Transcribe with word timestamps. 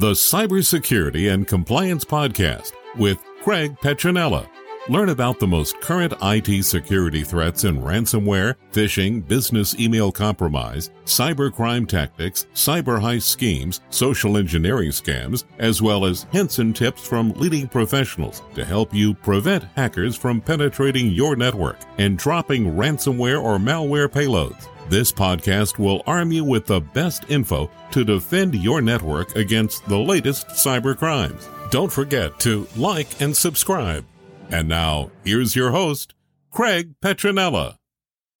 the 0.00 0.12
Cybersecurity 0.12 1.30
and 1.30 1.46
Compliance 1.46 2.06
Podcast 2.06 2.72
with 2.96 3.22
Craig 3.42 3.76
Petronella. 3.82 4.48
Learn 4.88 5.10
about 5.10 5.38
the 5.38 5.46
most 5.46 5.78
current 5.82 6.14
IT 6.22 6.64
security 6.64 7.22
threats 7.22 7.64
in 7.64 7.82
ransomware, 7.82 8.54
phishing, 8.72 9.26
business 9.28 9.78
email 9.78 10.10
compromise, 10.10 10.88
cybercrime 11.04 11.86
tactics, 11.86 12.46
cyber 12.54 12.98
heist 12.98 13.24
schemes, 13.24 13.82
social 13.90 14.38
engineering 14.38 14.88
scams, 14.88 15.44
as 15.58 15.82
well 15.82 16.06
as 16.06 16.26
hints 16.32 16.60
and 16.60 16.74
tips 16.74 17.06
from 17.06 17.32
leading 17.32 17.68
professionals 17.68 18.42
to 18.54 18.64
help 18.64 18.94
you 18.94 19.12
prevent 19.12 19.64
hackers 19.76 20.16
from 20.16 20.40
penetrating 20.40 21.10
your 21.10 21.36
network 21.36 21.76
and 21.98 22.16
dropping 22.16 22.64
ransomware 22.64 23.40
or 23.40 23.58
malware 23.58 24.08
payloads. 24.08 24.66
This 24.88 25.12
podcast 25.12 25.78
will 25.78 26.02
arm 26.06 26.32
you 26.32 26.42
with 26.42 26.64
the 26.64 26.80
best 26.80 27.24
info 27.28 27.70
to 27.92 28.02
defend 28.02 28.54
your 28.54 28.80
network 28.80 29.36
against 29.36 29.84
the 29.86 29.98
latest 29.98 30.48
cyber 30.48 30.96
crimes. 30.96 31.48
Don't 31.70 31.92
forget 31.92 32.40
to 32.40 32.66
like 32.76 33.20
and 33.20 33.36
subscribe. 33.36 34.06
And 34.52 34.68
now, 34.68 35.12
here's 35.24 35.54
your 35.54 35.70
host, 35.70 36.12
Craig 36.50 36.94
Petronella. 37.00 37.76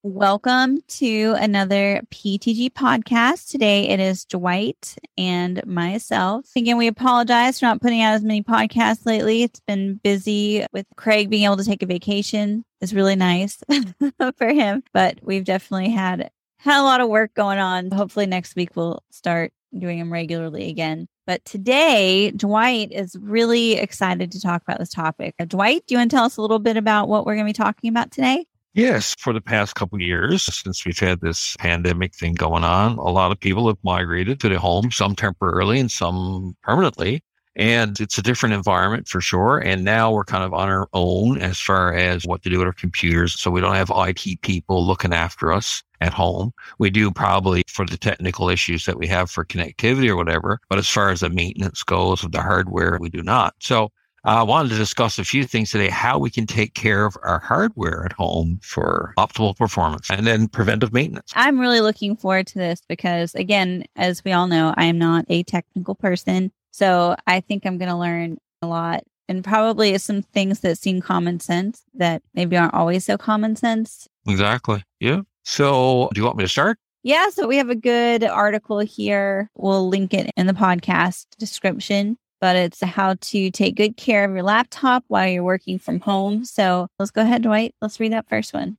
Welcome 0.02 0.80
to 0.88 1.36
another 1.38 2.02
PTG 2.10 2.72
podcast. 2.72 3.48
Today 3.48 3.88
it 3.88 4.00
is 4.00 4.24
Dwight 4.24 4.96
and 5.16 5.64
myself. 5.66 6.46
Again, 6.56 6.78
we 6.78 6.88
apologize 6.88 7.60
for 7.60 7.66
not 7.66 7.80
putting 7.80 8.02
out 8.02 8.14
as 8.14 8.24
many 8.24 8.42
podcasts 8.42 9.06
lately. 9.06 9.44
It's 9.44 9.60
been 9.60 10.00
busy 10.02 10.66
with 10.72 10.86
Craig 10.96 11.30
being 11.30 11.44
able 11.44 11.58
to 11.58 11.64
take 11.64 11.84
a 11.84 11.86
vacation. 11.86 12.64
It's 12.80 12.92
really 12.92 13.14
nice 13.14 13.62
for 14.36 14.48
him, 14.48 14.82
but 14.92 15.20
we've 15.22 15.44
definitely 15.44 15.90
had 15.90 16.30
had 16.58 16.80
a 16.80 16.82
lot 16.82 17.00
of 17.00 17.08
work 17.08 17.34
going 17.34 17.58
on. 17.58 17.92
Hopefully, 17.92 18.26
next 18.26 18.56
week 18.56 18.74
we'll 18.74 19.04
start 19.10 19.52
doing 19.78 20.00
them 20.00 20.12
regularly 20.12 20.70
again. 20.70 21.06
But 21.30 21.44
today, 21.44 22.32
Dwight 22.32 22.90
is 22.90 23.14
really 23.20 23.74
excited 23.74 24.32
to 24.32 24.40
talk 24.40 24.62
about 24.62 24.80
this 24.80 24.88
topic. 24.88 25.36
Uh, 25.38 25.44
Dwight, 25.44 25.86
do 25.86 25.94
you 25.94 25.98
want 26.00 26.10
to 26.10 26.16
tell 26.16 26.24
us 26.24 26.36
a 26.36 26.42
little 26.42 26.58
bit 26.58 26.76
about 26.76 27.08
what 27.08 27.24
we're 27.24 27.36
going 27.36 27.46
to 27.46 27.50
be 27.50 27.52
talking 27.52 27.88
about 27.88 28.10
today? 28.10 28.46
Yes, 28.74 29.14
for 29.16 29.32
the 29.32 29.40
past 29.40 29.76
couple 29.76 30.00
years, 30.00 30.42
since 30.42 30.84
we've 30.84 30.98
had 30.98 31.20
this 31.20 31.56
pandemic 31.60 32.16
thing 32.16 32.34
going 32.34 32.64
on, 32.64 32.98
a 32.98 33.10
lot 33.10 33.30
of 33.30 33.38
people 33.38 33.68
have 33.68 33.76
migrated 33.84 34.40
to 34.40 34.48
the 34.48 34.58
home, 34.58 34.90
some 34.90 35.14
temporarily 35.14 35.78
and 35.78 35.92
some 35.92 36.56
permanently. 36.64 37.22
And 37.54 38.00
it's 38.00 38.18
a 38.18 38.22
different 38.22 38.56
environment 38.56 39.06
for 39.06 39.20
sure. 39.20 39.58
And 39.58 39.84
now 39.84 40.10
we're 40.10 40.24
kind 40.24 40.42
of 40.42 40.52
on 40.52 40.68
our 40.68 40.88
own 40.94 41.40
as 41.40 41.60
far 41.60 41.94
as 41.94 42.24
what 42.24 42.42
to 42.42 42.50
do 42.50 42.58
with 42.58 42.66
our 42.66 42.72
computers. 42.72 43.38
So 43.38 43.52
we 43.52 43.60
don't 43.60 43.76
have 43.76 43.92
IT 43.94 44.40
people 44.42 44.84
looking 44.84 45.14
after 45.14 45.52
us 45.52 45.84
at 46.00 46.12
home. 46.12 46.52
We 46.78 46.90
do 46.90 47.10
probably 47.10 47.62
for 47.68 47.84
the 47.84 47.96
technical 47.96 48.48
issues 48.48 48.86
that 48.86 48.98
we 48.98 49.06
have 49.08 49.30
for 49.30 49.44
connectivity 49.44 50.08
or 50.08 50.16
whatever. 50.16 50.60
But 50.68 50.78
as 50.78 50.88
far 50.88 51.10
as 51.10 51.20
the 51.20 51.30
maintenance 51.30 51.82
goes 51.82 52.24
of 52.24 52.32
the 52.32 52.42
hardware, 52.42 52.98
we 53.00 53.10
do 53.10 53.22
not. 53.22 53.54
So 53.60 53.90
I 54.24 54.42
wanted 54.42 54.70
to 54.70 54.76
discuss 54.76 55.18
a 55.18 55.24
few 55.24 55.44
things 55.44 55.70
today, 55.70 55.88
how 55.88 56.18
we 56.18 56.30
can 56.30 56.46
take 56.46 56.74
care 56.74 57.06
of 57.06 57.16
our 57.22 57.38
hardware 57.38 58.04
at 58.04 58.12
home 58.12 58.60
for 58.62 59.14
optimal 59.18 59.56
performance 59.56 60.10
and 60.10 60.26
then 60.26 60.46
preventive 60.48 60.92
maintenance. 60.92 61.32
I'm 61.34 61.58
really 61.58 61.80
looking 61.80 62.16
forward 62.16 62.46
to 62.48 62.58
this 62.58 62.82
because, 62.86 63.34
again, 63.34 63.84
as 63.96 64.22
we 64.22 64.32
all 64.32 64.46
know, 64.46 64.74
I 64.76 64.84
am 64.84 64.98
not 64.98 65.24
a 65.28 65.42
technical 65.44 65.94
person. 65.94 66.52
So 66.70 67.16
I 67.26 67.40
think 67.40 67.64
I'm 67.64 67.78
going 67.78 67.88
to 67.88 67.96
learn 67.96 68.38
a 68.60 68.66
lot 68.66 69.04
and 69.26 69.42
probably 69.42 69.96
some 69.96 70.22
things 70.22 70.60
that 70.60 70.76
seem 70.76 71.00
common 71.00 71.40
sense 71.40 71.84
that 71.94 72.22
maybe 72.34 72.56
aren't 72.56 72.74
always 72.74 73.04
so 73.04 73.16
common 73.16 73.56
sense. 73.56 74.08
Exactly. 74.28 74.82
Yeah. 74.98 75.22
So 75.44 76.10
do 76.14 76.20
you 76.20 76.24
want 76.24 76.36
me 76.36 76.44
to 76.44 76.48
start? 76.48 76.78
Yeah. 77.02 77.30
So 77.30 77.46
we 77.46 77.56
have 77.56 77.70
a 77.70 77.74
good 77.74 78.24
article 78.24 78.78
here. 78.80 79.50
We'll 79.54 79.88
link 79.88 80.12
it 80.12 80.30
in 80.36 80.46
the 80.46 80.52
podcast 80.52 81.26
description, 81.38 82.18
but 82.40 82.56
it's 82.56 82.82
how 82.82 83.14
to 83.14 83.50
take 83.50 83.74
good 83.76 83.96
care 83.96 84.24
of 84.24 84.32
your 84.32 84.42
laptop 84.42 85.04
while 85.08 85.26
you're 85.28 85.42
working 85.42 85.78
from 85.78 86.00
home. 86.00 86.44
So 86.44 86.88
let's 86.98 87.10
go 87.10 87.22
ahead, 87.22 87.42
Dwight. 87.42 87.74
Let's 87.80 87.98
read 88.00 88.12
that 88.12 88.28
first 88.28 88.52
one. 88.52 88.76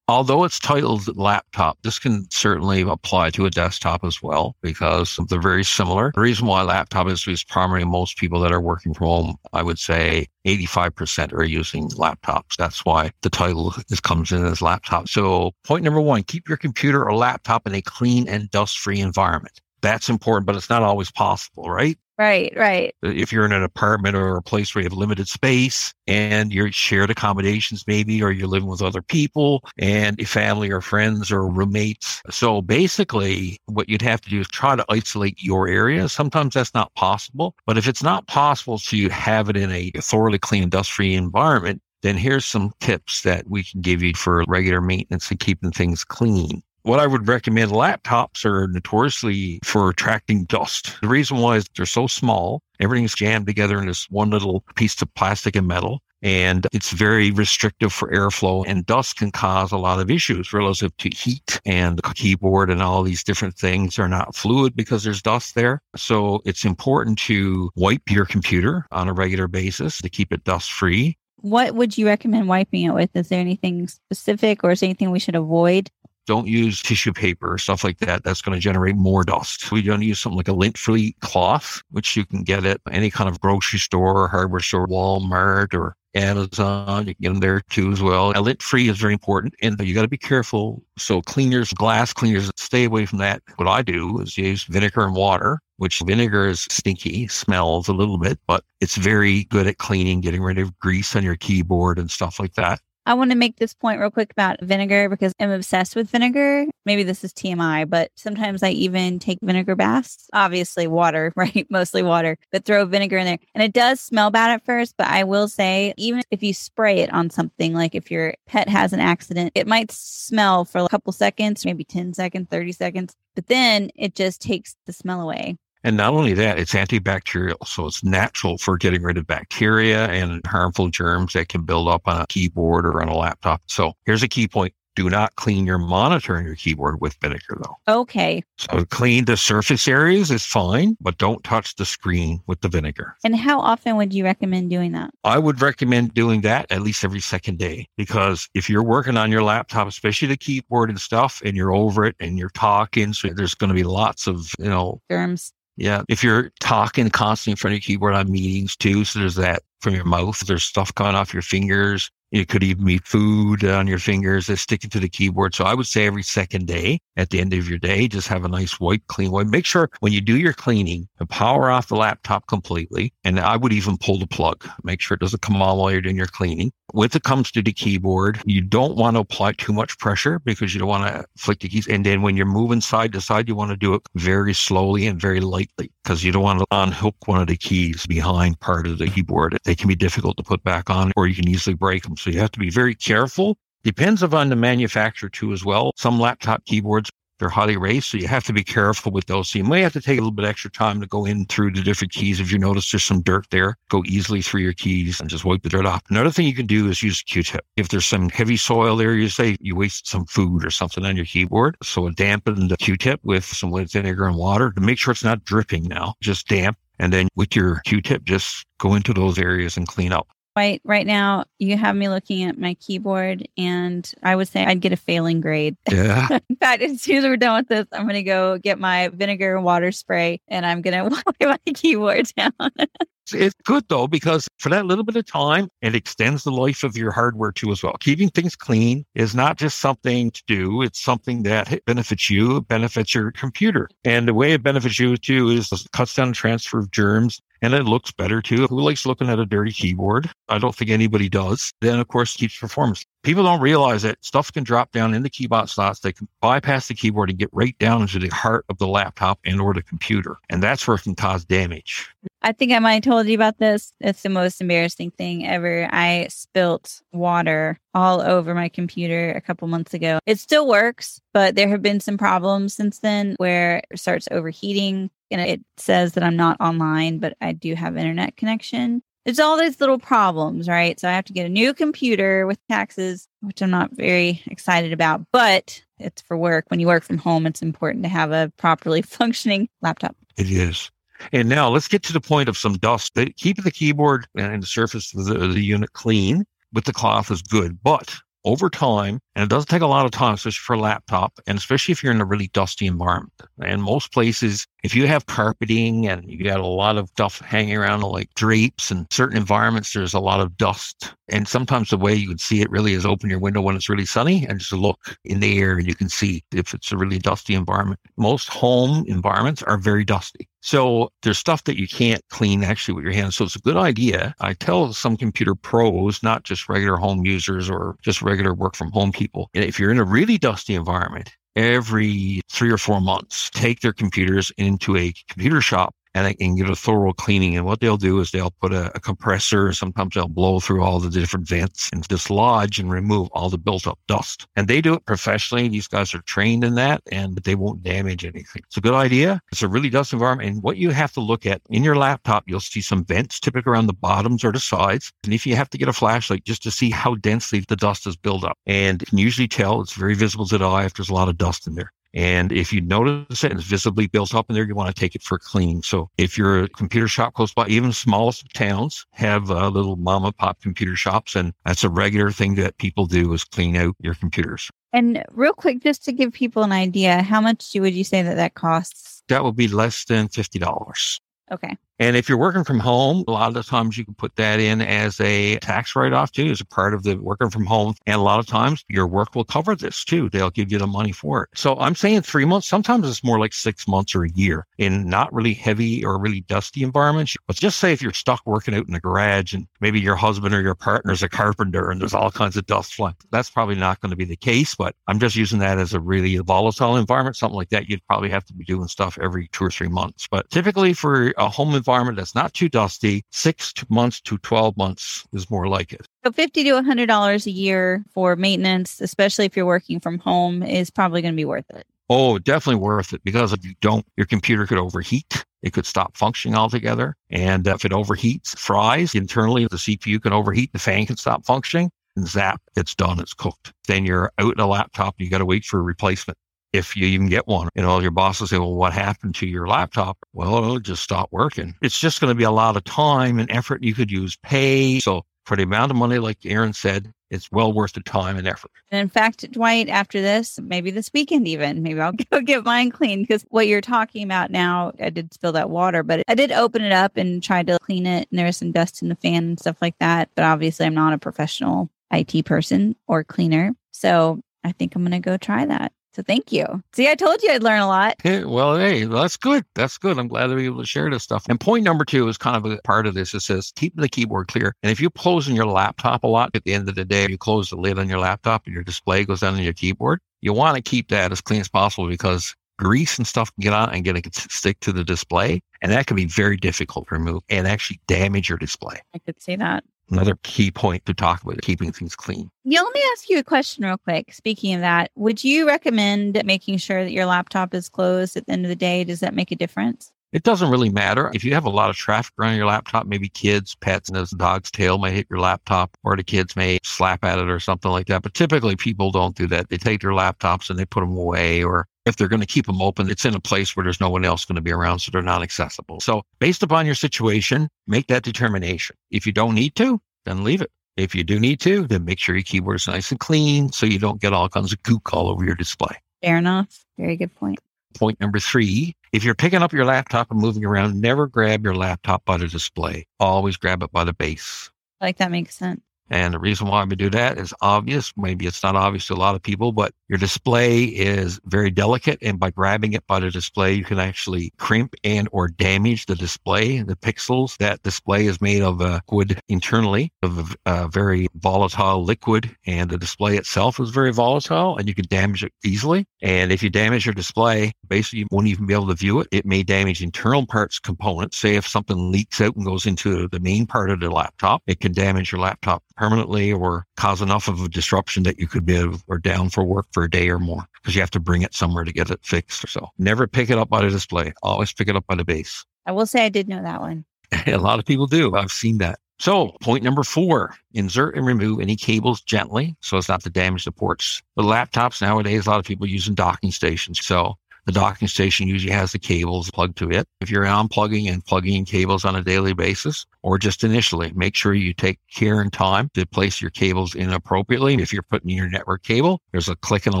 Although 0.06 0.44
it's 0.44 0.58
titled 0.58 1.16
laptop, 1.16 1.78
this 1.82 1.98
can 1.98 2.26
certainly 2.30 2.82
apply 2.82 3.30
to 3.30 3.46
a 3.46 3.50
desktop 3.50 4.04
as 4.04 4.22
well 4.22 4.54
because 4.60 5.18
they're 5.28 5.40
very 5.40 5.64
similar. 5.64 6.12
The 6.14 6.20
reason 6.20 6.46
why 6.46 6.60
laptop 6.60 7.08
is 7.08 7.26
is 7.26 7.42
primarily 7.42 7.86
most 7.86 8.18
people 8.18 8.38
that 8.40 8.52
are 8.52 8.60
working 8.60 8.92
from 8.92 9.06
home, 9.06 9.36
I 9.54 9.62
would 9.62 9.78
say 9.78 10.26
85% 10.46 11.32
are 11.32 11.44
using 11.44 11.88
laptops. 11.90 12.56
That's 12.58 12.84
why 12.84 13.12
the 13.22 13.30
title 13.30 13.74
is, 13.88 14.00
comes 14.00 14.30
in 14.30 14.44
as 14.44 14.60
laptop. 14.60 15.08
So 15.08 15.52
point 15.64 15.84
number 15.84 16.02
one, 16.02 16.22
keep 16.22 16.48
your 16.50 16.58
computer 16.58 17.02
or 17.02 17.16
laptop 17.16 17.66
in 17.66 17.74
a 17.74 17.80
clean 17.80 18.28
and 18.28 18.50
dust 18.50 18.78
free 18.78 19.00
environment. 19.00 19.58
That's 19.80 20.10
important, 20.10 20.46
but 20.46 20.56
it's 20.56 20.70
not 20.70 20.82
always 20.82 21.10
possible, 21.10 21.70
right? 21.70 21.96
Right, 22.16 22.52
right. 22.56 22.94
Uh, 23.04 23.08
if 23.10 23.32
you're 23.32 23.44
in 23.44 23.50
an 23.52 23.64
apartment 23.64 24.14
or 24.14 24.36
a 24.36 24.42
place 24.42 24.72
where 24.72 24.82
you 24.82 24.86
have 24.88 24.96
limited 24.96 25.26
space 25.28 25.92
and 26.06 26.52
you're 26.52 26.70
shared 26.70 27.10
accommodations, 27.10 27.84
maybe, 27.88 28.22
or 28.22 28.30
you're 28.30 28.46
living 28.46 28.68
with 28.68 28.82
other 28.82 29.02
people 29.02 29.64
and 29.78 30.16
family 30.28 30.70
or 30.70 30.80
friends 30.80 31.32
or 31.32 31.48
roommates. 31.48 32.22
So 32.30 32.62
basically, 32.62 33.58
what 33.66 33.88
you'd 33.88 34.02
have 34.02 34.20
to 34.22 34.30
do 34.30 34.40
is 34.40 34.48
try 34.48 34.76
to 34.76 34.84
isolate 34.88 35.42
your 35.42 35.66
area. 35.66 36.08
Sometimes 36.08 36.54
that's 36.54 36.74
not 36.74 36.94
possible, 36.94 37.56
but 37.66 37.78
if 37.78 37.88
it's 37.88 38.02
not 38.02 38.28
possible 38.28 38.78
to 38.78 39.08
have 39.08 39.48
it 39.48 39.56
in 39.56 39.72
a 39.72 39.90
thoroughly 39.96 40.38
clean, 40.38 40.68
dust 40.68 40.92
free 40.92 41.14
environment, 41.14 41.82
then 42.02 42.16
here's 42.16 42.44
some 42.44 42.72
tips 42.80 43.22
that 43.22 43.48
we 43.48 43.64
can 43.64 43.80
give 43.80 44.02
you 44.02 44.14
for 44.14 44.44
regular 44.46 44.80
maintenance 44.80 45.30
and 45.30 45.40
keeping 45.40 45.72
things 45.72 46.04
clean 46.04 46.62
what 46.84 47.00
I 47.00 47.06
would 47.06 47.26
recommend 47.26 47.72
laptops 47.72 48.44
are 48.44 48.68
notoriously 48.68 49.58
for 49.64 49.88
attracting 49.88 50.44
dust. 50.44 50.94
The 51.00 51.08
reason 51.08 51.38
why 51.38 51.56
is 51.56 51.64
they're 51.74 51.86
so 51.86 52.06
small. 52.06 52.62
Everything's 52.78 53.14
jammed 53.14 53.46
together 53.46 53.78
in 53.78 53.86
this 53.86 54.04
one 54.10 54.30
little 54.30 54.64
piece 54.76 55.00
of 55.00 55.12
plastic 55.14 55.56
and 55.56 55.66
metal. 55.66 56.00
And 56.22 56.66
it's 56.72 56.90
very 56.90 57.30
restrictive 57.30 57.92
for 57.92 58.10
airflow 58.10 58.64
and 58.66 58.84
dust 58.84 59.16
can 59.16 59.30
cause 59.30 59.72
a 59.72 59.78
lot 59.78 60.00
of 60.00 60.10
issues 60.10 60.52
relative 60.52 60.94
to 60.98 61.10
heat 61.10 61.60
and 61.66 61.98
the 61.98 62.02
keyboard 62.14 62.70
and 62.70 62.82
all 62.82 63.02
these 63.02 63.24
different 63.24 63.56
things 63.56 63.98
are 63.98 64.08
not 64.08 64.34
fluid 64.34 64.76
because 64.76 65.04
there's 65.04 65.22
dust 65.22 65.54
there. 65.54 65.80
So 65.96 66.40
it's 66.44 66.64
important 66.64 67.18
to 67.20 67.70
wipe 67.76 68.10
your 68.10 68.24
computer 68.26 68.86
on 68.90 69.08
a 69.08 69.12
regular 69.12 69.48
basis 69.48 69.98
to 69.98 70.08
keep 70.08 70.32
it 70.32 70.44
dust 70.44 70.72
free. 70.72 71.16
What 71.36 71.74
would 71.74 71.98
you 71.98 72.06
recommend 72.06 72.48
wiping 72.48 72.84
it 72.84 72.94
with? 72.94 73.10
Is 73.14 73.28
there 73.28 73.40
anything 73.40 73.88
specific 73.88 74.64
or 74.64 74.70
is 74.72 74.80
there 74.80 74.88
anything 74.88 75.10
we 75.10 75.18
should 75.18 75.36
avoid? 75.36 75.90
Don't 76.26 76.46
use 76.46 76.80
tissue 76.80 77.12
paper 77.12 77.58
stuff 77.58 77.84
like 77.84 77.98
that. 77.98 78.24
That's 78.24 78.40
going 78.40 78.56
to 78.56 78.60
generate 78.60 78.96
more 78.96 79.24
dust. 79.24 79.70
We 79.70 79.82
don't 79.82 80.02
use 80.02 80.18
something 80.18 80.36
like 80.36 80.48
a 80.48 80.52
lint 80.52 80.78
free 80.78 81.14
cloth, 81.20 81.82
which 81.90 82.16
you 82.16 82.24
can 82.24 82.42
get 82.42 82.64
at 82.64 82.80
any 82.90 83.10
kind 83.10 83.28
of 83.28 83.40
grocery 83.40 83.78
store 83.78 84.22
or 84.22 84.28
hardware 84.28 84.60
store, 84.60 84.86
Walmart 84.86 85.74
or 85.74 85.96
Amazon. 86.14 87.06
You 87.06 87.14
can 87.14 87.22
get 87.22 87.28
them 87.28 87.40
there 87.40 87.60
too 87.70 87.92
as 87.92 88.00
well. 88.00 88.32
A 88.34 88.40
lint 88.40 88.62
free 88.62 88.88
is 88.88 88.98
very 88.98 89.12
important 89.12 89.54
and 89.60 89.78
you 89.80 89.94
got 89.94 90.02
to 90.02 90.08
be 90.08 90.16
careful. 90.16 90.82
So 90.96 91.20
cleaners, 91.22 91.72
glass 91.72 92.12
cleaners, 92.12 92.50
stay 92.56 92.84
away 92.84 93.04
from 93.06 93.18
that. 93.18 93.42
What 93.56 93.68
I 93.68 93.82
do 93.82 94.20
is 94.20 94.38
use 94.38 94.64
vinegar 94.64 95.04
and 95.04 95.14
water, 95.14 95.58
which 95.76 96.00
vinegar 96.00 96.46
is 96.46 96.66
stinky, 96.70 97.26
smells 97.28 97.88
a 97.88 97.92
little 97.92 98.18
bit, 98.18 98.38
but 98.46 98.64
it's 98.80 98.96
very 98.96 99.44
good 99.44 99.66
at 99.66 99.78
cleaning, 99.78 100.20
getting 100.20 100.42
rid 100.42 100.58
of 100.58 100.78
grease 100.78 101.14
on 101.16 101.22
your 101.24 101.36
keyboard 101.36 101.98
and 101.98 102.10
stuff 102.10 102.38
like 102.38 102.54
that. 102.54 102.80
I 103.06 103.12
want 103.14 103.32
to 103.32 103.36
make 103.36 103.56
this 103.56 103.74
point 103.74 104.00
real 104.00 104.10
quick 104.10 104.30
about 104.30 104.62
vinegar 104.62 105.10
because 105.10 105.34
I'm 105.38 105.50
obsessed 105.50 105.94
with 105.94 106.08
vinegar. 106.08 106.64
Maybe 106.86 107.02
this 107.02 107.22
is 107.22 107.34
TMI, 107.34 107.88
but 107.88 108.10
sometimes 108.16 108.62
I 108.62 108.70
even 108.70 109.18
take 109.18 109.38
vinegar 109.42 109.76
baths. 109.76 110.30
Obviously, 110.32 110.86
water, 110.86 111.30
right? 111.36 111.66
Mostly 111.68 112.02
water, 112.02 112.38
but 112.50 112.64
throw 112.64 112.86
vinegar 112.86 113.18
in 113.18 113.26
there. 113.26 113.38
And 113.54 113.62
it 113.62 113.74
does 113.74 114.00
smell 114.00 114.30
bad 114.30 114.52
at 114.52 114.64
first, 114.64 114.94
but 114.96 115.06
I 115.06 115.24
will 115.24 115.48
say, 115.48 115.92
even 115.98 116.22
if 116.30 116.42
you 116.42 116.54
spray 116.54 117.00
it 117.00 117.12
on 117.12 117.28
something, 117.28 117.74
like 117.74 117.94
if 117.94 118.10
your 118.10 118.34
pet 118.46 118.68
has 118.70 118.94
an 118.94 119.00
accident, 119.00 119.52
it 119.54 119.66
might 119.66 119.92
smell 119.92 120.64
for 120.64 120.78
a 120.78 120.88
couple 120.88 121.12
seconds, 121.12 121.64
maybe 121.66 121.84
10 121.84 122.14
seconds, 122.14 122.48
30 122.50 122.72
seconds, 122.72 123.14
but 123.34 123.48
then 123.48 123.90
it 123.96 124.14
just 124.14 124.40
takes 124.40 124.76
the 124.86 124.92
smell 124.94 125.20
away. 125.20 125.56
And 125.84 125.98
not 125.98 126.14
only 126.14 126.32
that, 126.34 126.58
it's 126.58 126.72
antibacterial. 126.72 127.64
So 127.66 127.86
it's 127.86 128.02
natural 128.02 128.56
for 128.56 128.78
getting 128.78 129.02
rid 129.02 129.18
of 129.18 129.26
bacteria 129.26 130.08
and 130.08 130.44
harmful 130.46 130.88
germs 130.88 131.34
that 131.34 131.48
can 131.48 131.62
build 131.62 131.88
up 131.88 132.08
on 132.08 132.22
a 132.22 132.26
keyboard 132.26 132.86
or 132.86 133.02
on 133.02 133.08
a 133.08 133.16
laptop. 133.16 133.62
So 133.66 133.92
here's 134.06 134.22
a 134.22 134.28
key 134.28 134.48
point. 134.48 134.74
Do 134.96 135.10
not 135.10 135.34
clean 135.34 135.66
your 135.66 135.78
monitor 135.78 136.36
and 136.36 136.46
your 136.46 136.54
keyboard 136.54 137.00
with 137.00 137.16
vinegar 137.20 137.58
though. 137.60 137.92
Okay. 138.00 138.44
So 138.58 138.84
clean 138.84 139.24
the 139.24 139.36
surface 139.36 139.88
areas 139.88 140.30
is 140.30 140.46
fine, 140.46 140.96
but 141.00 141.18
don't 141.18 141.42
touch 141.42 141.74
the 141.74 141.84
screen 141.84 142.40
with 142.46 142.60
the 142.60 142.68
vinegar. 142.68 143.16
And 143.24 143.34
how 143.34 143.58
often 143.58 143.96
would 143.96 144.14
you 144.14 144.22
recommend 144.22 144.70
doing 144.70 144.92
that? 144.92 145.10
I 145.24 145.38
would 145.38 145.60
recommend 145.60 146.14
doing 146.14 146.42
that 146.42 146.70
at 146.70 146.82
least 146.82 147.02
every 147.02 147.20
second 147.20 147.58
day 147.58 147.88
because 147.96 148.48
if 148.54 148.70
you're 148.70 148.84
working 148.84 149.16
on 149.16 149.32
your 149.32 149.42
laptop, 149.42 149.88
especially 149.88 150.28
the 150.28 150.36
keyboard 150.36 150.90
and 150.90 151.00
stuff, 151.00 151.42
and 151.44 151.56
you're 151.56 151.74
over 151.74 152.04
it 152.04 152.14
and 152.20 152.38
you're 152.38 152.50
talking, 152.50 153.12
so 153.12 153.30
there's 153.34 153.54
going 153.54 153.68
to 153.68 153.74
be 153.74 153.82
lots 153.82 154.28
of, 154.28 154.52
you 154.60 154.68
know, 154.68 155.02
germs 155.10 155.52
yeah. 155.76 156.02
If 156.08 156.22
you're 156.22 156.50
talking 156.60 157.10
constantly 157.10 157.52
in 157.52 157.56
front 157.56 157.72
of 157.72 157.76
your 157.76 157.80
keyboard 157.80 158.14
on 158.14 158.30
meetings 158.30 158.76
too, 158.76 159.04
so 159.04 159.18
there's 159.18 159.34
that 159.36 159.62
from 159.80 159.94
your 159.94 160.04
mouth, 160.04 160.40
there's 160.40 160.64
stuff 160.64 160.94
coming 160.94 161.14
off 161.14 161.32
your 161.32 161.42
fingers. 161.42 162.10
It 162.34 162.48
could 162.48 162.64
even 162.64 162.84
be 162.84 162.98
food 162.98 163.64
on 163.64 163.86
your 163.86 164.00
fingers 164.00 164.48
that's 164.48 164.60
sticking 164.60 164.90
to 164.90 164.98
the 164.98 165.08
keyboard. 165.08 165.54
So 165.54 165.64
I 165.64 165.72
would 165.72 165.86
say 165.86 166.04
every 166.04 166.24
second 166.24 166.66
day 166.66 166.98
at 167.16 167.30
the 167.30 167.40
end 167.40 167.54
of 167.54 167.68
your 167.68 167.78
day, 167.78 168.08
just 168.08 168.26
have 168.26 168.44
a 168.44 168.48
nice 168.48 168.80
wipe, 168.80 169.06
clean 169.06 169.30
wipe. 169.30 169.46
Make 169.46 169.64
sure 169.64 169.88
when 170.00 170.12
you 170.12 170.20
do 170.20 170.36
your 170.36 170.52
cleaning, 170.52 171.06
to 171.18 171.26
power 171.26 171.70
off 171.70 171.86
the 171.86 171.94
laptop 171.94 172.48
completely. 172.48 173.12
And 173.22 173.38
I 173.38 173.56
would 173.56 173.72
even 173.72 173.96
pull 173.98 174.18
the 174.18 174.26
plug. 174.26 174.68
Make 174.82 175.00
sure 175.00 175.14
it 175.14 175.20
doesn't 175.20 175.42
come 175.42 175.62
on 175.62 175.78
while 175.78 175.92
you're 175.92 176.00
doing 176.00 176.16
your 176.16 176.26
cleaning. 176.26 176.72
When 176.92 177.08
it 177.12 177.22
comes 177.22 177.50
to 177.52 177.62
the 177.62 177.72
keyboard, 177.72 178.40
you 178.44 178.60
don't 178.60 178.96
want 178.96 179.16
to 179.16 179.20
apply 179.20 179.52
too 179.52 179.72
much 179.72 179.98
pressure 179.98 180.38
because 180.40 180.74
you 180.74 180.80
don't 180.80 180.88
want 180.88 181.12
to 181.12 181.24
flick 181.36 181.60
the 181.60 181.68
keys. 181.68 181.88
And 181.88 182.04
then 182.04 182.22
when 182.22 182.36
you're 182.36 182.46
moving 182.46 182.80
side 182.80 183.12
to 183.12 183.20
side, 183.20 183.48
you 183.48 183.54
want 183.54 183.70
to 183.70 183.76
do 183.76 183.94
it 183.94 184.02
very 184.14 184.54
slowly 184.54 185.06
and 185.06 185.20
very 185.20 185.40
lightly 185.40 185.90
because 186.02 186.22
you 186.22 186.30
don't 186.30 186.42
want 186.42 186.60
to 186.60 186.66
unhook 186.70 187.16
one 187.26 187.40
of 187.40 187.46
the 187.46 187.56
keys 187.56 188.06
behind 188.06 188.60
part 188.60 188.86
of 188.86 188.98
the 188.98 189.06
keyboard. 189.06 189.56
They 189.64 189.74
can 189.74 189.88
be 189.88 189.96
difficult 189.96 190.36
to 190.36 190.42
put 190.42 190.62
back 190.62 190.90
on 190.90 191.12
or 191.16 191.26
you 191.26 191.34
can 191.34 191.48
easily 191.48 191.74
break 191.74 192.02
them. 192.02 192.16
So 192.24 192.30
you 192.30 192.38
have 192.38 192.52
to 192.52 192.58
be 192.58 192.70
very 192.70 192.94
careful. 192.94 193.58
Depends 193.82 194.22
upon 194.22 194.48
the 194.48 194.56
manufacturer 194.56 195.28
too 195.28 195.52
as 195.52 195.62
well. 195.62 195.92
Some 195.94 196.18
laptop 196.18 196.64
keyboards 196.64 197.10
they're 197.38 197.50
highly 197.50 197.76
raised, 197.76 198.06
so 198.06 198.16
you 198.16 198.28
have 198.28 198.44
to 198.44 198.54
be 198.54 198.64
careful 198.64 199.12
with 199.12 199.26
those. 199.26 199.50
So 199.50 199.58
you 199.58 199.64
may 199.64 199.82
have 199.82 199.92
to 199.92 200.00
take 200.00 200.16
a 200.16 200.22
little 200.22 200.30
bit 200.30 200.46
extra 200.46 200.70
time 200.70 201.02
to 201.02 201.06
go 201.06 201.26
in 201.26 201.44
through 201.44 201.72
the 201.72 201.82
different 201.82 202.14
keys. 202.14 202.40
If 202.40 202.50
you 202.50 202.58
notice 202.58 202.90
there's 202.90 203.04
some 203.04 203.20
dirt 203.20 203.46
there, 203.50 203.76
go 203.90 204.02
easily 204.06 204.40
through 204.40 204.62
your 204.62 204.72
keys 204.72 205.20
and 205.20 205.28
just 205.28 205.44
wipe 205.44 205.62
the 205.62 205.68
dirt 205.68 205.84
off. 205.84 206.00
Another 206.08 206.30
thing 206.30 206.46
you 206.46 206.54
can 206.54 206.64
do 206.64 206.88
is 206.88 207.02
use 207.02 207.20
a 207.20 207.24
Q-tip. 207.24 207.66
If 207.76 207.90
there's 207.90 208.06
some 208.06 208.30
heavy 208.30 208.56
soil 208.56 208.96
there, 208.96 209.12
you 209.12 209.28
say 209.28 209.58
you 209.60 209.76
wasted 209.76 210.06
some 210.06 210.24
food 210.24 210.64
or 210.64 210.70
something 210.70 211.04
on 211.04 211.16
your 211.16 211.26
keyboard. 211.26 211.76
So 211.82 212.08
dampen 212.08 212.68
the 212.68 212.78
Q-tip 212.78 213.20
with 213.22 213.44
some 213.44 213.70
lead 213.70 213.90
vinegar 213.90 214.26
and 214.26 214.36
water 214.36 214.70
to 214.70 214.80
make 214.80 214.98
sure 214.98 215.12
it's 215.12 215.24
not 215.24 215.44
dripping 215.44 215.84
now, 215.84 216.14
just 216.22 216.48
damp. 216.48 216.78
And 216.98 217.12
then 217.12 217.28
with 217.34 217.54
your 217.54 217.82
Q-tip, 217.84 218.24
just 218.24 218.64
go 218.78 218.94
into 218.94 219.12
those 219.12 219.38
areas 219.38 219.76
and 219.76 219.86
clean 219.86 220.12
up. 220.12 220.28
Right, 220.56 220.80
right 220.84 221.06
now, 221.06 221.46
you 221.58 221.76
have 221.76 221.96
me 221.96 222.08
looking 222.08 222.44
at 222.44 222.56
my 222.56 222.74
keyboard, 222.74 223.48
and 223.58 224.08
I 224.22 224.36
would 224.36 224.46
say 224.46 224.64
I'd 224.64 224.80
get 224.80 224.92
a 224.92 224.96
failing 224.96 225.40
grade. 225.40 225.76
Yeah. 225.90 226.38
In 226.48 226.56
fact, 226.56 226.80
as 226.80 227.02
soon 227.02 227.16
as 227.16 227.24
we're 227.24 227.36
done 227.36 227.56
with 227.56 227.68
this, 227.68 227.86
I'm 227.92 228.02
going 228.02 228.14
to 228.14 228.22
go 228.22 228.58
get 228.58 228.78
my 228.78 229.08
vinegar 229.08 229.56
and 229.56 229.64
water 229.64 229.90
spray, 229.90 230.40
and 230.46 230.64
I'm 230.64 230.80
going 230.80 231.10
to 231.10 231.16
wipe 231.26 231.40
my 231.66 231.72
keyboard 231.72 232.28
down. 232.36 232.52
It's 233.32 233.54
good 233.64 233.84
though, 233.88 234.06
because 234.06 234.48
for 234.58 234.68
that 234.68 234.86
little 234.86 235.04
bit 235.04 235.16
of 235.16 235.26
time, 235.26 235.68
it 235.80 235.94
extends 235.94 236.44
the 236.44 236.50
life 236.50 236.82
of 236.82 236.96
your 236.96 237.10
hardware 237.10 237.52
too 237.52 237.72
as 237.72 237.82
well. 237.82 237.96
Keeping 238.00 238.28
things 238.28 238.56
clean 238.56 239.04
is 239.14 239.34
not 239.34 239.56
just 239.56 239.78
something 239.80 240.30
to 240.32 240.42
do. 240.46 240.82
It's 240.82 241.00
something 241.00 241.42
that 241.44 241.84
benefits 241.86 242.28
you, 242.28 242.60
benefits 242.62 243.14
your 243.14 243.32
computer. 243.32 243.88
And 244.04 244.28
the 244.28 244.34
way 244.34 244.52
it 244.52 244.62
benefits 244.62 244.98
you 244.98 245.16
too 245.16 245.48
is 245.48 245.72
it 245.72 245.86
cuts 245.92 246.14
down 246.14 246.28
the 246.28 246.34
transfer 246.34 246.78
of 246.78 246.90
germs 246.90 247.40
and 247.62 247.72
it 247.72 247.84
looks 247.84 248.12
better 248.12 248.42
too. 248.42 248.66
Who 248.66 248.80
likes 248.80 249.06
looking 249.06 249.30
at 249.30 249.38
a 249.38 249.46
dirty 249.46 249.72
keyboard? 249.72 250.30
I 250.48 250.58
don't 250.58 250.74
think 250.74 250.90
anybody 250.90 251.28
does. 251.28 251.72
Then 251.80 251.98
of 252.00 252.08
course 252.08 252.36
keeps 252.36 252.58
performance. 252.58 253.04
People 253.24 253.42
don't 253.42 253.62
realize 253.62 254.02
that 254.02 254.22
stuff 254.22 254.52
can 254.52 254.64
drop 254.64 254.92
down 254.92 255.14
in 255.14 255.22
the 255.22 255.30
keyboard 255.30 255.70
slots. 255.70 256.00
They 256.00 256.12
can 256.12 256.28
bypass 256.42 256.88
the 256.88 256.94
keyboard 256.94 257.30
and 257.30 257.38
get 257.38 257.48
right 257.52 257.76
down 257.78 258.02
into 258.02 258.18
the 258.18 258.28
heart 258.28 258.66
of 258.68 258.76
the 258.76 258.86
laptop 258.86 259.38
and 259.46 259.62
or 259.62 259.72
the 259.72 259.82
computer. 259.82 260.36
And 260.50 260.62
that's 260.62 260.86
where 260.86 260.96
it 260.96 261.04
can 261.04 261.14
cause 261.14 261.42
damage. 261.46 262.06
I 262.42 262.52
think 262.52 262.72
I 262.72 262.78
might 262.80 262.94
have 262.94 263.02
told 263.02 263.26
you 263.26 263.34
about 263.34 263.56
this. 263.56 263.94
It's 264.00 264.22
the 264.22 264.28
most 264.28 264.60
embarrassing 264.60 265.12
thing 265.12 265.46
ever. 265.46 265.88
I 265.90 266.26
spilt 266.28 267.00
water 267.14 267.80
all 267.94 268.20
over 268.20 268.54
my 268.54 268.68
computer 268.68 269.30
a 269.30 269.40
couple 269.40 269.66
months 269.68 269.94
ago. 269.94 270.18
It 270.26 270.38
still 270.38 270.68
works, 270.68 271.18
but 271.32 271.54
there 271.54 271.68
have 271.68 271.80
been 271.80 272.00
some 272.00 272.18
problems 272.18 272.74
since 272.74 272.98
then 272.98 273.36
where 273.38 273.82
it 273.90 273.98
starts 273.98 274.28
overheating 274.30 275.08
and 275.30 275.40
it 275.40 275.62
says 275.78 276.12
that 276.12 276.22
I'm 276.22 276.36
not 276.36 276.60
online, 276.60 277.20
but 277.20 277.38
I 277.40 277.52
do 277.52 277.74
have 277.74 277.96
internet 277.96 278.36
connection. 278.36 279.02
It's 279.24 279.38
all 279.38 279.58
these 279.58 279.80
little 279.80 279.98
problems, 279.98 280.68
right? 280.68 281.00
So 281.00 281.08
I 281.08 281.12
have 281.12 281.24
to 281.26 281.32
get 281.32 281.46
a 281.46 281.50
new 281.50 281.72
computer 281.72 282.46
with 282.46 282.58
taxes, 282.68 283.26
which 283.40 283.62
I'm 283.62 283.70
not 283.70 283.90
very 283.92 284.42
excited 284.46 284.92
about, 284.92 285.22
but 285.32 285.82
it's 285.98 286.20
for 286.22 286.36
work. 286.36 286.66
When 286.68 286.80
you 286.80 286.86
work 286.86 287.04
from 287.04 287.18
home, 287.18 287.46
it's 287.46 287.62
important 287.62 288.04
to 288.04 288.10
have 288.10 288.32
a 288.32 288.52
properly 288.58 289.02
functioning 289.02 289.68
laptop. 289.80 290.16
It 290.36 290.50
is. 290.50 290.90
And 291.32 291.48
now 291.48 291.70
let's 291.70 291.88
get 291.88 292.02
to 292.04 292.12
the 292.12 292.20
point 292.20 292.48
of 292.48 292.58
some 292.58 292.74
dust. 292.74 293.14
Keeping 293.36 293.64
the 293.64 293.70
keyboard 293.70 294.26
and 294.36 294.62
the 294.62 294.66
surface 294.66 295.14
of 295.14 295.24
the, 295.24 295.48
the 295.48 295.62
unit 295.62 295.92
clean 295.92 296.44
with 296.72 296.84
the 296.84 296.92
cloth 296.92 297.30
is 297.30 297.40
good, 297.40 297.78
but 297.82 298.14
over 298.44 298.68
time, 298.68 299.20
and 299.34 299.42
it 299.44 299.48
doesn't 299.48 299.68
take 299.68 299.82
a 299.82 299.86
lot 299.86 300.04
of 300.04 300.10
time, 300.10 300.34
especially 300.34 300.60
for 300.64 300.74
a 300.74 300.80
laptop, 300.80 301.38
and 301.46 301.58
especially 301.58 301.92
if 301.92 302.02
you're 302.02 302.12
in 302.12 302.20
a 302.20 302.24
really 302.24 302.48
dusty 302.48 302.86
environment. 302.86 303.32
And 303.62 303.82
most 303.82 304.12
places, 304.12 304.66
if 304.82 304.94
you 304.94 305.06
have 305.06 305.26
carpeting 305.26 306.06
and 306.06 306.28
you 306.30 306.44
got 306.44 306.60
a 306.60 306.66
lot 306.66 306.96
of 306.96 307.08
stuff 307.10 307.40
hanging 307.40 307.76
around 307.76 308.02
like 308.02 308.32
drapes 308.34 308.90
and 308.90 309.06
certain 309.10 309.36
environments, 309.36 309.92
there's 309.92 310.14
a 310.14 310.20
lot 310.20 310.40
of 310.40 310.56
dust. 310.56 311.14
And 311.28 311.48
sometimes 311.48 311.90
the 311.90 311.98
way 311.98 312.14
you 312.14 312.28
can 312.28 312.38
see 312.38 312.60
it 312.60 312.70
really 312.70 312.92
is 312.92 313.06
open 313.06 313.30
your 313.30 313.38
window 313.38 313.60
when 313.62 313.76
it's 313.76 313.88
really 313.88 314.06
sunny 314.06 314.46
and 314.46 314.58
just 314.58 314.72
look 314.72 315.16
in 315.24 315.40
the 315.40 315.58
air 315.58 315.78
and 315.78 315.86
you 315.86 315.94
can 315.94 316.08
see 316.08 316.44
if 316.52 316.74
it's 316.74 316.92
a 316.92 316.96
really 316.96 317.18
dusty 317.18 317.54
environment. 317.54 318.00
Most 318.16 318.48
home 318.48 319.04
environments 319.06 319.62
are 319.62 319.78
very 319.78 320.04
dusty. 320.04 320.48
So 320.64 321.10
there's 321.22 321.38
stuff 321.38 321.64
that 321.64 321.78
you 321.78 321.86
can't 321.86 322.22
clean 322.30 322.64
actually 322.64 322.94
with 322.94 323.04
your 323.04 323.12
hands. 323.12 323.36
So 323.36 323.44
it's 323.44 323.54
a 323.54 323.60
good 323.60 323.76
idea. 323.76 324.34
I 324.40 324.54
tell 324.54 324.94
some 324.94 325.14
computer 325.14 325.54
pros, 325.54 326.22
not 326.22 326.44
just 326.44 326.70
regular 326.70 326.96
home 326.96 327.26
users 327.26 327.68
or 327.68 327.96
just 328.00 328.22
regular 328.22 328.54
work 328.54 328.74
from 328.74 328.90
home 328.90 329.12
people, 329.12 329.50
if 329.52 329.78
you're 329.78 329.90
in 329.90 329.98
a 329.98 330.04
really 330.04 330.38
dusty 330.38 330.74
environment, 330.74 331.30
every 331.54 332.40
three 332.50 332.70
or 332.70 332.78
four 332.78 333.02
months, 333.02 333.50
take 333.50 333.80
their 333.80 333.92
computers 333.92 334.50
into 334.56 334.96
a 334.96 335.12
computer 335.28 335.60
shop 335.60 335.94
and 336.14 336.38
can 336.38 336.56
get 336.56 336.70
a 336.70 336.76
thorough 336.76 337.12
cleaning. 337.12 337.56
And 337.56 337.66
what 337.66 337.80
they'll 337.80 337.96
do 337.96 338.20
is 338.20 338.30
they'll 338.30 338.54
put 338.60 338.72
a, 338.72 338.94
a, 338.94 339.00
compressor, 339.00 339.72
sometimes 339.72 340.14
they'll 340.14 340.28
blow 340.28 340.60
through 340.60 340.82
all 340.82 341.00
the 341.00 341.10
different 341.10 341.48
vents 341.48 341.90
and 341.92 342.06
dislodge 342.08 342.78
and 342.78 342.90
remove 342.90 343.28
all 343.32 343.50
the 343.50 343.58
built 343.58 343.86
up 343.86 343.98
dust. 344.06 344.46
And 344.56 344.68
they 344.68 344.80
do 344.80 344.94
it 344.94 345.04
professionally. 345.06 345.68
These 345.68 345.88
guys 345.88 346.14
are 346.14 346.22
trained 346.22 346.64
in 346.64 346.74
that 346.76 347.02
and 347.10 347.36
they 347.38 347.54
won't 347.54 347.82
damage 347.82 348.24
anything. 348.24 348.62
It's 348.66 348.76
a 348.76 348.80
good 348.80 348.94
idea. 348.94 349.40
It's 349.52 349.62
a 349.62 349.68
really 349.68 349.90
dust 349.90 350.12
environment. 350.12 350.48
And 350.48 350.62
what 350.62 350.76
you 350.76 350.90
have 350.90 351.12
to 351.14 351.20
look 351.20 351.46
at 351.46 351.60
in 351.70 351.84
your 351.84 351.96
laptop, 351.96 352.44
you'll 352.46 352.60
see 352.60 352.80
some 352.80 353.04
vents 353.04 353.40
typically 353.40 353.70
around 353.70 353.86
the 353.86 353.92
bottoms 353.92 354.44
or 354.44 354.52
the 354.52 354.60
sides. 354.60 355.12
And 355.24 355.34
if 355.34 355.46
you 355.46 355.56
have 355.56 355.70
to 355.70 355.78
get 355.78 355.88
a 355.88 355.92
flashlight 355.92 356.44
just 356.44 356.62
to 356.62 356.70
see 356.70 356.90
how 356.90 357.16
densely 357.16 357.60
the 357.60 357.76
dust 357.76 358.06
is 358.06 358.16
built 358.16 358.44
up 358.44 358.58
and 358.66 359.02
you 359.02 359.06
can 359.06 359.18
usually 359.18 359.48
tell 359.48 359.80
it's 359.80 359.92
very 359.92 360.14
visible 360.14 360.46
to 360.46 360.58
the 360.58 360.66
eye 360.66 360.84
if 360.84 360.94
there's 360.94 361.10
a 361.10 361.14
lot 361.14 361.28
of 361.28 361.38
dust 361.38 361.66
in 361.66 361.74
there. 361.74 361.92
And 362.14 362.52
if 362.52 362.72
you 362.72 362.80
notice 362.80 363.42
it 363.42 363.50
and 363.50 363.60
it's 363.60 363.68
visibly 363.68 364.06
built 364.06 364.34
up 364.34 364.46
in 364.48 364.54
there, 364.54 364.64
you 364.64 364.74
want 364.74 364.94
to 364.94 364.98
take 364.98 365.14
it 365.14 365.22
for 365.22 365.38
cleaning. 365.38 365.82
So 365.82 366.10
if 366.16 366.38
you're 366.38 366.62
a 366.62 366.68
computer 366.68 367.08
shop 367.08 367.34
close 367.34 367.52
by, 367.52 367.66
even 367.66 367.92
smallest 367.92 368.46
towns 368.54 369.04
have 369.10 369.50
uh, 369.50 369.68
little 369.68 369.96
mom 369.96 370.24
and 370.24 370.36
pop 370.36 370.60
computer 370.60 370.94
shops. 370.94 371.34
And 371.34 371.52
that's 371.66 371.82
a 371.82 371.88
regular 371.88 372.30
thing 372.30 372.54
that 372.54 372.78
people 372.78 373.06
do 373.06 373.32
is 373.32 373.42
clean 373.42 373.76
out 373.76 373.96
your 373.98 374.14
computers. 374.14 374.70
And 374.92 375.24
real 375.32 375.52
quick, 375.52 375.82
just 375.82 376.04
to 376.04 376.12
give 376.12 376.32
people 376.32 376.62
an 376.62 376.70
idea, 376.70 377.22
how 377.22 377.40
much 377.40 377.72
would 377.74 377.94
you 377.94 378.04
say 378.04 378.22
that 378.22 378.36
that 378.36 378.54
costs? 378.54 379.24
That 379.28 379.42
would 379.42 379.56
be 379.56 379.66
less 379.66 380.04
than 380.04 380.28
$50. 380.28 381.20
Okay. 381.50 381.76
And 381.98 382.16
if 382.16 382.28
you're 382.28 382.38
working 382.38 382.64
from 382.64 382.80
home, 382.80 383.24
a 383.28 383.30
lot 383.30 383.48
of 383.48 383.54
the 383.54 383.62
times 383.62 383.96
you 383.96 384.04
can 384.04 384.14
put 384.14 384.34
that 384.36 384.58
in 384.58 384.80
as 384.80 385.20
a 385.20 385.58
tax 385.58 385.94
write 385.94 386.12
off 386.12 386.32
too, 386.32 386.50
as 386.50 386.60
a 386.60 386.66
part 386.66 386.92
of 386.92 387.04
the 387.04 387.16
working 387.16 387.50
from 387.50 387.64
home. 387.66 387.94
And 388.06 388.16
a 388.16 388.22
lot 388.22 388.40
of 388.40 388.46
times 388.46 388.84
your 388.88 389.06
work 389.06 389.34
will 389.34 389.44
cover 389.44 389.76
this 389.76 390.04
too. 390.04 390.28
They'll 390.28 390.50
give 390.50 390.72
you 390.72 390.78
the 390.78 390.86
money 390.86 391.12
for 391.12 391.44
it. 391.44 391.50
So 391.54 391.76
I'm 391.78 391.94
saying 391.94 392.22
three 392.22 392.44
months. 392.44 392.66
Sometimes 392.66 393.08
it's 393.08 393.22
more 393.22 393.38
like 393.38 393.52
six 393.52 393.86
months 393.86 394.14
or 394.14 394.24
a 394.24 394.30
year 394.30 394.66
in 394.78 395.08
not 395.08 395.32
really 395.32 395.54
heavy 395.54 396.04
or 396.04 396.18
really 396.18 396.40
dusty 396.42 396.82
environments. 396.82 397.36
But 397.46 397.56
just 397.56 397.78
say 397.78 397.92
if 397.92 398.02
you're 398.02 398.12
stuck 398.12 398.42
working 398.44 398.74
out 398.74 398.86
in 398.86 398.92
the 398.92 399.00
garage 399.00 399.54
and 399.54 399.66
maybe 399.80 400.00
your 400.00 400.16
husband 400.16 400.54
or 400.54 400.62
your 400.62 400.74
partner 400.74 401.12
is 401.12 401.22
a 401.22 401.28
carpenter 401.28 401.90
and 401.90 402.00
there's 402.00 402.14
all 402.14 402.30
kinds 402.30 402.56
of 402.56 402.66
dust 402.66 402.94
flying, 402.94 403.14
that's 403.30 403.50
probably 403.50 403.76
not 403.76 404.00
going 404.00 404.10
to 404.10 404.16
be 404.16 404.24
the 404.24 404.36
case. 404.36 404.74
But 404.74 404.96
I'm 405.06 405.20
just 405.20 405.36
using 405.36 405.60
that 405.60 405.78
as 405.78 405.94
a 405.94 406.00
really 406.00 406.36
volatile 406.38 406.96
environment, 406.96 407.36
something 407.36 407.56
like 407.56 407.70
that. 407.70 407.88
You'd 407.88 408.04
probably 408.06 408.30
have 408.30 408.44
to 408.46 408.52
be 408.52 408.64
doing 408.64 408.88
stuff 408.88 409.16
every 409.22 409.48
two 409.52 409.64
or 409.64 409.70
three 409.70 409.88
months. 409.88 410.26
But 410.28 410.50
typically 410.50 410.92
for 410.92 411.32
a 411.38 411.48
home 411.48 411.74
environment 411.84 412.16
that's 412.16 412.34
not 412.34 412.54
too 412.54 412.70
dusty, 412.70 413.22
six 413.30 413.74
months 413.90 414.18
to 414.22 414.38
12 414.38 414.74
months 414.78 415.26
is 415.34 415.50
more 415.50 415.68
like 415.68 415.92
it. 415.92 416.08
So 416.24 416.32
50 416.32 416.64
to 416.64 416.70
$100 416.70 417.46
a 417.46 417.50
year 417.50 418.02
for 418.14 418.36
maintenance, 418.36 419.02
especially 419.02 419.44
if 419.44 419.54
you're 419.54 419.66
working 419.66 420.00
from 420.00 420.18
home, 420.18 420.62
is 420.62 420.88
probably 420.88 421.20
going 421.20 421.34
to 421.34 421.36
be 421.36 421.44
worth 421.44 421.68
it. 421.70 421.86
Oh, 422.08 422.38
definitely 422.38 422.80
worth 422.80 423.12
it 423.12 423.22
because 423.22 423.52
if 423.52 423.64
you 423.66 423.74
don't, 423.82 424.06
your 424.16 424.26
computer 424.26 424.66
could 424.66 424.78
overheat. 424.78 425.44
It 425.62 425.74
could 425.74 425.86
stop 425.86 426.16
functioning 426.16 426.56
altogether. 426.56 427.16
And 427.30 427.66
if 427.66 427.84
it 427.84 427.92
overheats, 427.92 428.56
fries 428.58 429.14
internally, 429.14 429.66
the 429.66 429.76
CPU 429.76 430.22
can 430.22 430.32
overheat, 430.32 430.72
the 430.72 430.78
fan 430.78 431.04
can 431.04 431.16
stop 431.16 431.44
functioning 431.44 431.90
and 432.16 432.26
zap, 432.26 432.62
it's 432.76 432.94
done, 432.94 433.20
it's 433.20 433.34
cooked. 433.34 433.72
Then 433.88 434.06
you're 434.06 434.32
out 434.38 434.54
in 434.54 434.60
a 434.60 434.66
laptop, 434.66 435.16
you 435.18 435.28
got 435.28 435.38
to 435.38 435.46
wait 435.46 435.64
for 435.64 435.80
a 435.80 435.82
replacement 435.82 436.38
if 436.74 436.96
you 436.96 437.06
even 437.06 437.28
get 437.28 437.46
one. 437.46 437.68
You 437.76 437.82
know, 437.82 438.00
your 438.00 438.10
boss 438.10 438.40
will 438.40 438.48
say, 438.48 438.58
well, 438.58 438.74
what 438.74 438.92
happened 438.92 439.36
to 439.36 439.46
your 439.46 439.68
laptop? 439.68 440.18
Well, 440.32 440.56
it'll 440.58 440.80
just 440.80 441.04
stop 441.04 441.28
working. 441.30 441.76
It's 441.80 441.98
just 441.98 442.20
going 442.20 442.32
to 442.32 442.34
be 442.34 442.42
a 442.42 442.50
lot 442.50 442.76
of 442.76 442.82
time 442.82 443.38
and 443.38 443.48
effort. 443.50 443.84
You 443.84 443.94
could 443.94 444.10
use 444.10 444.36
pay. 444.42 444.98
So 444.98 445.22
for 445.46 445.56
the 445.56 445.62
amount 445.62 445.92
of 445.92 445.96
money, 445.96 446.18
like 446.18 446.38
Aaron 446.44 446.72
said, 446.72 447.12
it's 447.30 447.50
well 447.52 447.72
worth 447.72 447.92
the 447.92 448.00
time 448.00 448.36
and 448.36 448.48
effort. 448.48 448.72
And 448.90 449.00
in 449.00 449.08
fact, 449.08 449.50
Dwight, 449.52 449.88
after 449.88 450.20
this, 450.20 450.58
maybe 450.60 450.90
this 450.90 451.10
weekend 451.14 451.46
even, 451.46 451.82
maybe 451.82 452.00
I'll 452.00 452.12
go 452.32 452.40
get 452.40 452.64
mine 452.64 452.90
cleaned 452.90 453.28
because 453.28 453.44
what 453.50 453.68
you're 453.68 453.80
talking 453.80 454.24
about 454.24 454.50
now, 454.50 454.92
I 455.00 455.10
did 455.10 455.32
spill 455.32 455.52
that 455.52 455.70
water, 455.70 456.02
but 456.02 456.24
I 456.26 456.34
did 456.34 456.50
open 456.50 456.82
it 456.82 456.92
up 456.92 457.16
and 457.16 457.40
tried 457.40 457.68
to 457.68 457.78
clean 457.78 458.06
it. 458.06 458.26
And 458.30 458.38
there 458.38 458.46
was 458.46 458.56
some 458.56 458.72
dust 458.72 459.00
in 459.00 459.10
the 459.10 459.16
fan 459.16 459.44
and 459.44 459.60
stuff 459.60 459.76
like 459.80 459.98
that. 460.00 460.30
But 460.34 460.44
obviously, 460.44 460.86
I'm 460.86 460.94
not 460.94 461.12
a 461.12 461.18
professional 461.18 461.88
IT 462.10 462.46
person 462.46 462.96
or 463.06 463.22
cleaner. 463.22 463.74
So 463.92 464.40
I 464.64 464.72
think 464.72 464.96
I'm 464.96 465.02
going 465.02 465.12
to 465.12 465.20
go 465.20 465.36
try 465.36 465.66
that. 465.66 465.92
So 466.14 466.22
thank 466.22 466.52
you. 466.52 466.64
See, 466.92 467.08
I 467.08 467.16
told 467.16 467.42
you 467.42 467.50
I'd 467.50 467.62
learn 467.62 467.80
a 467.80 467.88
lot. 467.88 468.14
Yeah, 468.24 468.44
well, 468.44 468.76
hey, 468.76 469.04
that's 469.04 469.36
good. 469.36 469.64
That's 469.74 469.98
good. 469.98 470.16
I'm 470.16 470.28
glad 470.28 470.46
to 470.46 470.56
be 470.56 470.66
able 470.66 470.80
to 470.80 470.86
share 470.86 471.10
this 471.10 471.24
stuff. 471.24 471.44
And 471.48 471.60
point 471.60 471.84
number 471.84 472.04
two 472.04 472.28
is 472.28 472.38
kind 472.38 472.56
of 472.56 472.70
a 472.70 472.80
part 472.82 473.06
of 473.06 473.14
this. 473.14 473.34
It 473.34 473.40
says 473.40 473.72
keep 473.74 473.96
the 473.96 474.08
keyboard 474.08 474.46
clear. 474.46 474.74
And 474.82 474.92
if 474.92 475.00
you 475.00 475.10
close 475.10 475.48
in 475.48 475.56
your 475.56 475.66
laptop 475.66 476.22
a 476.22 476.28
lot, 476.28 476.50
at 476.54 476.62
the 476.62 476.72
end 476.72 476.88
of 476.88 476.94
the 476.94 477.04
day, 477.04 477.26
you 477.28 477.36
close 477.36 477.70
the 477.70 477.76
lid 477.76 477.98
on 477.98 478.08
your 478.08 478.20
laptop 478.20 478.64
and 478.66 478.74
your 478.74 478.84
display 478.84 479.24
goes 479.24 479.40
down 479.40 479.54
on 479.54 479.62
your 479.62 479.72
keyboard. 479.72 480.20
You 480.40 480.52
want 480.52 480.76
to 480.76 480.82
keep 480.82 481.08
that 481.08 481.32
as 481.32 481.40
clean 481.40 481.60
as 481.60 481.68
possible 481.68 482.06
because 482.08 482.54
grease 482.78 483.18
and 483.18 483.26
stuff 483.26 483.52
can 483.54 483.62
get 483.62 483.72
on 483.72 483.92
and 483.92 484.04
get 484.04 484.16
a, 484.16 484.30
stick 484.32 484.78
to 484.80 484.92
the 484.92 485.04
display. 485.04 485.62
And 485.82 485.90
that 485.90 486.06
can 486.06 486.16
be 486.16 486.26
very 486.26 486.56
difficult 486.56 487.08
to 487.08 487.14
remove 487.14 487.42
and 487.48 487.66
actually 487.66 488.00
damage 488.06 488.48
your 488.48 488.58
display. 488.58 489.00
I 489.14 489.18
could 489.18 489.42
see 489.42 489.56
that 489.56 489.84
another 490.10 490.36
key 490.42 490.70
point 490.70 491.04
to 491.06 491.14
talk 491.14 491.42
about 491.42 491.60
keeping 491.62 491.92
things 491.92 492.14
clean. 492.14 492.50
Yeah, 492.64 492.80
let 492.80 492.94
me 492.94 493.02
ask 493.12 493.28
you 493.28 493.38
a 493.38 493.44
question 493.44 493.84
real 493.84 493.98
quick. 493.98 494.32
Speaking 494.32 494.74
of 494.74 494.80
that, 494.80 495.10
would 495.14 495.42
you 495.44 495.66
recommend 495.66 496.40
making 496.44 496.78
sure 496.78 497.04
that 497.04 497.12
your 497.12 497.26
laptop 497.26 497.74
is 497.74 497.88
closed 497.88 498.36
at 498.36 498.46
the 498.46 498.52
end 498.52 498.64
of 498.64 498.68
the 498.68 498.76
day? 498.76 499.04
Does 499.04 499.20
that 499.20 499.34
make 499.34 499.50
a 499.50 499.56
difference? 499.56 500.12
It 500.32 500.42
doesn't 500.42 500.68
really 500.68 500.90
matter. 500.90 501.30
If 501.32 501.44
you 501.44 501.54
have 501.54 501.64
a 501.64 501.70
lot 501.70 501.90
of 501.90 501.96
traffic 501.96 502.32
around 502.40 502.56
your 502.56 502.66
laptop, 502.66 503.06
maybe 503.06 503.28
kids, 503.28 503.76
pets, 503.76 504.08
and 504.08 504.18
a 504.18 504.26
dog's 504.36 504.68
tail 504.68 504.98
may 504.98 505.12
hit 505.12 505.28
your 505.30 505.38
laptop, 505.38 505.96
or 506.02 506.16
the 506.16 506.24
kids 506.24 506.56
may 506.56 506.80
slap 506.82 507.22
at 507.22 507.38
it 507.38 507.48
or 507.48 507.60
something 507.60 507.92
like 507.92 508.06
that. 508.06 508.22
But 508.22 508.34
typically, 508.34 508.74
people 508.74 509.12
don't 509.12 509.36
do 509.36 509.46
that. 509.46 509.68
They 509.68 509.76
take 509.76 510.00
their 510.00 510.10
laptops 510.10 510.70
and 510.70 510.78
they 510.78 510.86
put 510.86 511.02
them 511.02 511.16
away, 511.16 511.62
or 511.62 511.86
if 512.06 512.16
they're 512.16 512.28
going 512.28 512.40
to 512.40 512.46
keep 512.46 512.66
them 512.66 512.82
open, 512.82 513.10
it's 513.10 513.24
in 513.24 513.34
a 513.34 513.40
place 513.40 513.74
where 513.74 513.84
there's 513.84 514.00
no 514.00 514.10
one 514.10 514.24
else 514.24 514.44
going 514.44 514.56
to 514.56 514.62
be 514.62 514.72
around, 514.72 515.00
so 515.00 515.10
they're 515.10 515.22
not 515.22 515.42
accessible. 515.42 516.00
So, 516.00 516.22
based 516.38 516.62
upon 516.62 516.86
your 516.86 516.94
situation, 516.94 517.68
make 517.86 518.06
that 518.08 518.22
determination. 518.22 518.96
If 519.10 519.26
you 519.26 519.32
don't 519.32 519.54
need 519.54 519.74
to, 519.76 520.00
then 520.24 520.44
leave 520.44 520.62
it. 520.62 520.70
If 520.96 521.14
you 521.14 521.24
do 521.24 521.40
need 521.40 521.60
to, 521.60 521.86
then 521.86 522.04
make 522.04 522.18
sure 522.18 522.36
your 522.36 522.44
keyboard 522.44 522.76
is 522.76 522.86
nice 522.86 523.10
and 523.10 523.18
clean 523.18 523.72
so 523.72 523.84
you 523.86 523.98
don't 523.98 524.20
get 524.20 524.32
all 524.32 524.48
kinds 524.48 524.72
of 524.72 524.82
gook 524.82 525.12
all 525.12 525.28
over 525.28 525.44
your 525.44 525.56
display. 525.56 525.96
Fair 526.22 526.38
enough. 526.38 526.84
Very 526.96 527.16
good 527.16 527.34
point. 527.34 527.58
Point 527.94 528.20
number 528.20 528.38
three 528.38 528.94
if 529.12 529.22
you're 529.22 529.36
picking 529.36 529.62
up 529.62 529.72
your 529.72 529.84
laptop 529.84 530.32
and 530.32 530.40
moving 530.40 530.64
around, 530.64 531.00
never 531.00 531.28
grab 531.28 531.62
your 531.62 531.76
laptop 531.76 532.24
by 532.24 532.36
the 532.36 532.48
display. 532.48 533.06
Always 533.20 533.56
grab 533.56 533.80
it 533.84 533.92
by 533.92 534.02
the 534.02 534.12
base. 534.12 534.70
I 535.00 535.06
like 535.06 535.18
that 535.18 535.30
makes 535.30 535.54
sense. 535.54 535.80
And 536.10 536.34
the 536.34 536.38
reason 536.38 536.68
why 536.68 536.84
we 536.84 536.96
do 536.96 537.10
that 537.10 537.38
is 537.38 537.54
obvious. 537.60 538.12
Maybe 538.16 538.46
it's 538.46 538.62
not 538.62 538.76
obvious 538.76 539.06
to 539.06 539.14
a 539.14 539.16
lot 539.16 539.34
of 539.34 539.42
people, 539.42 539.72
but 539.72 539.92
your 540.08 540.18
display 540.18 540.84
is 540.84 541.40
very 541.46 541.70
delicate. 541.70 542.18
And 542.22 542.38
by 542.38 542.50
grabbing 542.50 542.92
it 542.92 543.06
by 543.06 543.20
the 543.20 543.30
display, 543.30 543.72
you 543.72 543.84
can 543.84 543.98
actually 543.98 544.52
crimp 544.58 544.94
and 545.02 545.28
or 545.32 545.48
damage 545.48 546.06
the 546.06 546.14
display. 546.14 546.82
The 546.82 546.96
pixels, 546.96 547.56
that 547.58 547.82
display 547.82 548.26
is 548.26 548.40
made 548.40 548.62
of 548.62 548.80
a 548.80 549.02
wood 549.10 549.40
internally 549.48 550.12
of 550.22 550.56
a 550.66 550.88
very 550.88 551.28
volatile 551.36 552.04
liquid. 552.04 552.54
And 552.66 552.90
the 552.90 552.98
display 552.98 553.36
itself 553.36 553.80
is 553.80 553.90
very 553.90 554.12
volatile 554.12 554.76
and 554.76 554.86
you 554.88 554.94
can 554.94 555.06
damage 555.08 555.42
it 555.42 555.52
easily. 555.64 556.06
And 556.20 556.52
if 556.52 556.62
you 556.62 556.70
damage 556.70 557.06
your 557.06 557.14
display, 557.14 557.72
basically 557.88 558.20
you 558.20 558.26
won't 558.30 558.46
even 558.48 558.66
be 558.66 558.74
able 558.74 558.88
to 558.88 558.94
view 558.94 559.20
it. 559.20 559.28
It 559.30 559.46
may 559.46 559.62
damage 559.62 560.02
internal 560.02 560.46
parts 560.46 560.78
components. 560.78 561.38
Say 561.38 561.56
if 561.56 561.66
something 561.66 562.12
leaks 562.12 562.40
out 562.40 562.56
and 562.56 562.64
goes 562.64 562.86
into 562.86 563.28
the 563.28 563.40
main 563.40 563.66
part 563.66 563.90
of 563.90 564.00
the 564.00 564.10
laptop, 564.10 564.62
it 564.66 564.80
can 564.80 564.92
damage 564.92 565.32
your 565.32 565.40
laptop 565.40 565.82
permanently 565.96 566.52
or 566.52 566.86
cause 566.96 567.22
enough 567.22 567.48
of 567.48 567.62
a 567.62 567.68
disruption 567.68 568.22
that 568.24 568.38
you 568.38 568.46
could 568.46 568.66
be 568.66 568.74
or 569.06 569.18
down 569.18 569.50
for 569.50 569.64
work 569.64 569.86
for 569.92 570.04
a 570.04 570.10
day 570.10 570.28
or 570.28 570.38
more 570.38 570.64
because 570.74 570.94
you 570.94 571.00
have 571.00 571.10
to 571.10 571.20
bring 571.20 571.42
it 571.42 571.54
somewhere 571.54 571.84
to 571.84 571.92
get 571.92 572.10
it 572.10 572.20
fixed. 572.22 572.64
or 572.64 572.68
So 572.68 572.88
never 572.98 573.26
pick 573.26 573.50
it 573.50 573.58
up 573.58 573.68
by 573.68 573.82
the 573.82 573.90
display. 573.90 574.32
Always 574.42 574.72
pick 574.72 574.88
it 574.88 574.96
up 574.96 575.06
by 575.06 575.14
the 575.14 575.24
base. 575.24 575.64
I 575.86 575.92
will 575.92 576.06
say 576.06 576.24
I 576.24 576.28
did 576.28 576.48
know 576.48 576.62
that 576.62 576.80
one. 576.80 577.04
a 577.46 577.56
lot 577.56 577.78
of 577.78 577.84
people 577.84 578.06
do. 578.06 578.34
I've 578.34 578.52
seen 578.52 578.78
that. 578.78 578.98
So 579.20 579.52
point 579.60 579.84
number 579.84 580.02
four, 580.02 580.56
insert 580.72 581.16
and 581.16 581.24
remove 581.24 581.60
any 581.60 581.76
cables 581.76 582.20
gently 582.20 582.76
so 582.80 582.96
as 582.96 583.08
not 583.08 583.22
to 583.22 583.30
damage 583.30 583.64
the 583.64 583.72
ports. 583.72 584.22
The 584.36 584.42
laptops 584.42 585.00
nowadays, 585.00 585.46
a 585.46 585.50
lot 585.50 585.60
of 585.60 585.64
people 585.64 585.86
using 585.86 586.14
docking 586.14 586.50
stations. 586.50 587.04
So 587.04 587.34
the 587.66 587.72
docking 587.72 588.08
station 588.08 588.48
usually 588.48 588.72
has 588.72 588.92
the 588.92 588.98
cables 588.98 589.50
plugged 589.50 589.76
to 589.78 589.90
it. 589.90 590.06
If 590.20 590.30
you're 590.30 590.44
unplugging 590.44 591.10
and 591.10 591.24
plugging 591.24 591.54
in 591.54 591.64
cables 591.64 592.04
on 592.04 592.16
a 592.16 592.22
daily 592.22 592.52
basis 592.52 593.06
or 593.22 593.38
just 593.38 593.64
initially, 593.64 594.12
make 594.14 594.34
sure 594.34 594.54
you 594.54 594.74
take 594.74 594.98
care 595.12 595.40
and 595.40 595.52
time 595.52 595.90
to 595.94 596.06
place 596.06 596.40
your 596.42 596.50
cables 596.50 596.94
in 596.94 597.10
appropriately. 597.10 597.74
If 597.74 597.92
you're 597.92 598.02
putting 598.02 598.30
in 598.30 598.36
your 598.36 598.48
network 598.48 598.82
cable, 598.82 599.20
there's 599.32 599.48
a 599.48 599.56
click 599.56 599.86
and 599.86 599.94
a 599.94 600.00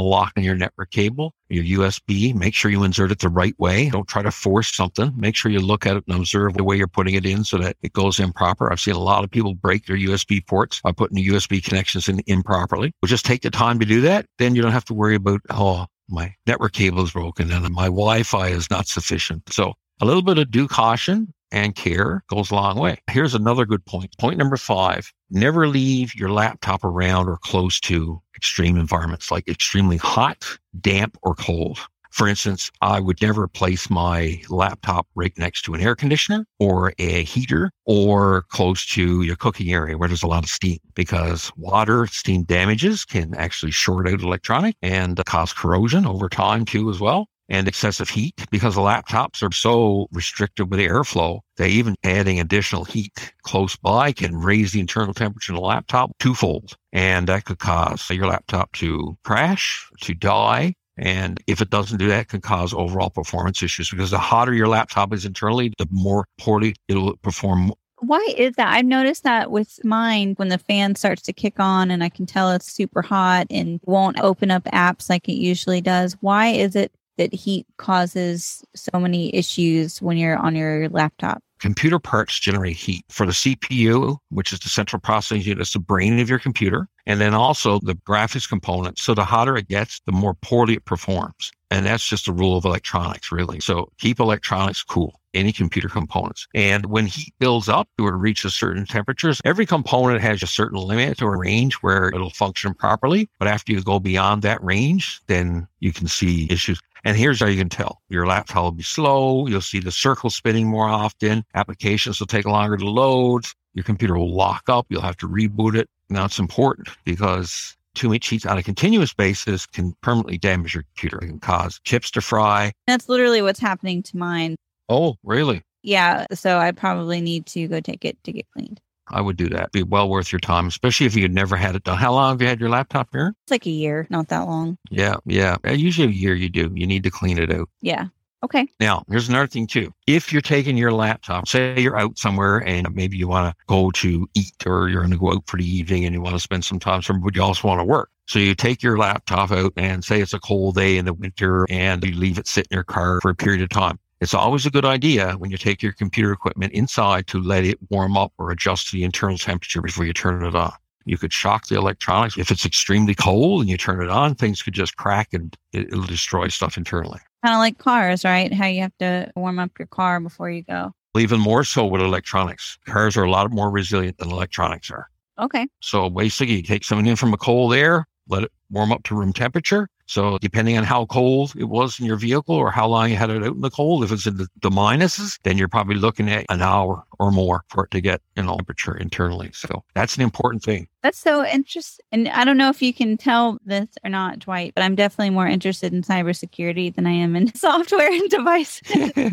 lock 0.00 0.32
on 0.36 0.44
your 0.44 0.56
network 0.56 0.90
cable. 0.90 1.34
Your 1.48 1.64
USB, 1.80 2.34
make 2.34 2.54
sure 2.54 2.70
you 2.70 2.84
insert 2.84 3.12
it 3.12 3.20
the 3.20 3.28
right 3.28 3.58
way. 3.58 3.90
Don't 3.90 4.08
try 4.08 4.22
to 4.22 4.30
force 4.30 4.74
something. 4.74 5.12
Make 5.16 5.36
sure 5.36 5.50
you 5.50 5.60
look 5.60 5.86
at 5.86 5.96
it 5.96 6.04
and 6.06 6.16
observe 6.16 6.54
the 6.54 6.64
way 6.64 6.76
you're 6.76 6.88
putting 6.88 7.14
it 7.14 7.26
in 7.26 7.44
so 7.44 7.58
that 7.58 7.76
it 7.82 7.92
goes 7.92 8.18
in 8.18 8.32
proper. 8.32 8.72
I've 8.72 8.80
seen 8.80 8.94
a 8.94 8.98
lot 8.98 9.24
of 9.24 9.30
people 9.30 9.54
break 9.54 9.86
their 9.86 9.96
USB 9.96 10.44
ports 10.46 10.80
by 10.80 10.92
putting 10.92 11.16
the 11.16 11.26
USB 11.28 11.62
connections 11.62 12.08
in 12.08 12.20
improperly. 12.26 12.92
Well, 13.02 13.08
just 13.08 13.26
take 13.26 13.42
the 13.42 13.50
time 13.50 13.78
to 13.78 13.86
do 13.86 14.00
that. 14.02 14.26
Then 14.38 14.54
you 14.54 14.62
don't 14.62 14.72
have 14.72 14.86
to 14.86 14.94
worry 14.94 15.16
about, 15.16 15.42
oh, 15.50 15.86
my 16.08 16.34
network 16.46 16.72
cable 16.72 17.02
is 17.02 17.12
broken 17.12 17.50
and 17.50 17.74
my 17.74 17.86
Wi-Fi 17.86 18.48
is 18.48 18.70
not 18.70 18.86
sufficient. 18.86 19.42
So 19.52 19.74
a 20.00 20.04
little 20.04 20.22
bit 20.22 20.38
of 20.38 20.50
due 20.50 20.68
caution 20.68 21.32
and 21.52 21.74
care 21.74 22.24
goes 22.28 22.50
a 22.50 22.54
long 22.54 22.78
way. 22.78 22.98
Here's 23.08 23.34
another 23.34 23.64
good 23.64 23.84
point. 23.86 24.16
Point 24.18 24.38
number 24.38 24.56
five, 24.56 25.12
never 25.30 25.68
leave 25.68 26.14
your 26.14 26.30
laptop 26.30 26.84
around 26.84 27.28
or 27.28 27.36
close 27.36 27.78
to 27.80 28.20
extreme 28.36 28.76
environments 28.76 29.30
like 29.30 29.46
extremely 29.48 29.96
hot, 29.96 30.44
damp, 30.80 31.16
or 31.22 31.34
cold. 31.34 31.78
For 32.14 32.28
instance, 32.28 32.70
I 32.80 33.00
would 33.00 33.20
never 33.20 33.48
place 33.48 33.90
my 33.90 34.40
laptop 34.48 35.08
right 35.16 35.36
next 35.36 35.62
to 35.62 35.74
an 35.74 35.80
air 35.80 35.96
conditioner 35.96 36.46
or 36.60 36.92
a 36.96 37.24
heater 37.24 37.72
or 37.86 38.42
close 38.50 38.86
to 38.90 39.22
your 39.22 39.34
cooking 39.34 39.72
area 39.72 39.98
where 39.98 40.08
there's 40.08 40.22
a 40.22 40.28
lot 40.28 40.44
of 40.44 40.48
steam 40.48 40.78
because 40.94 41.50
water 41.56 42.06
steam 42.06 42.44
damages 42.44 43.04
can 43.04 43.34
actually 43.34 43.72
short 43.72 44.08
out 44.08 44.22
electronic 44.22 44.76
and 44.80 45.20
cause 45.26 45.52
corrosion 45.52 46.06
over 46.06 46.28
time 46.28 46.64
too 46.64 46.88
as 46.88 47.00
well 47.00 47.26
and 47.48 47.66
excessive 47.66 48.08
heat 48.08 48.46
because 48.48 48.76
the 48.76 48.80
laptops 48.80 49.42
are 49.42 49.52
so 49.52 50.06
restricted 50.12 50.70
with 50.70 50.78
the 50.78 50.86
airflow 50.86 51.40
that 51.56 51.68
even 51.68 51.96
adding 52.04 52.38
additional 52.38 52.84
heat 52.84 53.34
close 53.42 53.74
by 53.74 54.12
can 54.12 54.36
raise 54.36 54.70
the 54.70 54.78
internal 54.78 55.14
temperature 55.14 55.52
in 55.52 55.56
the 55.56 55.60
laptop 55.60 56.12
twofold. 56.20 56.76
And 56.92 57.26
that 57.26 57.44
could 57.44 57.58
cause 57.58 58.08
your 58.08 58.28
laptop 58.28 58.70
to 58.74 59.18
crash, 59.24 59.88
to 60.02 60.14
die, 60.14 60.74
and 60.96 61.40
if 61.46 61.60
it 61.60 61.70
doesn't 61.70 61.98
do 61.98 62.08
that, 62.08 62.20
it 62.20 62.28
can 62.28 62.40
cause 62.40 62.72
overall 62.72 63.10
performance 63.10 63.62
issues 63.62 63.90
because 63.90 64.10
the 64.10 64.18
hotter 64.18 64.54
your 64.54 64.68
laptop 64.68 65.12
is 65.12 65.24
internally, 65.24 65.72
the 65.78 65.88
more 65.90 66.26
poorly 66.38 66.74
it'll 66.88 67.16
perform. 67.16 67.72
Why 68.00 68.34
is 68.36 68.54
that? 68.56 68.72
I've 68.72 68.84
noticed 68.84 69.22
that 69.22 69.50
with 69.50 69.82
mine 69.84 70.34
when 70.36 70.48
the 70.48 70.58
fan 70.58 70.94
starts 70.94 71.22
to 71.22 71.32
kick 71.32 71.58
on 71.58 71.90
and 71.90 72.04
I 72.04 72.10
can 72.10 72.26
tell 72.26 72.50
it's 72.50 72.70
super 72.70 73.02
hot 73.02 73.46
and 73.50 73.80
won't 73.84 74.20
open 74.20 74.50
up 74.50 74.64
apps 74.64 75.08
like 75.08 75.28
it 75.28 75.34
usually 75.34 75.80
does. 75.80 76.16
Why 76.20 76.48
is 76.48 76.76
it 76.76 76.92
that 77.16 77.32
heat 77.32 77.66
causes 77.78 78.62
so 78.74 78.98
many 78.98 79.34
issues 79.34 80.02
when 80.02 80.16
you're 80.16 80.36
on 80.36 80.54
your 80.54 80.88
laptop? 80.90 81.42
Computer 81.64 81.98
parts 81.98 82.38
generate 82.38 82.76
heat 82.76 83.06
for 83.08 83.24
the 83.24 83.32
CPU, 83.32 84.18
which 84.28 84.52
is 84.52 84.58
the 84.58 84.68
central 84.68 85.00
processing 85.00 85.40
unit, 85.40 85.62
it's 85.62 85.72
the 85.72 85.78
brain 85.78 86.18
of 86.20 86.28
your 86.28 86.38
computer, 86.38 86.90
and 87.06 87.22
then 87.22 87.32
also 87.32 87.78
the 87.78 87.94
graphics 87.94 88.46
component. 88.46 88.98
So 88.98 89.14
the 89.14 89.24
hotter 89.24 89.56
it 89.56 89.68
gets, 89.68 89.98
the 90.04 90.12
more 90.12 90.34
poorly 90.34 90.74
it 90.74 90.84
performs. 90.84 91.52
And 91.70 91.86
that's 91.86 92.06
just 92.06 92.28
a 92.28 92.34
rule 92.34 92.58
of 92.58 92.66
electronics, 92.66 93.32
really. 93.32 93.60
So 93.60 93.90
keep 93.96 94.20
electronics 94.20 94.82
cool 94.82 95.18
any 95.32 95.52
computer 95.52 95.88
components. 95.88 96.46
And 96.54 96.84
when 96.84 97.06
heat 97.06 97.32
builds 97.38 97.70
up 97.70 97.88
or 97.98 98.10
it 98.10 98.18
reaches 98.18 98.54
certain 98.54 98.84
temperatures, 98.84 99.40
every 99.46 99.64
component 99.64 100.20
has 100.20 100.42
a 100.42 100.46
certain 100.46 100.78
limit 100.78 101.22
or 101.22 101.38
range 101.38 101.76
where 101.76 102.08
it'll 102.08 102.28
function 102.28 102.74
properly. 102.74 103.30
But 103.38 103.48
after 103.48 103.72
you 103.72 103.82
go 103.82 103.98
beyond 103.98 104.42
that 104.42 104.62
range, 104.62 105.22
then 105.28 105.66
you 105.80 105.94
can 105.94 106.08
see 106.08 106.46
issues. 106.50 106.78
And 107.04 107.16
here's 107.16 107.40
how 107.40 107.46
you 107.46 107.58
can 107.58 107.68
tell. 107.68 108.00
Your 108.08 108.26
laptop 108.26 108.62
will 108.62 108.72
be 108.72 108.82
slow. 108.82 109.46
You'll 109.46 109.60
see 109.60 109.80
the 109.80 109.92
circle 109.92 110.30
spinning 110.30 110.68
more 110.68 110.88
often. 110.88 111.44
Applications 111.54 112.18
will 112.18 112.26
take 112.26 112.46
longer 112.46 112.76
to 112.76 112.88
load. 112.88 113.44
Your 113.74 113.84
computer 113.84 114.16
will 114.16 114.34
lock 114.34 114.68
up. 114.68 114.86
You'll 114.88 115.02
have 115.02 115.16
to 115.18 115.28
reboot 115.28 115.76
it. 115.76 115.88
Now 116.08 116.24
it's 116.24 116.38
important 116.38 116.88
because 117.04 117.76
too 117.94 118.08
much 118.08 118.26
heat 118.26 118.46
on 118.46 118.58
a 118.58 118.62
continuous 118.62 119.12
basis 119.12 119.66
can 119.66 119.94
permanently 120.00 120.38
damage 120.38 120.74
your 120.74 120.84
computer. 120.94 121.18
It 121.18 121.28
can 121.28 121.40
cause 121.40 121.80
chips 121.84 122.10
to 122.12 122.20
fry. 122.20 122.72
That's 122.86 123.08
literally 123.08 123.42
what's 123.42 123.60
happening 123.60 124.02
to 124.04 124.16
mine. 124.16 124.56
Oh, 124.88 125.16
really? 125.22 125.62
Yeah. 125.82 126.26
So 126.32 126.58
I 126.58 126.72
probably 126.72 127.20
need 127.20 127.46
to 127.46 127.68
go 127.68 127.80
take 127.80 128.04
it 128.04 128.22
to 128.24 128.32
get 128.32 128.46
cleaned. 128.52 128.80
I 129.08 129.20
would 129.20 129.36
do 129.36 129.48
that. 129.50 129.72
Be 129.72 129.82
well 129.82 130.08
worth 130.08 130.32
your 130.32 130.40
time, 130.40 130.66
especially 130.66 131.06
if 131.06 131.14
you 131.14 131.22
had 131.22 131.34
never 131.34 131.56
had 131.56 131.74
it 131.74 131.84
done. 131.84 131.98
How 131.98 132.12
long 132.12 132.32
have 132.32 132.42
you 132.42 132.48
had 132.48 132.60
your 132.60 132.70
laptop 132.70 133.08
here? 133.12 133.34
It's 133.44 133.50
like 133.50 133.66
a 133.66 133.70
year, 133.70 134.06
not 134.10 134.28
that 134.28 134.46
long. 134.46 134.78
Yeah, 134.90 135.16
yeah. 135.26 135.56
Uh, 135.66 135.72
usually 135.72 136.08
a 136.08 136.10
year 136.10 136.34
you 136.34 136.48
do. 136.48 136.70
You 136.74 136.86
need 136.86 137.02
to 137.04 137.10
clean 137.10 137.38
it 137.38 137.52
out. 137.52 137.68
Yeah. 137.80 138.08
Okay. 138.44 138.68
Now, 138.78 139.04
here's 139.08 139.30
another 139.30 139.46
thing 139.46 139.66
too. 139.66 139.90
If 140.06 140.30
you're 140.30 140.42
taking 140.42 140.76
your 140.76 140.92
laptop, 140.92 141.48
say 141.48 141.80
you're 141.80 141.98
out 141.98 142.18
somewhere 142.18 142.58
and 142.58 142.94
maybe 142.94 143.16
you 143.16 143.26
want 143.26 143.56
to 143.56 143.64
go 143.66 143.90
to 143.92 144.28
eat 144.34 144.66
or 144.66 144.90
you're 144.90 145.00
going 145.00 145.12
to 145.12 145.18
go 145.18 145.32
out 145.32 145.46
for 145.46 145.56
the 145.56 145.64
evening 145.64 146.04
and 146.04 146.14
you 146.14 146.20
want 146.20 146.36
to 146.36 146.40
spend 146.40 146.62
some 146.62 146.78
time 146.78 147.00
somewhere, 147.00 147.24
but 147.24 147.36
you 147.36 147.42
also 147.42 147.66
want 147.66 147.80
to 147.80 147.84
work. 147.84 148.10
So 148.26 148.38
you 148.38 148.54
take 148.54 148.82
your 148.82 148.98
laptop 148.98 149.50
out 149.50 149.72
and 149.76 150.04
say 150.04 150.20
it's 150.20 150.34
a 150.34 150.38
cold 150.38 150.74
day 150.74 150.98
in 150.98 151.06
the 151.06 151.14
winter 151.14 151.66
and 151.70 152.04
you 152.04 152.14
leave 152.14 152.38
it 152.38 152.46
sit 152.46 152.66
in 152.70 152.74
your 152.74 152.84
car 152.84 153.20
for 153.22 153.30
a 153.30 153.34
period 153.34 153.62
of 153.62 153.70
time. 153.70 153.98
It's 154.24 154.32
always 154.32 154.64
a 154.64 154.70
good 154.70 154.86
idea 154.86 155.32
when 155.32 155.50
you 155.50 155.58
take 155.58 155.82
your 155.82 155.92
computer 155.92 156.32
equipment 156.32 156.72
inside 156.72 157.26
to 157.26 157.42
let 157.42 157.62
it 157.62 157.78
warm 157.90 158.16
up 158.16 158.32
or 158.38 158.50
adjust 158.50 158.88
to 158.88 158.96
the 158.96 159.04
internal 159.04 159.36
temperature 159.36 159.82
before 159.82 160.06
you 160.06 160.14
turn 160.14 160.42
it 160.42 160.54
on. 160.54 160.72
You 161.04 161.18
could 161.18 161.30
shock 161.30 161.68
the 161.68 161.76
electronics. 161.76 162.38
If 162.38 162.50
it's 162.50 162.64
extremely 162.64 163.14
cold 163.14 163.60
and 163.60 163.68
you 163.68 163.76
turn 163.76 164.02
it 164.02 164.08
on, 164.08 164.34
things 164.34 164.62
could 164.62 164.72
just 164.72 164.96
crack 164.96 165.34
and 165.34 165.54
it, 165.74 165.88
it'll 165.88 166.04
destroy 166.04 166.48
stuff 166.48 166.78
internally. 166.78 167.20
Kind 167.44 167.54
of 167.54 167.58
like 167.58 167.76
cars, 167.76 168.24
right? 168.24 168.50
How 168.50 168.64
you 168.64 168.80
have 168.80 168.96
to 169.00 169.30
warm 169.36 169.58
up 169.58 169.72
your 169.78 169.88
car 169.88 170.18
before 170.20 170.50
you 170.50 170.62
go. 170.62 170.94
Even 171.18 171.38
more 171.38 171.62
so 171.62 171.84
with 171.84 172.00
electronics. 172.00 172.78
Cars 172.86 173.18
are 173.18 173.24
a 173.24 173.30
lot 173.30 173.50
more 173.50 173.70
resilient 173.70 174.16
than 174.16 174.30
electronics 174.30 174.90
are. 174.90 175.10
Okay. 175.38 175.66
So 175.80 176.08
basically, 176.08 176.54
you 176.54 176.62
take 176.62 176.84
something 176.84 177.04
in 177.04 177.16
from 177.16 177.34
a 177.34 177.36
cold 177.36 177.74
air, 177.74 178.06
let 178.26 178.44
it 178.44 178.52
warm 178.70 178.90
up 178.90 179.02
to 179.02 179.14
room 179.14 179.34
temperature. 179.34 179.86
So 180.06 180.38
depending 180.38 180.76
on 180.76 180.84
how 180.84 181.06
cold 181.06 181.54
it 181.56 181.64
was 181.64 181.98
in 181.98 182.06
your 182.06 182.16
vehicle 182.16 182.54
or 182.54 182.70
how 182.70 182.86
long 182.86 183.10
you 183.10 183.16
had 183.16 183.30
it 183.30 183.42
out 183.42 183.54
in 183.54 183.60
the 183.60 183.70
cold, 183.70 184.04
if 184.04 184.12
it's 184.12 184.26
in 184.26 184.36
the, 184.36 184.48
the 184.62 184.70
minuses, 184.70 185.38
then 185.42 185.58
you're 185.58 185.68
probably 185.68 185.96
looking 185.96 186.30
at 186.30 186.44
an 186.48 186.62
hour 186.62 187.04
or 187.18 187.30
more 187.30 187.64
for 187.68 187.84
it 187.84 187.90
to 187.92 188.00
get 188.00 188.20
you 188.36 188.42
know 188.42 188.56
temperature 188.56 188.96
internally. 188.96 189.50
So 189.52 189.84
that's 189.94 190.16
an 190.16 190.22
important 190.22 190.62
thing. 190.62 190.88
That's 191.02 191.18
so 191.18 191.44
interesting. 191.44 192.04
And 192.12 192.28
I 192.28 192.44
don't 192.44 192.56
know 192.56 192.70
if 192.70 192.80
you 192.80 192.94
can 192.94 193.16
tell 193.16 193.58
this 193.64 193.88
or 194.02 194.10
not, 194.10 194.38
Dwight, 194.38 194.72
but 194.74 194.82
I'm 194.82 194.94
definitely 194.94 195.30
more 195.30 195.46
interested 195.46 195.92
in 195.92 196.02
cybersecurity 196.02 196.94
than 196.94 197.06
I 197.06 197.12
am 197.12 197.36
in 197.36 197.54
software 197.54 198.10
and 198.10 198.30
devices. 198.30 198.80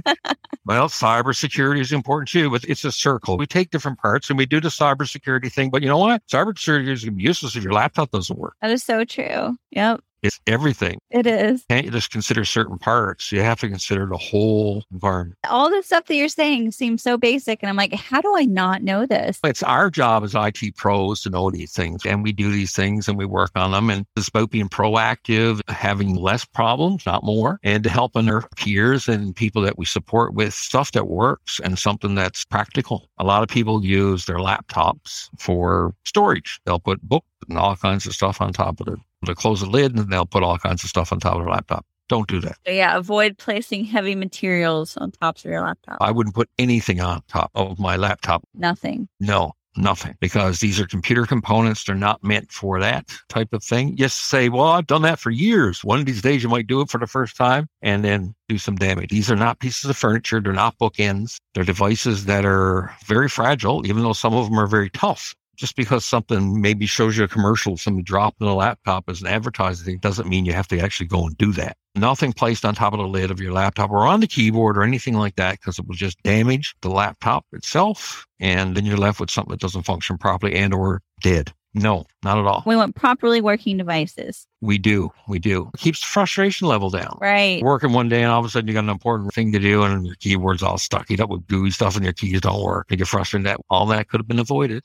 well, 0.65 0.89
cybersecurity 0.89 1.79
is 1.79 1.91
important 1.91 2.29
too, 2.29 2.49
but 2.49 2.63
it's 2.65 2.83
a 2.83 2.91
circle. 2.91 3.37
We 3.37 3.45
take 3.45 3.71
different 3.71 3.99
parts 3.99 4.29
and 4.29 4.37
we 4.37 4.45
do 4.45 4.59
the 4.59 4.69
cybersecurity 4.69 5.51
thing. 5.51 5.69
But 5.69 5.81
you 5.81 5.87
know 5.87 5.97
what? 5.97 6.25
Cybersecurity 6.27 6.89
is 6.89 7.03
useless 7.03 7.55
if 7.55 7.63
your 7.63 7.73
laptop 7.73 8.11
doesn't 8.11 8.37
work. 8.37 8.55
that 8.61 8.71
is 8.71 8.83
so 8.83 9.05
true. 9.05 9.57
Yep. 9.71 10.01
It's 10.21 10.39
everything. 10.45 10.99
It 11.09 11.25
is. 11.25 11.65
Can't 11.69 11.85
you 11.85 11.91
just 11.91 12.11
consider 12.11 12.45
certain 12.45 12.77
parts. 12.77 13.31
You 13.31 13.41
have 13.41 13.59
to 13.61 13.69
consider 13.69 14.05
the 14.05 14.17
whole 14.17 14.83
environment. 14.91 15.37
All 15.49 15.69
the 15.69 15.81
stuff 15.81 16.05
that 16.05 16.15
you're 16.15 16.27
saying 16.27 16.71
seems 16.71 17.01
so 17.01 17.17
basic. 17.17 17.63
And 17.63 17.69
I'm 17.69 17.75
like, 17.75 17.93
how 17.93 18.21
do 18.21 18.35
I 18.35 18.45
not 18.45 18.83
know 18.83 19.05
this? 19.05 19.39
It's 19.43 19.63
our 19.63 19.89
job 19.89 20.23
as 20.23 20.35
IT 20.35 20.75
pros 20.75 21.21
to 21.21 21.29
know 21.29 21.49
these 21.49 21.73
things. 21.73 22.05
And 22.05 22.23
we 22.23 22.31
do 22.31 22.51
these 22.51 22.73
things 22.73 23.07
and 23.07 23.17
we 23.17 23.25
work 23.25 23.51
on 23.55 23.71
them. 23.71 23.89
And 23.89 24.05
it's 24.15 24.27
about 24.27 24.51
being 24.51 24.69
proactive, 24.69 25.59
having 25.69 26.15
less 26.15 26.45
problems, 26.45 27.05
not 27.05 27.23
more, 27.23 27.59
and 27.63 27.85
helping 27.85 28.29
our 28.29 28.47
peers 28.55 29.07
and 29.07 29.35
people 29.35 29.61
that 29.63 29.77
we 29.77 29.85
support 29.85 30.33
with 30.33 30.53
stuff 30.53 30.91
that 30.91 31.07
works 31.07 31.59
and 31.63 31.79
something 31.79 32.15
that's 32.15 32.45
practical. 32.45 33.09
A 33.17 33.23
lot 33.23 33.41
of 33.41 33.49
people 33.49 33.83
use 33.83 34.25
their 34.25 34.37
laptops 34.37 35.29
for 35.39 35.95
storage. 36.05 36.59
They'll 36.65 36.79
put 36.79 37.01
books 37.01 37.25
and 37.49 37.57
all 37.57 37.75
kinds 37.75 38.05
of 38.05 38.13
stuff 38.13 38.41
on 38.41 38.53
top 38.53 38.79
of 38.79 38.87
it. 38.87 38.99
They'll 39.25 39.35
close 39.35 39.61
the 39.61 39.67
lid 39.67 39.95
and 39.95 40.09
they'll 40.09 40.25
put 40.25 40.43
all 40.43 40.57
kinds 40.57 40.83
of 40.83 40.89
stuff 40.89 41.11
on 41.11 41.19
top 41.19 41.35
of 41.35 41.41
their 41.41 41.51
laptop. 41.51 41.85
Don't 42.09 42.27
do 42.27 42.41
that. 42.41 42.57
So 42.65 42.73
yeah, 42.73 42.97
avoid 42.97 43.37
placing 43.37 43.85
heavy 43.85 44.15
materials 44.15 44.97
on 44.97 45.11
tops 45.11 45.45
of 45.45 45.51
your 45.51 45.61
laptop. 45.61 45.97
I 46.01 46.11
wouldn't 46.11 46.35
put 46.35 46.49
anything 46.59 46.99
on 46.99 47.21
top 47.29 47.51
of 47.55 47.79
my 47.79 47.95
laptop. 47.95 48.43
Nothing. 48.53 49.07
No, 49.21 49.53
nothing, 49.77 50.15
because 50.19 50.59
these 50.59 50.77
are 50.77 50.85
computer 50.85 51.25
components. 51.25 51.85
They're 51.85 51.95
not 51.95 52.21
meant 52.21 52.51
for 52.51 52.81
that 52.81 53.09
type 53.29 53.53
of 53.53 53.63
thing. 53.63 53.95
Just 53.95 54.25
say, 54.25 54.49
well, 54.49 54.65
I've 54.65 54.87
done 54.87 55.03
that 55.03 55.19
for 55.19 55.29
years. 55.29 55.85
One 55.85 55.99
of 55.99 56.05
these 56.05 56.21
days 56.21 56.43
you 56.43 56.49
might 56.49 56.67
do 56.67 56.81
it 56.81 56.89
for 56.89 56.97
the 56.97 57.07
first 57.07 57.37
time 57.37 57.67
and 57.81 58.03
then 58.03 58.35
do 58.49 58.57
some 58.57 58.75
damage. 58.75 59.09
These 59.09 59.31
are 59.31 59.37
not 59.37 59.59
pieces 59.59 59.89
of 59.89 59.95
furniture. 59.95 60.41
They're 60.41 60.51
not 60.51 60.77
bookends. 60.79 61.37
They're 61.53 61.63
devices 61.63 62.25
that 62.25 62.45
are 62.45 62.93
very 63.05 63.29
fragile, 63.29 63.87
even 63.87 64.03
though 64.03 64.11
some 64.11 64.33
of 64.33 64.49
them 64.49 64.59
are 64.59 64.67
very 64.67 64.89
tough 64.89 65.33
just 65.61 65.75
because 65.75 66.03
something 66.03 66.59
maybe 66.59 66.87
shows 66.87 67.15
you 67.15 67.23
a 67.23 67.27
commercial, 67.27 67.77
something 67.77 68.03
dropped 68.03 68.41
in 68.41 68.47
a 68.47 68.55
laptop 68.55 69.07
as 69.07 69.21
an 69.21 69.27
advertising 69.27 69.99
doesn't 69.99 70.27
mean 70.27 70.43
you 70.43 70.53
have 70.53 70.67
to 70.67 70.79
actually 70.79 71.05
go 71.05 71.27
and 71.27 71.37
do 71.37 71.53
that. 71.53 71.77
Nothing 71.93 72.33
placed 72.33 72.65
on 72.65 72.73
top 72.73 72.93
of 72.93 72.99
the 72.99 73.07
lid 73.07 73.29
of 73.29 73.39
your 73.39 73.53
laptop 73.53 73.91
or 73.91 74.07
on 74.07 74.21
the 74.21 74.27
keyboard 74.27 74.75
or 74.75 74.81
anything 74.81 75.13
like 75.13 75.35
that 75.35 75.59
because 75.59 75.77
it 75.77 75.85
will 75.85 75.93
just 75.93 76.21
damage 76.23 76.73
the 76.81 76.89
laptop 76.89 77.45
itself. 77.51 78.25
And 78.39 78.75
then 78.75 78.85
you're 78.85 78.97
left 78.97 79.19
with 79.19 79.29
something 79.29 79.51
that 79.51 79.59
doesn't 79.59 79.83
function 79.83 80.17
properly 80.17 80.55
and 80.55 80.73
or 80.73 81.03
dead. 81.21 81.53
No, 81.75 82.05
not 82.23 82.39
at 82.39 82.45
all. 82.45 82.63
We 82.65 82.75
want 82.75 82.95
properly 82.95 83.39
working 83.39 83.77
devices. 83.77 84.47
We 84.61 84.79
do. 84.79 85.11
We 85.27 85.37
do. 85.37 85.69
It 85.75 85.79
keeps 85.79 85.99
the 85.99 86.07
frustration 86.07 86.67
level 86.67 86.89
down. 86.89 87.19
Right. 87.21 87.61
Working 87.61 87.93
one 87.93 88.09
day 88.09 88.23
and 88.23 88.31
all 88.31 88.39
of 88.39 88.45
a 88.45 88.49
sudden 88.49 88.67
you 88.67 88.73
got 88.73 88.83
an 88.83 88.89
important 88.89 89.31
thing 89.33 89.51
to 89.51 89.59
do 89.59 89.83
and 89.83 90.07
your 90.07 90.15
keyboard's 90.15 90.63
all 90.63 90.79
stuck 90.79 91.11
up 91.19 91.29
with 91.29 91.45
gooey 91.45 91.69
stuff 91.69 91.95
and 91.95 92.03
your 92.03 92.13
keys 92.13 92.41
don't 92.41 92.63
work. 92.63 92.87
You 92.89 92.97
get 92.97 93.07
frustrated 93.07 93.45
that 93.45 93.59
all 93.69 93.85
that 93.87 94.09
could 94.09 94.19
have 94.19 94.27
been 94.27 94.39
avoided. 94.39 94.83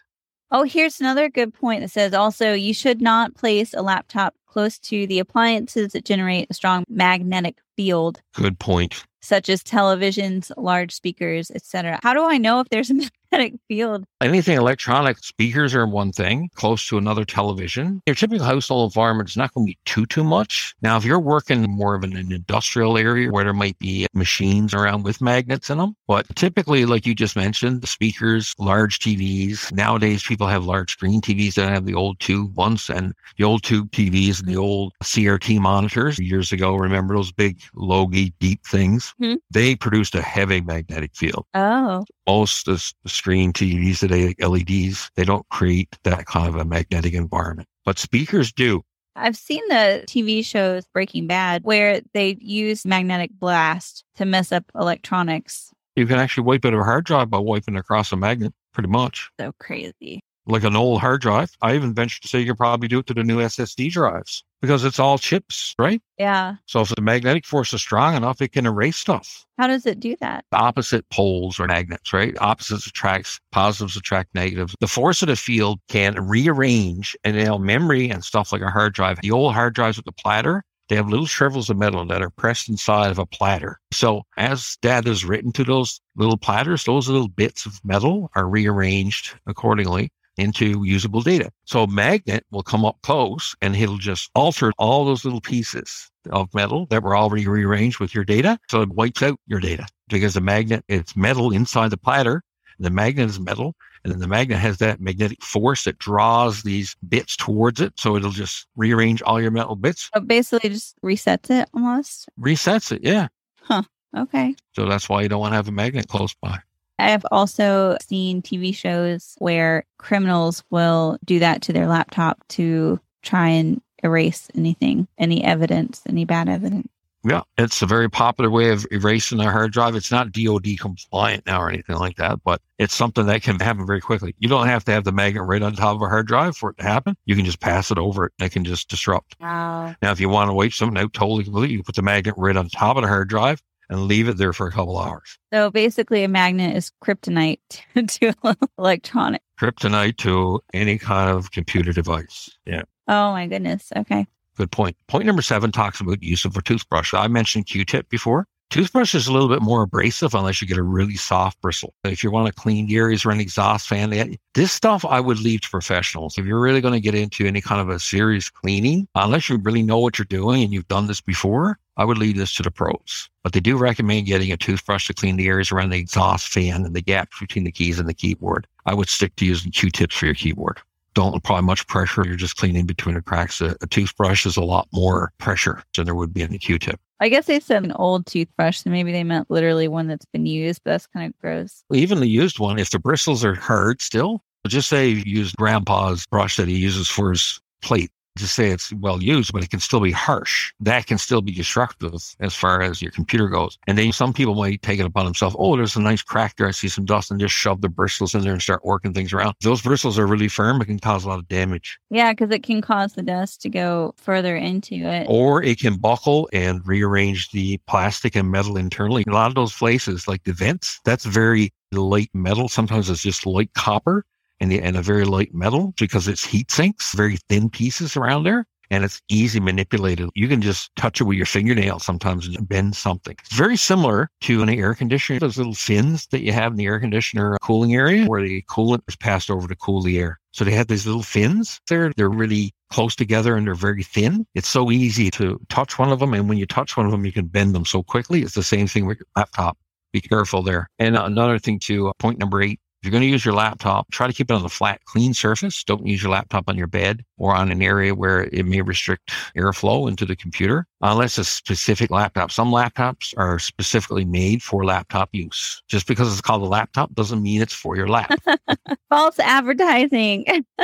Oh, 0.50 0.62
here's 0.62 1.00
another 1.00 1.28
good 1.28 1.52
point 1.52 1.80
that 1.80 1.90
says 1.90 2.14
also 2.14 2.52
you 2.52 2.72
should 2.72 3.00
not 3.00 3.34
place 3.34 3.74
a 3.74 3.82
laptop 3.82 4.34
close 4.46 4.78
to 4.78 5.06
the 5.06 5.18
appliances 5.18 5.92
that 5.92 6.04
generate 6.04 6.46
a 6.50 6.54
strong 6.54 6.84
magnetic 6.88 7.56
field, 7.76 8.22
Good 8.34 8.58
point. 8.58 9.04
such 9.20 9.48
as 9.48 9.62
televisions, 9.62 10.50
large 10.56 10.92
speakers, 10.92 11.50
etc. 11.50 11.98
How 12.02 12.14
do 12.14 12.24
I 12.24 12.38
know 12.38 12.60
if 12.60 12.68
there's 12.70 12.90
a 12.90 12.94
magnetic 13.36 13.60
field? 13.68 14.04
Anything 14.20 14.56
electronic 14.56 15.18
speakers 15.18 15.74
are 15.74 15.86
one 15.86 16.12
thing, 16.12 16.50
close 16.54 16.86
to 16.88 16.98
another 16.98 17.24
television. 17.24 18.02
Your 18.06 18.14
typical 18.14 18.46
household 18.46 18.90
environment 18.90 19.28
is 19.28 19.36
not 19.36 19.52
going 19.52 19.66
to 19.66 19.70
be 19.70 19.78
too, 19.84 20.06
too 20.06 20.24
much. 20.24 20.74
Now, 20.82 20.96
if 20.96 21.04
you're 21.04 21.20
working 21.20 21.62
more 21.62 21.94
of 21.94 22.04
in 22.04 22.16
an 22.16 22.32
industrial 22.32 22.96
area 22.96 23.30
where 23.30 23.44
there 23.44 23.52
might 23.52 23.78
be 23.78 24.06
machines 24.14 24.72
around 24.74 25.04
with 25.04 25.20
magnets 25.20 25.70
in 25.70 25.78
them, 25.78 25.96
but 26.06 26.26
typically, 26.36 26.86
like 26.86 27.06
you 27.06 27.14
just 27.14 27.36
mentioned, 27.36 27.82
the 27.82 27.86
speakers, 27.86 28.54
large 28.58 28.98
TVs. 28.98 29.72
Nowadays, 29.72 30.22
people 30.22 30.46
have 30.46 30.64
large 30.64 30.92
screen 30.92 31.20
TVs 31.20 31.54
that 31.54 31.68
have 31.68 31.84
the 31.84 31.94
old 31.94 32.18
tube 32.20 32.56
ones 32.56 32.88
and 32.88 33.12
the 33.36 33.44
old 33.44 33.62
tube 33.62 33.90
TVs 33.90 34.40
and 34.40 34.48
the 34.48 34.56
old 34.56 34.92
CRT 35.02 35.60
monitors. 35.60 36.18
Years 36.18 36.52
ago, 36.52 36.74
remember 36.74 37.14
those 37.14 37.32
big, 37.32 37.60
logy, 37.74 38.32
deep 38.40 38.64
things? 38.64 39.14
Hmm. 39.18 39.34
They 39.50 39.74
produced 39.76 40.14
a 40.14 40.22
heavy 40.22 40.60
magnetic 40.60 41.14
field 41.14 41.46
Oh, 41.54 42.04
most 42.26 42.68
of 42.68 42.82
the 43.02 43.08
screen 43.26 43.52
TVs 43.52 43.98
today, 43.98 44.26
like 44.28 44.40
LEDs, 44.40 45.10
they 45.16 45.24
don't 45.24 45.44
create 45.48 45.88
that 46.04 46.26
kind 46.26 46.46
of 46.46 46.54
a 46.54 46.64
magnetic 46.64 47.12
environment. 47.12 47.68
But 47.84 47.98
speakers 47.98 48.52
do. 48.52 48.82
I've 49.16 49.36
seen 49.36 49.66
the 49.66 50.04
TV 50.06 50.44
shows 50.44 50.84
Breaking 50.94 51.26
Bad 51.26 51.64
where 51.64 52.02
they 52.14 52.36
use 52.40 52.86
magnetic 52.86 53.32
blast 53.32 54.04
to 54.14 54.24
mess 54.24 54.52
up 54.52 54.62
electronics. 54.76 55.72
You 55.96 56.06
can 56.06 56.20
actually 56.20 56.44
wipe 56.44 56.64
out 56.64 56.74
a 56.74 56.84
hard 56.84 57.04
drive 57.04 57.28
by 57.28 57.38
wiping 57.38 57.74
across 57.74 58.12
a 58.12 58.16
magnet, 58.16 58.54
pretty 58.72 58.90
much. 58.90 59.28
So 59.40 59.50
crazy. 59.58 60.20
Like 60.46 60.62
an 60.62 60.76
old 60.76 61.00
hard 61.00 61.20
drive. 61.20 61.50
I 61.60 61.74
even 61.74 61.94
venture 61.94 62.20
to 62.20 62.28
say 62.28 62.38
you 62.38 62.46
could 62.46 62.58
probably 62.58 62.86
do 62.86 63.00
it 63.00 63.06
to 63.06 63.14
the 63.14 63.24
new 63.24 63.38
SSD 63.38 63.90
drives 63.90 64.44
because 64.60 64.84
it's 64.84 64.98
all 64.98 65.18
chips, 65.18 65.74
right? 65.78 66.00
Yeah. 66.18 66.56
So 66.66 66.80
if 66.80 66.88
the 66.88 67.02
magnetic 67.02 67.44
force 67.44 67.72
is 67.72 67.80
strong 67.80 68.16
enough, 68.16 68.40
it 68.40 68.52
can 68.52 68.66
erase 68.66 68.96
stuff. 68.96 69.44
How 69.58 69.66
does 69.66 69.86
it 69.86 70.00
do 70.00 70.16
that? 70.20 70.44
opposite 70.52 71.08
poles 71.10 71.60
are 71.60 71.66
magnets, 71.66 72.12
right? 72.12 72.36
Opposites 72.40 72.86
attracts, 72.86 73.40
positives 73.52 73.96
attract 73.96 74.34
negatives. 74.34 74.74
The 74.80 74.86
force 74.86 75.22
of 75.22 75.28
the 75.28 75.36
field 75.36 75.80
can 75.88 76.14
rearrange 76.26 77.16
and 77.24 77.36
know, 77.36 77.58
memory 77.58 78.10
and 78.10 78.24
stuff 78.24 78.52
like 78.52 78.62
a 78.62 78.70
hard 78.70 78.94
drive. 78.94 79.20
The 79.22 79.30
old 79.30 79.54
hard 79.54 79.74
drives 79.74 79.96
with 79.96 80.06
the 80.06 80.12
platter, 80.12 80.62
they 80.88 80.96
have 80.96 81.08
little 81.08 81.26
shrivels 81.26 81.68
of 81.68 81.76
metal 81.76 82.06
that 82.06 82.22
are 82.22 82.30
pressed 82.30 82.68
inside 82.68 83.10
of 83.10 83.18
a 83.18 83.26
platter. 83.26 83.80
So 83.92 84.22
as 84.36 84.76
data 84.82 85.10
is 85.10 85.24
written 85.24 85.52
to 85.52 85.64
those 85.64 86.00
little 86.14 86.36
platters, 86.36 86.84
those 86.84 87.08
little 87.08 87.28
bits 87.28 87.66
of 87.66 87.80
metal 87.84 88.30
are 88.36 88.48
rearranged 88.48 89.34
accordingly 89.46 90.10
into 90.36 90.84
usable 90.84 91.22
data. 91.22 91.50
So 91.64 91.84
a 91.84 91.90
magnet 91.90 92.44
will 92.50 92.62
come 92.62 92.84
up 92.84 92.96
close 93.02 93.54
and 93.60 93.74
it'll 93.74 93.98
just 93.98 94.30
alter 94.34 94.72
all 94.78 95.04
those 95.04 95.24
little 95.24 95.40
pieces 95.40 96.10
of 96.30 96.52
metal 96.54 96.86
that 96.90 97.02
were 97.02 97.16
already 97.16 97.46
rearranged 97.46 97.98
with 98.00 98.14
your 98.14 98.24
data. 98.24 98.58
So 98.70 98.82
it 98.82 98.90
wipes 98.90 99.22
out 99.22 99.38
your 99.46 99.60
data 99.60 99.86
because 100.08 100.34
the 100.34 100.40
magnet, 100.40 100.84
it's 100.88 101.16
metal 101.16 101.52
inside 101.52 101.90
the 101.90 101.96
platter. 101.96 102.42
The 102.78 102.90
magnet 102.90 103.30
is 103.30 103.40
metal. 103.40 103.74
And 104.04 104.12
then 104.12 104.20
the 104.20 104.28
magnet 104.28 104.58
has 104.58 104.78
that 104.78 105.00
magnetic 105.00 105.42
force 105.42 105.82
that 105.84 105.98
draws 105.98 106.62
these 106.62 106.94
bits 107.08 107.34
towards 107.36 107.80
it. 107.80 107.94
So 107.96 108.14
it'll 108.16 108.30
just 108.30 108.66
rearrange 108.76 109.20
all 109.22 109.40
your 109.40 109.50
metal 109.50 109.74
bits, 109.74 110.10
So 110.14 110.20
basically 110.20 110.68
just 110.70 110.94
resets 111.02 111.50
it 111.50 111.68
almost. 111.74 112.28
resets 112.38 112.92
it. 112.92 113.02
Yeah. 113.02 113.28
Huh. 113.62 113.82
Okay. 114.16 114.54
So 114.74 114.86
that's 114.86 115.08
why 115.08 115.22
you 115.22 115.28
don't 115.28 115.40
want 115.40 115.52
to 115.52 115.56
have 115.56 115.66
a 115.68 115.72
magnet 115.72 116.06
close 116.08 116.34
by. 116.40 116.58
I've 116.98 117.26
also 117.30 117.96
seen 118.00 118.42
TV 118.42 118.74
shows 118.74 119.36
where 119.38 119.84
criminals 119.98 120.64
will 120.70 121.18
do 121.24 121.38
that 121.40 121.62
to 121.62 121.72
their 121.72 121.86
laptop 121.86 122.46
to 122.48 123.00
try 123.22 123.48
and 123.48 123.80
erase 124.02 124.48
anything, 124.54 125.08
any 125.18 125.44
evidence, 125.44 126.02
any 126.08 126.24
bad 126.24 126.48
evidence. 126.48 126.88
Yeah, 127.28 127.42
it's 127.58 127.82
a 127.82 127.86
very 127.86 128.08
popular 128.08 128.48
way 128.48 128.70
of 128.70 128.86
erasing 128.92 129.40
a 129.40 129.50
hard 129.50 129.72
drive. 129.72 129.96
It's 129.96 130.12
not 130.12 130.30
DoD 130.30 130.78
compliant 130.78 131.44
now 131.44 131.60
or 131.60 131.68
anything 131.68 131.96
like 131.96 132.16
that, 132.18 132.38
but 132.44 132.62
it's 132.78 132.94
something 132.94 133.26
that 133.26 133.42
can 133.42 133.58
happen 133.58 133.84
very 133.84 134.00
quickly. 134.00 134.36
You 134.38 134.48
don't 134.48 134.68
have 134.68 134.84
to 134.84 134.92
have 134.92 135.02
the 135.02 135.10
magnet 135.10 135.42
right 135.42 135.60
on 135.60 135.74
top 135.74 135.96
of 135.96 136.02
a 136.02 136.08
hard 136.08 136.28
drive 136.28 136.56
for 136.56 136.70
it 136.70 136.78
to 136.78 136.84
happen. 136.84 137.16
You 137.24 137.34
can 137.34 137.44
just 137.44 137.58
pass 137.58 137.90
it 137.90 137.98
over 137.98 138.26
it 138.26 138.32
and 138.38 138.46
it 138.46 138.52
can 138.52 138.64
just 138.64 138.88
disrupt. 138.88 139.34
Wow. 139.40 139.96
Now, 140.02 140.12
if 140.12 140.20
you 140.20 140.28
want 140.28 140.50
to 140.50 140.54
wipe 140.54 140.72
something 140.72 141.02
out 141.02 141.14
totally 141.14 141.42
completely, 141.42 141.74
you 141.74 141.82
put 141.82 141.96
the 141.96 142.02
magnet 142.02 142.34
right 142.36 142.56
on 142.56 142.68
top 142.68 142.96
of 142.96 143.02
the 143.02 143.08
hard 143.08 143.28
drive 143.28 143.60
and 143.88 144.04
leave 144.04 144.28
it 144.28 144.36
there 144.36 144.52
for 144.52 144.66
a 144.66 144.72
couple 144.72 144.98
hours. 144.98 145.38
So 145.52 145.70
basically, 145.70 146.24
a 146.24 146.28
magnet 146.28 146.76
is 146.76 146.92
kryptonite 147.02 147.58
to 147.94 148.32
electronic. 148.78 149.42
Kryptonite 149.60 150.16
to 150.18 150.60
any 150.72 150.98
kind 150.98 151.30
of 151.30 151.50
computer 151.50 151.92
device. 151.92 152.50
Yeah. 152.66 152.82
Oh 153.08 153.32
my 153.32 153.46
goodness. 153.46 153.92
Okay. 153.96 154.26
Good 154.56 154.70
point. 154.70 154.96
Point 155.06 155.26
number 155.26 155.42
seven 155.42 155.70
talks 155.70 156.00
about 156.00 156.22
use 156.22 156.44
of 156.44 156.56
a 156.56 156.62
toothbrush. 156.62 157.12
I 157.12 157.28
mentioned 157.28 157.66
Q-tip 157.66 158.08
before. 158.08 158.46
Toothbrush 158.70 159.14
is 159.14 159.28
a 159.28 159.32
little 159.32 159.48
bit 159.48 159.62
more 159.62 159.82
abrasive 159.82 160.34
unless 160.34 160.60
you 160.60 160.66
get 160.66 160.76
a 160.76 160.82
really 160.82 161.14
soft 161.14 161.60
bristle. 161.60 161.94
If 162.02 162.24
you 162.24 162.32
want 162.32 162.48
to 162.48 162.52
clean 162.52 162.86
the 162.86 162.96
areas 162.96 163.24
around 163.24 163.40
exhaust 163.40 163.86
fan, 163.86 164.12
eh, 164.12 164.34
this 164.54 164.72
stuff 164.72 165.04
I 165.04 165.20
would 165.20 165.38
leave 165.38 165.60
to 165.62 165.70
professionals. 165.70 166.36
If 166.36 166.46
you're 166.46 166.60
really 166.60 166.80
going 166.80 166.94
to 166.94 167.00
get 167.00 167.14
into 167.14 167.46
any 167.46 167.60
kind 167.60 167.80
of 167.80 167.88
a 167.88 168.00
serious 168.00 168.50
cleaning, 168.50 169.06
unless 169.14 169.48
you 169.48 169.58
really 169.58 169.84
know 169.84 169.98
what 169.98 170.18
you're 170.18 170.24
doing 170.24 170.64
and 170.64 170.72
you've 170.72 170.88
done 170.88 171.06
this 171.06 171.20
before, 171.20 171.78
I 171.96 172.04
would 172.04 172.18
leave 172.18 172.36
this 172.36 172.54
to 172.56 172.62
the 172.62 172.70
pros. 172.70 173.28
But 173.42 173.52
they 173.52 173.60
do 173.60 173.76
recommend 173.76 174.26
getting 174.26 174.52
a 174.52 174.56
toothbrush 174.56 175.06
to 175.06 175.14
clean 175.14 175.36
the 175.36 175.46
areas 175.48 175.72
around 175.72 175.90
the 175.90 175.98
exhaust 175.98 176.48
fan 176.48 176.84
and 176.84 176.94
the 176.94 177.02
gaps 177.02 177.38
between 177.40 177.64
the 177.64 177.72
keys 177.72 177.98
and 177.98 178.08
the 178.08 178.14
keyboard. 178.14 178.66
I 178.84 178.94
would 178.94 179.08
stick 179.08 179.36
to 179.36 179.46
using 179.46 179.72
Q-tips 179.72 180.16
for 180.16 180.26
your 180.26 180.34
keyboard 180.34 180.80
don't 181.16 181.34
apply 181.34 181.62
much 181.62 181.86
pressure. 181.86 182.24
You're 182.26 182.36
just 182.36 182.56
cleaning 182.56 182.84
between 182.84 183.14
the 183.14 183.22
cracks. 183.22 183.62
A, 183.62 183.74
a, 183.80 183.86
toothbrush 183.86 184.44
is 184.44 184.58
a 184.58 184.62
lot 184.62 184.86
more 184.92 185.32
pressure 185.38 185.82
than 185.96 186.04
there 186.04 186.14
would 186.14 186.34
be 186.34 186.42
in 186.42 186.54
a 186.54 186.58
Q-tip. 186.58 187.00
I 187.20 187.30
guess 187.30 187.46
they 187.46 187.58
said 187.58 187.84
an 187.84 187.92
old 187.92 188.26
toothbrush, 188.26 188.82
so 188.82 188.90
maybe 188.90 189.12
they 189.12 189.24
meant 189.24 189.50
literally 189.50 189.88
one 189.88 190.08
that's 190.08 190.26
been 190.26 190.44
used, 190.44 190.82
but 190.84 190.90
that's 190.90 191.06
kind 191.06 191.32
of 191.32 191.40
gross. 191.40 191.82
Even 191.90 192.20
the 192.20 192.26
used 192.26 192.58
one, 192.58 192.78
if 192.78 192.90
the 192.90 192.98
bristles 192.98 193.46
are 193.46 193.54
hard 193.54 194.02
still, 194.02 194.42
just 194.68 194.90
say 194.90 195.08
you 195.08 195.22
used 195.24 195.56
grandpa's 195.56 196.26
brush 196.26 196.58
that 196.58 196.68
he 196.68 196.76
uses 196.76 197.08
for 197.08 197.30
his 197.30 197.60
plate 197.80 198.10
to 198.36 198.46
say 198.46 198.70
it's 198.70 198.92
well 198.94 199.22
used, 199.22 199.52
but 199.52 199.62
it 199.62 199.70
can 199.70 199.80
still 199.80 200.00
be 200.00 200.12
harsh. 200.12 200.72
That 200.80 201.06
can 201.06 201.18
still 201.18 201.42
be 201.42 201.52
destructive 201.52 202.14
as 202.40 202.54
far 202.54 202.82
as 202.82 203.02
your 203.02 203.10
computer 203.10 203.48
goes. 203.48 203.78
And 203.86 203.98
then 203.98 204.12
some 204.12 204.32
people 204.32 204.54
might 204.54 204.82
take 204.82 205.00
it 205.00 205.06
upon 205.06 205.24
themselves. 205.24 205.56
Oh, 205.58 205.76
there's 205.76 205.96
a 205.96 206.00
nice 206.00 206.22
crack 206.22 206.56
there. 206.56 206.68
I 206.68 206.72
see 206.72 206.88
some 206.88 207.04
dust 207.04 207.30
and 207.30 207.40
just 207.40 207.54
shove 207.54 207.80
the 207.80 207.88
bristles 207.88 208.34
in 208.34 208.42
there 208.42 208.52
and 208.52 208.62
start 208.62 208.84
working 208.84 209.12
things 209.12 209.32
around. 209.32 209.54
Those 209.62 209.82
bristles 209.82 210.18
are 210.18 210.26
really 210.26 210.48
firm. 210.48 210.80
It 210.80 210.86
can 210.86 210.98
cause 210.98 211.24
a 211.24 211.28
lot 211.28 211.38
of 211.38 211.48
damage. 211.48 211.98
Yeah, 212.10 212.32
because 212.32 212.50
it 212.50 212.62
can 212.62 212.80
cause 212.80 213.14
the 213.14 213.22
dust 213.22 213.62
to 213.62 213.68
go 213.68 214.14
further 214.16 214.56
into 214.56 214.94
it. 214.94 215.26
Or 215.28 215.62
it 215.62 215.78
can 215.78 215.96
buckle 215.96 216.48
and 216.52 216.86
rearrange 216.86 217.50
the 217.50 217.78
plastic 217.86 218.36
and 218.36 218.50
metal 218.50 218.76
internally. 218.76 219.24
A 219.26 219.32
lot 219.32 219.48
of 219.48 219.54
those 219.54 219.74
places, 219.74 220.28
like 220.28 220.44
the 220.44 220.52
vents, 220.52 221.00
that's 221.04 221.24
very 221.24 221.72
light 221.92 222.30
metal. 222.34 222.68
Sometimes 222.68 223.08
it's 223.08 223.22
just 223.22 223.46
light 223.46 223.72
copper 223.74 224.24
and, 224.60 224.70
the, 224.70 224.80
and 224.80 224.96
a 224.96 225.02
very 225.02 225.24
light 225.24 225.54
metal 225.54 225.94
because 225.98 226.28
it's 226.28 226.44
heat 226.44 226.70
sinks, 226.70 227.14
very 227.14 227.36
thin 227.48 227.70
pieces 227.70 228.16
around 228.16 228.44
there. 228.44 228.66
And 228.88 229.02
it's 229.02 229.20
easy 229.28 229.58
manipulated. 229.58 230.30
You 230.34 230.46
can 230.46 230.62
just 230.62 230.94
touch 230.94 231.20
it 231.20 231.24
with 231.24 231.36
your 231.36 231.46
fingernail 231.46 231.98
sometimes 231.98 232.46
and 232.46 232.68
bend 232.68 232.94
something. 232.94 233.34
It's 233.40 233.56
very 233.56 233.76
similar 233.76 234.30
to 234.42 234.62
an 234.62 234.70
air 234.70 234.94
conditioner, 234.94 235.40
those 235.40 235.58
little 235.58 235.74
fins 235.74 236.28
that 236.28 236.42
you 236.42 236.52
have 236.52 236.70
in 236.70 236.76
the 236.76 236.86
air 236.86 237.00
conditioner 237.00 237.58
cooling 237.62 237.96
area 237.96 238.26
where 238.26 238.42
the 238.42 238.62
coolant 238.70 239.02
is 239.08 239.16
passed 239.16 239.50
over 239.50 239.66
to 239.66 239.74
cool 239.74 240.02
the 240.02 240.20
air. 240.20 240.38
So 240.52 240.64
they 240.64 240.70
have 240.70 240.86
these 240.86 241.04
little 241.04 241.24
fins 241.24 241.80
there. 241.88 242.12
They're 242.16 242.28
really 242.28 242.72
close 242.90 243.16
together 243.16 243.56
and 243.56 243.66
they're 243.66 243.74
very 243.74 244.04
thin. 244.04 244.46
It's 244.54 244.68
so 244.68 244.92
easy 244.92 245.32
to 245.32 245.60
touch 245.68 245.98
one 245.98 246.12
of 246.12 246.20
them. 246.20 246.32
And 246.32 246.48
when 246.48 246.58
you 246.58 246.66
touch 246.66 246.96
one 246.96 247.06
of 247.06 247.12
them, 247.12 247.26
you 247.26 247.32
can 247.32 247.46
bend 247.46 247.74
them 247.74 247.84
so 247.84 248.04
quickly. 248.04 248.42
It's 248.42 248.54
the 248.54 248.62
same 248.62 248.86
thing 248.86 249.06
with 249.06 249.18
your 249.18 249.26
laptop. 249.34 249.76
Be 250.12 250.20
careful 250.20 250.62
there. 250.62 250.88
And 251.00 251.16
another 251.16 251.58
thing 251.58 251.80
too, 251.80 252.12
point 252.20 252.38
number 252.38 252.62
eight, 252.62 252.78
you're 253.06 253.12
going 253.12 253.22
to 253.22 253.28
use 253.28 253.44
your 253.44 253.54
laptop, 253.54 254.10
try 254.10 254.26
to 254.26 254.32
keep 254.32 254.50
it 254.50 254.54
on 254.54 254.64
a 254.64 254.68
flat, 254.68 255.00
clean 255.04 255.32
surface. 255.32 255.84
Don't 255.84 256.06
use 256.06 256.22
your 256.22 256.32
laptop 256.32 256.64
on 256.66 256.76
your 256.76 256.88
bed 256.88 257.24
or 257.38 257.54
on 257.54 257.70
an 257.70 257.80
area 257.80 258.14
where 258.14 258.44
it 258.52 258.66
may 258.66 258.80
restrict 258.80 259.30
airflow 259.56 260.08
into 260.08 260.26
the 260.26 260.34
computer, 260.34 260.86
unless 261.02 261.38
a 261.38 261.44
specific 261.44 262.10
laptop. 262.10 262.50
Some 262.50 262.72
laptops 262.72 263.32
are 263.36 263.60
specifically 263.60 264.24
made 264.24 264.60
for 264.60 264.84
laptop 264.84 265.28
use. 265.32 265.82
Just 265.86 266.08
because 266.08 266.32
it's 266.32 266.40
called 266.40 266.62
a 266.62 266.66
laptop 266.66 267.14
doesn't 267.14 267.42
mean 267.42 267.62
it's 267.62 267.72
for 267.72 267.96
your 267.96 268.08
lap. 268.08 268.36
False 269.08 269.38
advertising. 269.38 270.44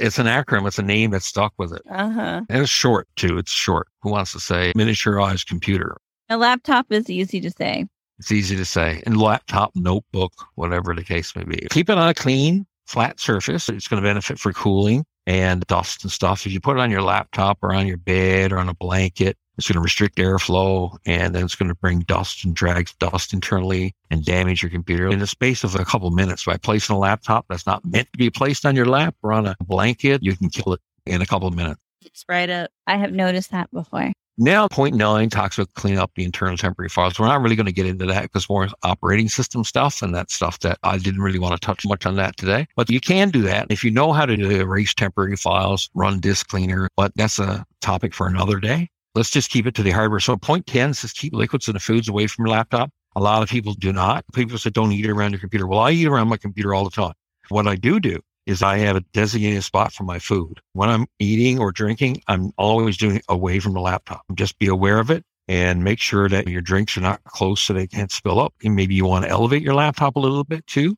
it's 0.00 0.18
an 0.18 0.26
acronym. 0.26 0.66
It's 0.66 0.78
a 0.78 0.82
name 0.82 1.12
that's 1.12 1.26
stuck 1.26 1.52
with 1.56 1.72
it. 1.72 1.82
Uh-huh. 1.88 2.42
And 2.48 2.62
it's 2.62 2.70
short 2.70 3.06
too. 3.14 3.38
It's 3.38 3.52
short. 3.52 3.86
Who 4.02 4.10
wants 4.10 4.32
to 4.32 4.40
say 4.40 4.72
miniaturized 4.76 5.46
computer? 5.46 5.96
A 6.30 6.36
laptop 6.36 6.90
is 6.90 7.10
easy 7.10 7.40
to 7.40 7.50
say. 7.50 7.86
It's 8.18 8.32
easy 8.32 8.56
to 8.56 8.64
say. 8.64 9.02
And 9.06 9.20
laptop, 9.20 9.72
notebook, 9.74 10.32
whatever 10.54 10.94
the 10.94 11.04
case 11.04 11.34
may 11.34 11.44
be. 11.44 11.66
Keep 11.70 11.90
it 11.90 11.98
on 11.98 12.08
a 12.08 12.14
clean, 12.14 12.66
flat 12.86 13.18
surface. 13.20 13.68
It's 13.68 13.88
going 13.88 14.02
to 14.02 14.08
benefit 14.08 14.38
for 14.38 14.52
cooling 14.52 15.04
and 15.26 15.66
dust 15.66 16.04
and 16.04 16.12
stuff. 16.12 16.46
If 16.46 16.52
you 16.52 16.60
put 16.60 16.76
it 16.76 16.80
on 16.80 16.90
your 16.90 17.02
laptop 17.02 17.58
or 17.62 17.74
on 17.74 17.86
your 17.86 17.96
bed 17.96 18.52
or 18.52 18.58
on 18.58 18.68
a 18.68 18.74
blanket, 18.74 19.36
it's 19.56 19.68
going 19.68 19.76
to 19.76 19.80
restrict 19.80 20.16
airflow 20.16 20.96
and 21.06 21.34
then 21.34 21.44
it's 21.44 21.54
going 21.54 21.68
to 21.68 21.74
bring 21.76 22.00
dust 22.00 22.44
and 22.44 22.54
drag 22.54 22.90
dust 22.98 23.32
internally 23.32 23.94
and 24.10 24.24
damage 24.24 24.62
your 24.62 24.70
computer 24.70 25.08
in 25.08 25.20
the 25.20 25.26
space 25.26 25.62
of 25.62 25.74
a 25.74 25.84
couple 25.84 26.10
minutes. 26.10 26.44
By 26.44 26.56
placing 26.56 26.96
a 26.96 26.98
laptop 26.98 27.46
that's 27.48 27.66
not 27.66 27.84
meant 27.84 28.08
to 28.12 28.18
be 28.18 28.30
placed 28.30 28.66
on 28.66 28.74
your 28.74 28.86
lap 28.86 29.14
or 29.22 29.32
on 29.32 29.46
a 29.46 29.56
blanket, 29.60 30.22
you 30.22 30.36
can 30.36 30.50
kill 30.50 30.74
it 30.74 30.80
in 31.06 31.22
a 31.22 31.26
couple 31.26 31.50
minutes. 31.50 31.80
It's 32.04 32.24
right 32.28 32.50
up. 32.50 32.70
I 32.86 32.96
have 32.96 33.12
noticed 33.12 33.52
that 33.52 33.70
before. 33.70 34.12
Now, 34.36 34.66
point 34.66 34.96
nine 34.96 35.30
talks 35.30 35.58
about 35.58 35.72
cleaning 35.74 36.00
up 36.00 36.10
the 36.16 36.24
internal 36.24 36.56
temporary 36.56 36.88
files. 36.88 37.20
We're 37.20 37.28
not 37.28 37.40
really 37.40 37.54
going 37.54 37.66
to 37.66 37.72
get 37.72 37.86
into 37.86 38.04
that 38.06 38.22
because 38.22 38.48
more 38.48 38.68
operating 38.82 39.28
system 39.28 39.62
stuff 39.62 40.02
and 40.02 40.12
that 40.16 40.32
stuff 40.32 40.58
that 40.60 40.78
I 40.82 40.98
didn't 40.98 41.20
really 41.20 41.38
want 41.38 41.54
to 41.54 41.64
touch 41.64 41.86
much 41.86 42.04
on 42.04 42.16
that 42.16 42.36
today. 42.36 42.66
But 42.74 42.90
you 42.90 42.98
can 42.98 43.30
do 43.30 43.42
that 43.42 43.68
if 43.70 43.84
you 43.84 43.92
know 43.92 44.12
how 44.12 44.26
to 44.26 44.34
erase 44.34 44.92
temporary 44.92 45.36
files, 45.36 45.88
run 45.94 46.18
disk 46.18 46.48
cleaner. 46.48 46.88
But 46.96 47.12
that's 47.14 47.38
a 47.38 47.64
topic 47.80 48.12
for 48.12 48.26
another 48.26 48.58
day. 48.58 48.88
Let's 49.14 49.30
just 49.30 49.50
keep 49.50 49.68
it 49.68 49.74
to 49.76 49.84
the 49.84 49.92
hardware. 49.92 50.18
So 50.18 50.36
point 50.36 50.66
10 50.66 50.94
says 50.94 51.12
keep 51.12 51.32
liquids 51.32 51.68
and 51.68 51.76
the 51.76 51.80
foods 51.80 52.08
away 52.08 52.26
from 52.26 52.46
your 52.46 52.56
laptop. 52.56 52.90
A 53.14 53.20
lot 53.20 53.44
of 53.44 53.48
people 53.48 53.74
do 53.74 53.92
not. 53.92 54.24
People 54.34 54.58
say 54.58 54.70
don't 54.70 54.90
eat 54.90 55.06
around 55.06 55.30
your 55.30 55.38
computer. 55.38 55.68
Well, 55.68 55.78
I 55.78 55.92
eat 55.92 56.08
around 56.08 56.26
my 56.26 56.38
computer 56.38 56.74
all 56.74 56.82
the 56.82 56.90
time. 56.90 57.14
What 57.50 57.68
I 57.68 57.76
do 57.76 58.00
do 58.00 58.18
is 58.46 58.62
I 58.62 58.78
have 58.78 58.96
a 58.96 59.04
designated 59.12 59.64
spot 59.64 59.92
for 59.92 60.04
my 60.04 60.18
food. 60.18 60.60
When 60.72 60.88
I'm 60.88 61.06
eating 61.18 61.58
or 61.58 61.72
drinking, 61.72 62.22
I'm 62.28 62.52
always 62.58 62.96
doing 62.96 63.16
it 63.16 63.24
away 63.28 63.60
from 63.60 63.74
the 63.74 63.80
laptop. 63.80 64.22
Just 64.34 64.58
be 64.58 64.66
aware 64.66 64.98
of 64.98 65.10
it 65.10 65.24
and 65.48 65.84
make 65.84 66.00
sure 66.00 66.28
that 66.28 66.48
your 66.48 66.62
drinks 66.62 66.96
are 66.96 67.02
not 67.02 67.22
close 67.24 67.60
so 67.60 67.72
they 67.72 67.86
can't 67.86 68.10
spill 68.10 68.40
up. 68.40 68.54
And 68.64 68.74
maybe 68.74 68.94
you 68.94 69.06
want 69.06 69.24
to 69.24 69.30
elevate 69.30 69.62
your 69.62 69.74
laptop 69.74 70.16
a 70.16 70.20
little 70.20 70.44
bit 70.44 70.66
too, 70.66 70.96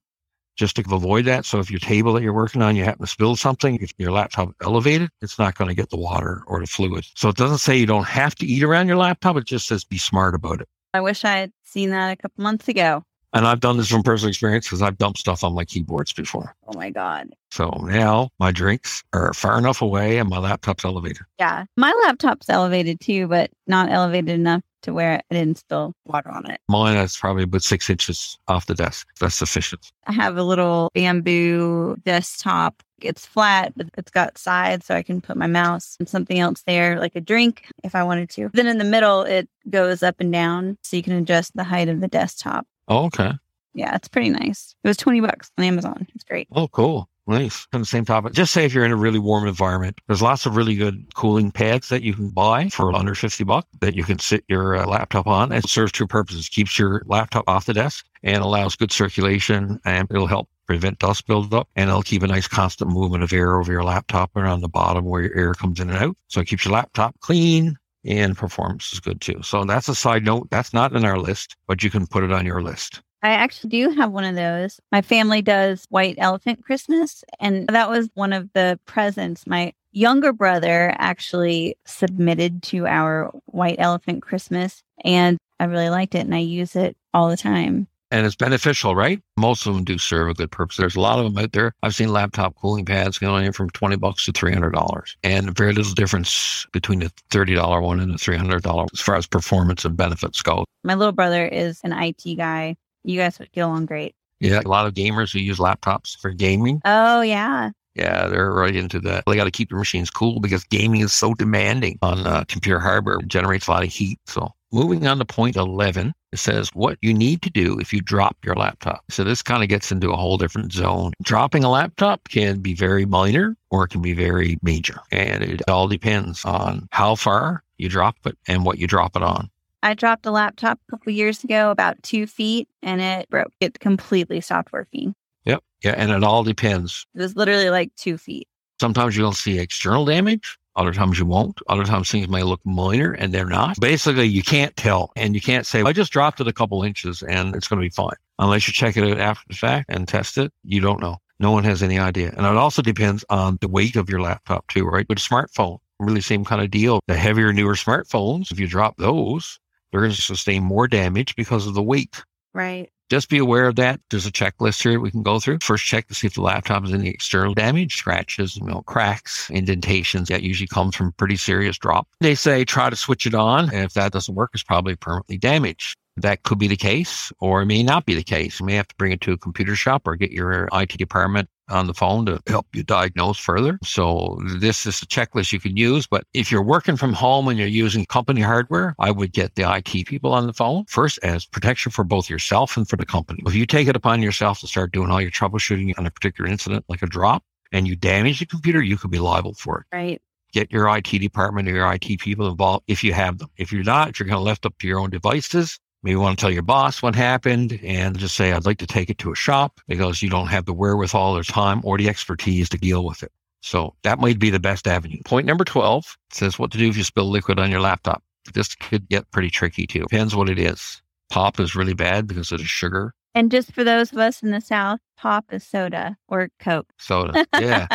just 0.56 0.76
to 0.76 0.84
avoid 0.94 1.24
that. 1.24 1.44
So 1.44 1.58
if 1.58 1.70
your 1.70 1.80
table 1.80 2.12
that 2.14 2.22
you're 2.22 2.32
working 2.32 2.62
on, 2.62 2.76
you 2.76 2.84
happen 2.84 3.04
to 3.04 3.10
spill 3.10 3.36
something, 3.36 3.76
if 3.80 3.92
your 3.98 4.12
laptop 4.12 4.54
elevated, 4.62 5.10
it's 5.20 5.38
not 5.38 5.56
going 5.56 5.68
to 5.68 5.74
get 5.74 5.90
the 5.90 5.98
water 5.98 6.42
or 6.46 6.60
the 6.60 6.66
fluid. 6.66 7.04
So 7.14 7.28
it 7.28 7.36
doesn't 7.36 7.58
say 7.58 7.76
you 7.76 7.86
don't 7.86 8.06
have 8.06 8.34
to 8.36 8.46
eat 8.46 8.62
around 8.62 8.88
your 8.88 8.96
laptop. 8.96 9.36
It 9.36 9.44
just 9.44 9.66
says 9.66 9.84
be 9.84 9.98
smart 9.98 10.34
about 10.34 10.60
it. 10.60 10.68
I 10.94 11.00
wish 11.00 11.24
I 11.24 11.38
had 11.38 11.52
seen 11.62 11.90
that 11.90 12.12
a 12.12 12.16
couple 12.16 12.42
months 12.42 12.68
ago. 12.68 13.02
And 13.32 13.46
I've 13.46 13.60
done 13.60 13.76
this 13.76 13.88
from 13.88 14.02
personal 14.02 14.30
experience 14.30 14.66
because 14.66 14.82
I've 14.82 14.98
dumped 14.98 15.18
stuff 15.18 15.44
on 15.44 15.54
my 15.54 15.64
keyboards 15.64 16.12
before. 16.12 16.54
Oh 16.66 16.76
my 16.76 16.90
God. 16.90 17.28
So 17.50 17.68
now 17.82 18.30
my 18.38 18.50
drinks 18.50 19.02
are 19.12 19.32
far 19.34 19.58
enough 19.58 19.82
away 19.82 20.18
and 20.18 20.28
my 20.28 20.38
laptop's 20.38 20.84
elevated. 20.84 21.22
Yeah. 21.38 21.64
My 21.76 21.92
laptop's 22.04 22.48
elevated 22.48 23.00
too, 23.00 23.26
but 23.26 23.50
not 23.66 23.90
elevated 23.90 24.30
enough 24.30 24.62
to 24.82 24.94
where 24.94 25.20
I 25.30 25.34
didn't 25.34 25.58
spill 25.58 25.92
water 26.06 26.30
on 26.30 26.50
it. 26.50 26.60
Mine 26.68 26.96
is 26.96 27.16
probably 27.16 27.42
about 27.42 27.62
six 27.62 27.90
inches 27.90 28.38
off 28.48 28.66
the 28.66 28.74
desk. 28.74 29.08
That's 29.20 29.34
sufficient. 29.34 29.90
I 30.06 30.12
have 30.12 30.36
a 30.36 30.42
little 30.42 30.90
bamboo 30.94 31.96
desktop. 32.04 32.82
It's 33.00 33.26
flat, 33.26 33.72
but 33.76 33.88
it's 33.98 34.10
got 34.10 34.38
sides 34.38 34.86
so 34.86 34.94
I 34.94 35.02
can 35.02 35.20
put 35.20 35.36
my 35.36 35.46
mouse 35.46 35.96
and 35.98 36.08
something 36.08 36.38
else 36.38 36.62
there, 36.66 36.98
like 36.98 37.16
a 37.16 37.20
drink 37.20 37.66
if 37.84 37.94
I 37.94 38.04
wanted 38.04 38.30
to. 38.30 38.48
Then 38.54 38.66
in 38.66 38.78
the 38.78 38.84
middle, 38.84 39.22
it 39.22 39.48
goes 39.68 40.02
up 40.02 40.16
and 40.20 40.32
down 40.32 40.78
so 40.82 40.96
you 40.96 41.02
can 41.02 41.14
adjust 41.14 41.54
the 41.54 41.64
height 41.64 41.88
of 41.88 42.00
the 42.00 42.08
desktop. 42.08 42.66
Oh, 42.88 43.06
okay. 43.06 43.32
Yeah, 43.74 43.94
it's 43.94 44.08
pretty 44.08 44.30
nice. 44.30 44.74
It 44.82 44.88
was 44.88 44.96
20 44.96 45.20
bucks 45.20 45.50
on 45.58 45.64
Amazon. 45.64 46.06
It's 46.14 46.24
great. 46.24 46.48
Oh, 46.52 46.68
cool. 46.68 47.08
Nice. 47.28 47.66
On 47.72 47.80
the 47.80 47.86
same 47.86 48.04
topic, 48.04 48.32
just 48.34 48.52
say 48.52 48.64
if 48.64 48.72
you're 48.72 48.84
in 48.84 48.92
a 48.92 48.96
really 48.96 49.18
warm 49.18 49.48
environment, 49.48 50.00
there's 50.06 50.22
lots 50.22 50.46
of 50.46 50.54
really 50.54 50.76
good 50.76 51.12
cooling 51.14 51.50
pads 51.50 51.88
that 51.88 52.02
you 52.02 52.14
can 52.14 52.30
buy 52.30 52.68
for 52.68 52.94
under 52.94 53.16
50 53.16 53.42
bucks 53.42 53.66
that 53.80 53.96
you 53.96 54.04
can 54.04 54.20
sit 54.20 54.44
your 54.46 54.76
uh, 54.76 54.86
laptop 54.86 55.26
on. 55.26 55.50
It 55.50 55.68
serves 55.68 55.90
two 55.90 56.06
purposes. 56.06 56.48
Keeps 56.48 56.78
your 56.78 57.02
laptop 57.06 57.42
off 57.48 57.66
the 57.66 57.74
desk 57.74 58.06
and 58.22 58.42
allows 58.42 58.76
good 58.76 58.92
circulation 58.92 59.80
and 59.84 60.06
it'll 60.10 60.28
help 60.28 60.48
prevent 60.66 61.00
dust 61.00 61.26
buildup 61.26 61.68
and 61.74 61.90
it'll 61.90 62.02
keep 62.02 62.22
a 62.22 62.26
nice 62.28 62.46
constant 62.46 62.90
movement 62.92 63.24
of 63.24 63.32
air 63.32 63.58
over 63.58 63.72
your 63.72 63.84
laptop 63.84 64.30
and 64.36 64.46
on 64.46 64.60
the 64.60 64.68
bottom 64.68 65.04
where 65.04 65.22
your 65.22 65.36
air 65.36 65.54
comes 65.54 65.80
in 65.80 65.90
and 65.90 65.98
out. 65.98 66.16
So 66.28 66.40
it 66.40 66.46
keeps 66.46 66.64
your 66.64 66.74
laptop 66.74 67.18
clean, 67.20 67.76
and 68.06 68.36
performance 68.36 68.92
is 68.92 69.00
good 69.00 69.20
too. 69.20 69.42
So 69.42 69.64
that's 69.64 69.88
a 69.88 69.94
side 69.94 70.24
note. 70.24 70.48
That's 70.50 70.72
not 70.72 70.94
in 70.94 71.04
our 71.04 71.18
list, 71.18 71.56
but 71.66 71.82
you 71.82 71.90
can 71.90 72.06
put 72.06 72.24
it 72.24 72.32
on 72.32 72.46
your 72.46 72.62
list. 72.62 73.02
I 73.22 73.30
actually 73.30 73.70
do 73.70 73.90
have 73.90 74.12
one 74.12 74.24
of 74.24 74.36
those. 74.36 74.78
My 74.92 75.02
family 75.02 75.42
does 75.42 75.84
white 75.88 76.16
elephant 76.18 76.64
Christmas, 76.64 77.24
and 77.40 77.66
that 77.68 77.90
was 77.90 78.08
one 78.14 78.32
of 78.32 78.52
the 78.52 78.78
presents 78.86 79.46
my 79.46 79.72
younger 79.90 80.32
brother 80.32 80.94
actually 80.98 81.76
submitted 81.86 82.62
to 82.62 82.86
our 82.86 83.32
white 83.46 83.76
elephant 83.78 84.22
Christmas. 84.22 84.82
And 85.04 85.38
I 85.58 85.64
really 85.64 85.88
liked 85.88 86.14
it, 86.14 86.20
and 86.20 86.34
I 86.34 86.38
use 86.38 86.76
it 86.76 86.96
all 87.14 87.28
the 87.28 87.36
time 87.36 87.88
and 88.10 88.26
it's 88.26 88.36
beneficial, 88.36 88.94
right? 88.94 89.20
Most 89.36 89.66
of 89.66 89.74
them 89.74 89.84
do 89.84 89.98
serve 89.98 90.28
a 90.28 90.34
good 90.34 90.50
purpose. 90.50 90.76
There's 90.76 90.96
a 90.96 91.00
lot 91.00 91.18
of 91.18 91.24
them 91.24 91.42
out 91.42 91.52
there. 91.52 91.72
I've 91.82 91.94
seen 91.94 92.12
laptop 92.12 92.54
cooling 92.56 92.84
pads 92.84 93.18
going 93.18 93.52
from 93.52 93.70
20 93.70 93.96
bucks 93.96 94.24
to 94.26 94.32
$300 94.32 95.16
and 95.22 95.56
very 95.56 95.72
little 95.72 95.94
difference 95.94 96.66
between 96.72 97.00
the 97.00 97.12
$30 97.30 97.82
one 97.82 98.00
and 98.00 98.12
the 98.12 98.18
$300 98.18 98.88
as 98.92 99.00
far 99.00 99.16
as 99.16 99.26
performance 99.26 99.84
and 99.84 99.96
benefits 99.96 100.42
go. 100.42 100.64
My 100.84 100.94
little 100.94 101.12
brother 101.12 101.46
is 101.46 101.80
an 101.84 101.92
IT 101.92 102.36
guy. 102.36 102.76
You 103.04 103.18
guys 103.18 103.38
would 103.38 103.52
get 103.52 103.62
along 103.62 103.86
great. 103.86 104.14
Yeah, 104.40 104.60
a 104.64 104.68
lot 104.68 104.86
of 104.86 104.94
gamers 104.94 105.32
who 105.32 105.38
use 105.38 105.58
laptops 105.58 106.18
for 106.18 106.30
gaming. 106.30 106.82
Oh, 106.84 107.22
yeah. 107.22 107.70
Yeah, 107.94 108.26
they're 108.26 108.52
right 108.52 108.76
into 108.76 109.00
that. 109.00 109.24
They 109.26 109.36
got 109.36 109.44
to 109.44 109.50
keep 109.50 109.70
their 109.70 109.78
machines 109.78 110.10
cool 110.10 110.40
because 110.40 110.64
gaming 110.64 111.00
is 111.00 111.14
so 111.14 111.32
demanding 111.32 111.98
on 112.02 112.26
uh, 112.26 112.44
computer 112.46 112.78
hardware. 112.78 113.16
It 113.16 113.28
generates 113.28 113.68
a 113.68 113.70
lot 113.70 113.84
of 113.84 113.88
heat. 113.88 114.18
So 114.26 114.52
Moving 114.72 115.06
on 115.06 115.18
to 115.18 115.24
point 115.24 115.56
11, 115.56 116.12
it 116.36 116.40
says 116.40 116.68
what 116.74 116.98
you 117.00 117.14
need 117.14 117.40
to 117.40 117.48
do 117.48 117.78
if 117.78 117.94
you 117.94 118.02
drop 118.02 118.36
your 118.44 118.54
laptop. 118.54 119.02
So 119.08 119.24
this 119.24 119.42
kind 119.42 119.62
of 119.62 119.70
gets 119.70 119.90
into 119.90 120.10
a 120.10 120.16
whole 120.16 120.36
different 120.36 120.70
zone. 120.70 121.12
Dropping 121.22 121.64
a 121.64 121.70
laptop 121.70 122.28
can 122.28 122.60
be 122.60 122.74
very 122.74 123.06
minor 123.06 123.56
or 123.70 123.84
it 123.84 123.88
can 123.88 124.02
be 124.02 124.12
very 124.12 124.58
major. 124.60 125.00
And 125.10 125.42
it 125.42 125.62
all 125.66 125.88
depends 125.88 126.44
on 126.44 126.88
how 126.92 127.14
far 127.14 127.62
you 127.78 127.88
drop 127.88 128.16
it 128.26 128.36
and 128.46 128.66
what 128.66 128.76
you 128.76 128.86
drop 128.86 129.16
it 129.16 129.22
on. 129.22 129.48
I 129.82 129.94
dropped 129.94 130.26
a 130.26 130.30
laptop 130.30 130.78
a 130.86 130.90
couple 130.90 131.10
years 131.10 131.42
ago, 131.42 131.70
about 131.70 132.02
two 132.02 132.26
feet, 132.26 132.68
and 132.82 133.00
it 133.00 133.30
broke. 133.30 133.52
It 133.60 133.80
completely 133.80 134.42
stopped 134.42 134.72
working. 134.72 135.14
Yep. 135.46 135.62
Yeah. 135.82 135.94
And 135.96 136.10
it 136.10 136.22
all 136.22 136.44
depends. 136.44 137.06
It 137.14 137.22
was 137.22 137.34
literally 137.34 137.70
like 137.70 137.94
two 137.96 138.18
feet. 138.18 138.46
Sometimes 138.78 139.16
you'll 139.16 139.32
see 139.32 139.58
external 139.58 140.04
damage. 140.04 140.58
Other 140.76 140.92
times 140.92 141.18
you 141.18 141.26
won't. 141.26 141.58
Other 141.68 141.84
times 141.84 142.10
things 142.10 142.28
may 142.28 142.42
look 142.42 142.60
minor 142.64 143.12
and 143.12 143.32
they're 143.32 143.46
not. 143.46 143.80
Basically, 143.80 144.26
you 144.26 144.42
can't 144.42 144.76
tell 144.76 145.10
and 145.16 145.34
you 145.34 145.40
can't 145.40 145.66
say, 145.66 145.82
I 145.82 145.92
just 145.92 146.12
dropped 146.12 146.40
it 146.40 146.48
a 146.48 146.52
couple 146.52 146.82
inches 146.82 147.22
and 147.22 147.56
it's 147.56 147.66
going 147.66 147.80
to 147.80 147.86
be 147.86 147.90
fine. 147.90 148.16
Unless 148.38 148.68
you 148.68 148.74
check 148.74 148.96
it 148.96 149.10
out 149.10 149.18
after 149.18 149.44
the 149.48 149.54
fact 149.54 149.86
and 149.88 150.06
test 150.06 150.36
it, 150.36 150.52
you 150.62 150.80
don't 150.80 151.00
know. 151.00 151.16
No 151.38 151.50
one 151.50 151.64
has 151.64 151.82
any 151.82 151.98
idea. 151.98 152.28
And 152.36 152.46
it 152.46 152.56
also 152.56 152.82
depends 152.82 153.24
on 153.30 153.58
the 153.60 153.68
weight 153.68 153.96
of 153.96 154.08
your 154.08 154.20
laptop 154.20 154.66
too, 154.68 154.84
right? 154.84 155.06
With 155.08 155.18
a 155.18 155.22
smartphone, 155.22 155.78
really 155.98 156.20
same 156.20 156.44
kind 156.44 156.62
of 156.62 156.70
deal. 156.70 157.00
The 157.06 157.16
heavier, 157.16 157.52
newer 157.52 157.74
smartphones, 157.74 158.50
if 158.50 158.60
you 158.60 158.66
drop 158.66 158.96
those, 158.96 159.58
they're 159.90 160.00
going 160.00 160.12
to 160.12 160.20
sustain 160.20 160.62
more 160.62 160.88
damage 160.88 161.36
because 161.36 161.66
of 161.66 161.74
the 161.74 161.82
weight. 161.82 162.22
Right. 162.56 162.90
Just 163.10 163.28
be 163.28 163.36
aware 163.36 163.68
of 163.68 163.76
that. 163.76 164.00
There's 164.08 164.24
a 164.24 164.32
checklist 164.32 164.82
here 164.82 164.98
we 164.98 165.10
can 165.10 165.22
go 165.22 165.38
through. 165.38 165.58
First, 165.60 165.84
check 165.84 166.08
to 166.08 166.14
see 166.14 166.26
if 166.26 166.34
the 166.34 166.40
laptop 166.40 166.84
has 166.84 166.94
any 166.94 167.10
external 167.10 167.52
damage, 167.52 167.96
scratches, 167.96 168.56
you 168.56 168.64
know, 168.64 168.80
cracks, 168.86 169.50
indentations. 169.50 170.28
That 170.28 170.42
usually 170.42 170.66
comes 170.66 170.96
from 170.96 171.12
pretty 171.12 171.36
serious 171.36 171.76
drop. 171.76 172.08
They 172.20 172.34
say 172.34 172.64
try 172.64 172.88
to 172.88 172.96
switch 172.96 173.26
it 173.26 173.34
on. 173.34 173.64
And 173.74 173.84
if 173.84 173.92
that 173.92 174.12
doesn't 174.12 174.34
work, 174.34 174.52
it's 174.54 174.62
probably 174.62 174.96
permanently 174.96 175.36
damaged. 175.36 175.98
That 176.18 176.44
could 176.44 176.58
be 176.58 176.68
the 176.68 176.76
case, 176.76 177.30
or 177.40 177.62
it 177.62 177.66
may 177.66 177.82
not 177.82 178.06
be 178.06 178.14
the 178.14 178.22
case. 178.22 178.60
You 178.60 178.66
may 178.66 178.74
have 178.74 178.88
to 178.88 178.94
bring 178.96 179.12
it 179.12 179.20
to 179.22 179.32
a 179.32 179.38
computer 179.38 179.76
shop 179.76 180.06
or 180.06 180.16
get 180.16 180.30
your 180.30 180.68
IT 180.72 180.96
department 180.96 181.48
on 181.68 181.86
the 181.86 181.94
phone 181.94 182.24
to 182.26 182.40
help 182.46 182.66
you 182.72 182.82
diagnose 182.82 183.38
further. 183.38 183.78
So 183.82 184.40
this 184.58 184.86
is 184.86 185.02
a 185.02 185.06
checklist 185.06 185.52
you 185.52 185.60
can 185.60 185.76
use. 185.76 186.06
But 186.06 186.24
if 186.32 186.50
you're 186.50 186.62
working 186.62 186.96
from 186.96 187.12
home 187.12 187.48
and 187.48 187.58
you're 187.58 187.68
using 187.68 188.06
company 188.06 188.40
hardware, 188.40 188.94
I 188.98 189.10
would 189.10 189.32
get 189.32 189.56
the 189.56 189.70
IT 189.70 190.06
people 190.06 190.32
on 190.32 190.46
the 190.46 190.52
phone 190.52 190.84
first 190.86 191.18
as 191.22 191.44
protection 191.44 191.92
for 191.92 192.04
both 192.04 192.30
yourself 192.30 192.76
and 192.76 192.88
for 192.88 192.96
the 192.96 193.06
company. 193.06 193.42
If 193.46 193.54
you 193.54 193.66
take 193.66 193.88
it 193.88 193.96
upon 193.96 194.22
yourself 194.22 194.60
to 194.60 194.66
start 194.66 194.92
doing 194.92 195.10
all 195.10 195.20
your 195.20 195.30
troubleshooting 195.30 195.98
on 195.98 196.06
a 196.06 196.10
particular 196.10 196.48
incident, 196.48 196.84
like 196.88 197.02
a 197.02 197.06
drop, 197.06 197.42
and 197.72 197.86
you 197.86 197.96
damage 197.96 198.38
the 198.38 198.46
computer, 198.46 198.80
you 198.80 198.96
could 198.96 199.10
be 199.10 199.18
liable 199.18 199.54
for 199.54 199.80
it. 199.80 199.94
Right. 199.94 200.22
Get 200.52 200.72
your 200.72 200.88
IT 200.96 201.18
department 201.18 201.68
or 201.68 201.72
your 201.72 201.92
IT 201.92 202.20
people 202.20 202.48
involved 202.48 202.84
if 202.86 203.02
you 203.02 203.12
have 203.12 203.38
them. 203.38 203.48
If 203.56 203.72
you're 203.72 203.82
not, 203.82 204.10
if 204.10 204.20
you're 204.20 204.28
going 204.28 204.38
to 204.38 204.42
left 204.42 204.64
up 204.64 204.78
to 204.78 204.86
your 204.86 205.00
own 205.00 205.10
devices, 205.10 205.78
Maybe 206.02 206.12
you 206.12 206.20
want 206.20 206.38
to 206.38 206.40
tell 206.40 206.52
your 206.52 206.62
boss 206.62 207.02
what 207.02 207.14
happened 207.14 207.80
and 207.82 208.18
just 208.18 208.36
say, 208.36 208.52
I'd 208.52 208.66
like 208.66 208.78
to 208.78 208.86
take 208.86 209.10
it 209.10 209.18
to 209.18 209.32
a 209.32 209.34
shop 209.34 209.80
because 209.88 210.22
you 210.22 210.30
don't 210.30 210.48
have 210.48 210.64
the 210.64 210.72
wherewithal 210.72 211.36
or 211.36 211.42
time 211.42 211.80
or 211.84 211.98
the 211.98 212.08
expertise 212.08 212.68
to 212.68 212.78
deal 212.78 213.04
with 213.04 213.22
it. 213.22 213.32
So 213.62 213.94
that 214.02 214.20
might 214.20 214.38
be 214.38 214.50
the 214.50 214.60
best 214.60 214.86
avenue. 214.86 215.20
Point 215.24 215.46
number 215.46 215.64
12 215.64 216.16
says 216.30 216.58
what 216.58 216.70
to 216.72 216.78
do 216.78 216.88
if 216.88 216.96
you 216.96 217.02
spill 217.02 217.28
liquid 217.28 217.58
on 217.58 217.70
your 217.70 217.80
laptop. 217.80 218.22
This 218.54 218.74
could 218.76 219.08
get 219.08 219.30
pretty 219.32 219.50
tricky 219.50 219.86
too. 219.86 220.02
Depends 220.02 220.36
what 220.36 220.48
it 220.48 220.58
is. 220.58 221.02
Pop 221.30 221.58
is 221.58 221.74
really 221.74 221.94
bad 221.94 222.28
because 222.28 222.52
of 222.52 222.58
the 222.58 222.64
sugar. 222.64 223.12
And 223.34 223.50
just 223.50 223.72
for 223.72 223.82
those 223.82 224.12
of 224.12 224.18
us 224.18 224.42
in 224.42 224.50
the 224.50 224.60
South, 224.60 225.00
pop 225.16 225.52
is 225.52 225.66
soda 225.66 226.16
or 226.28 226.50
Coke. 226.60 226.86
Soda. 226.98 227.44
Yeah. 227.60 227.86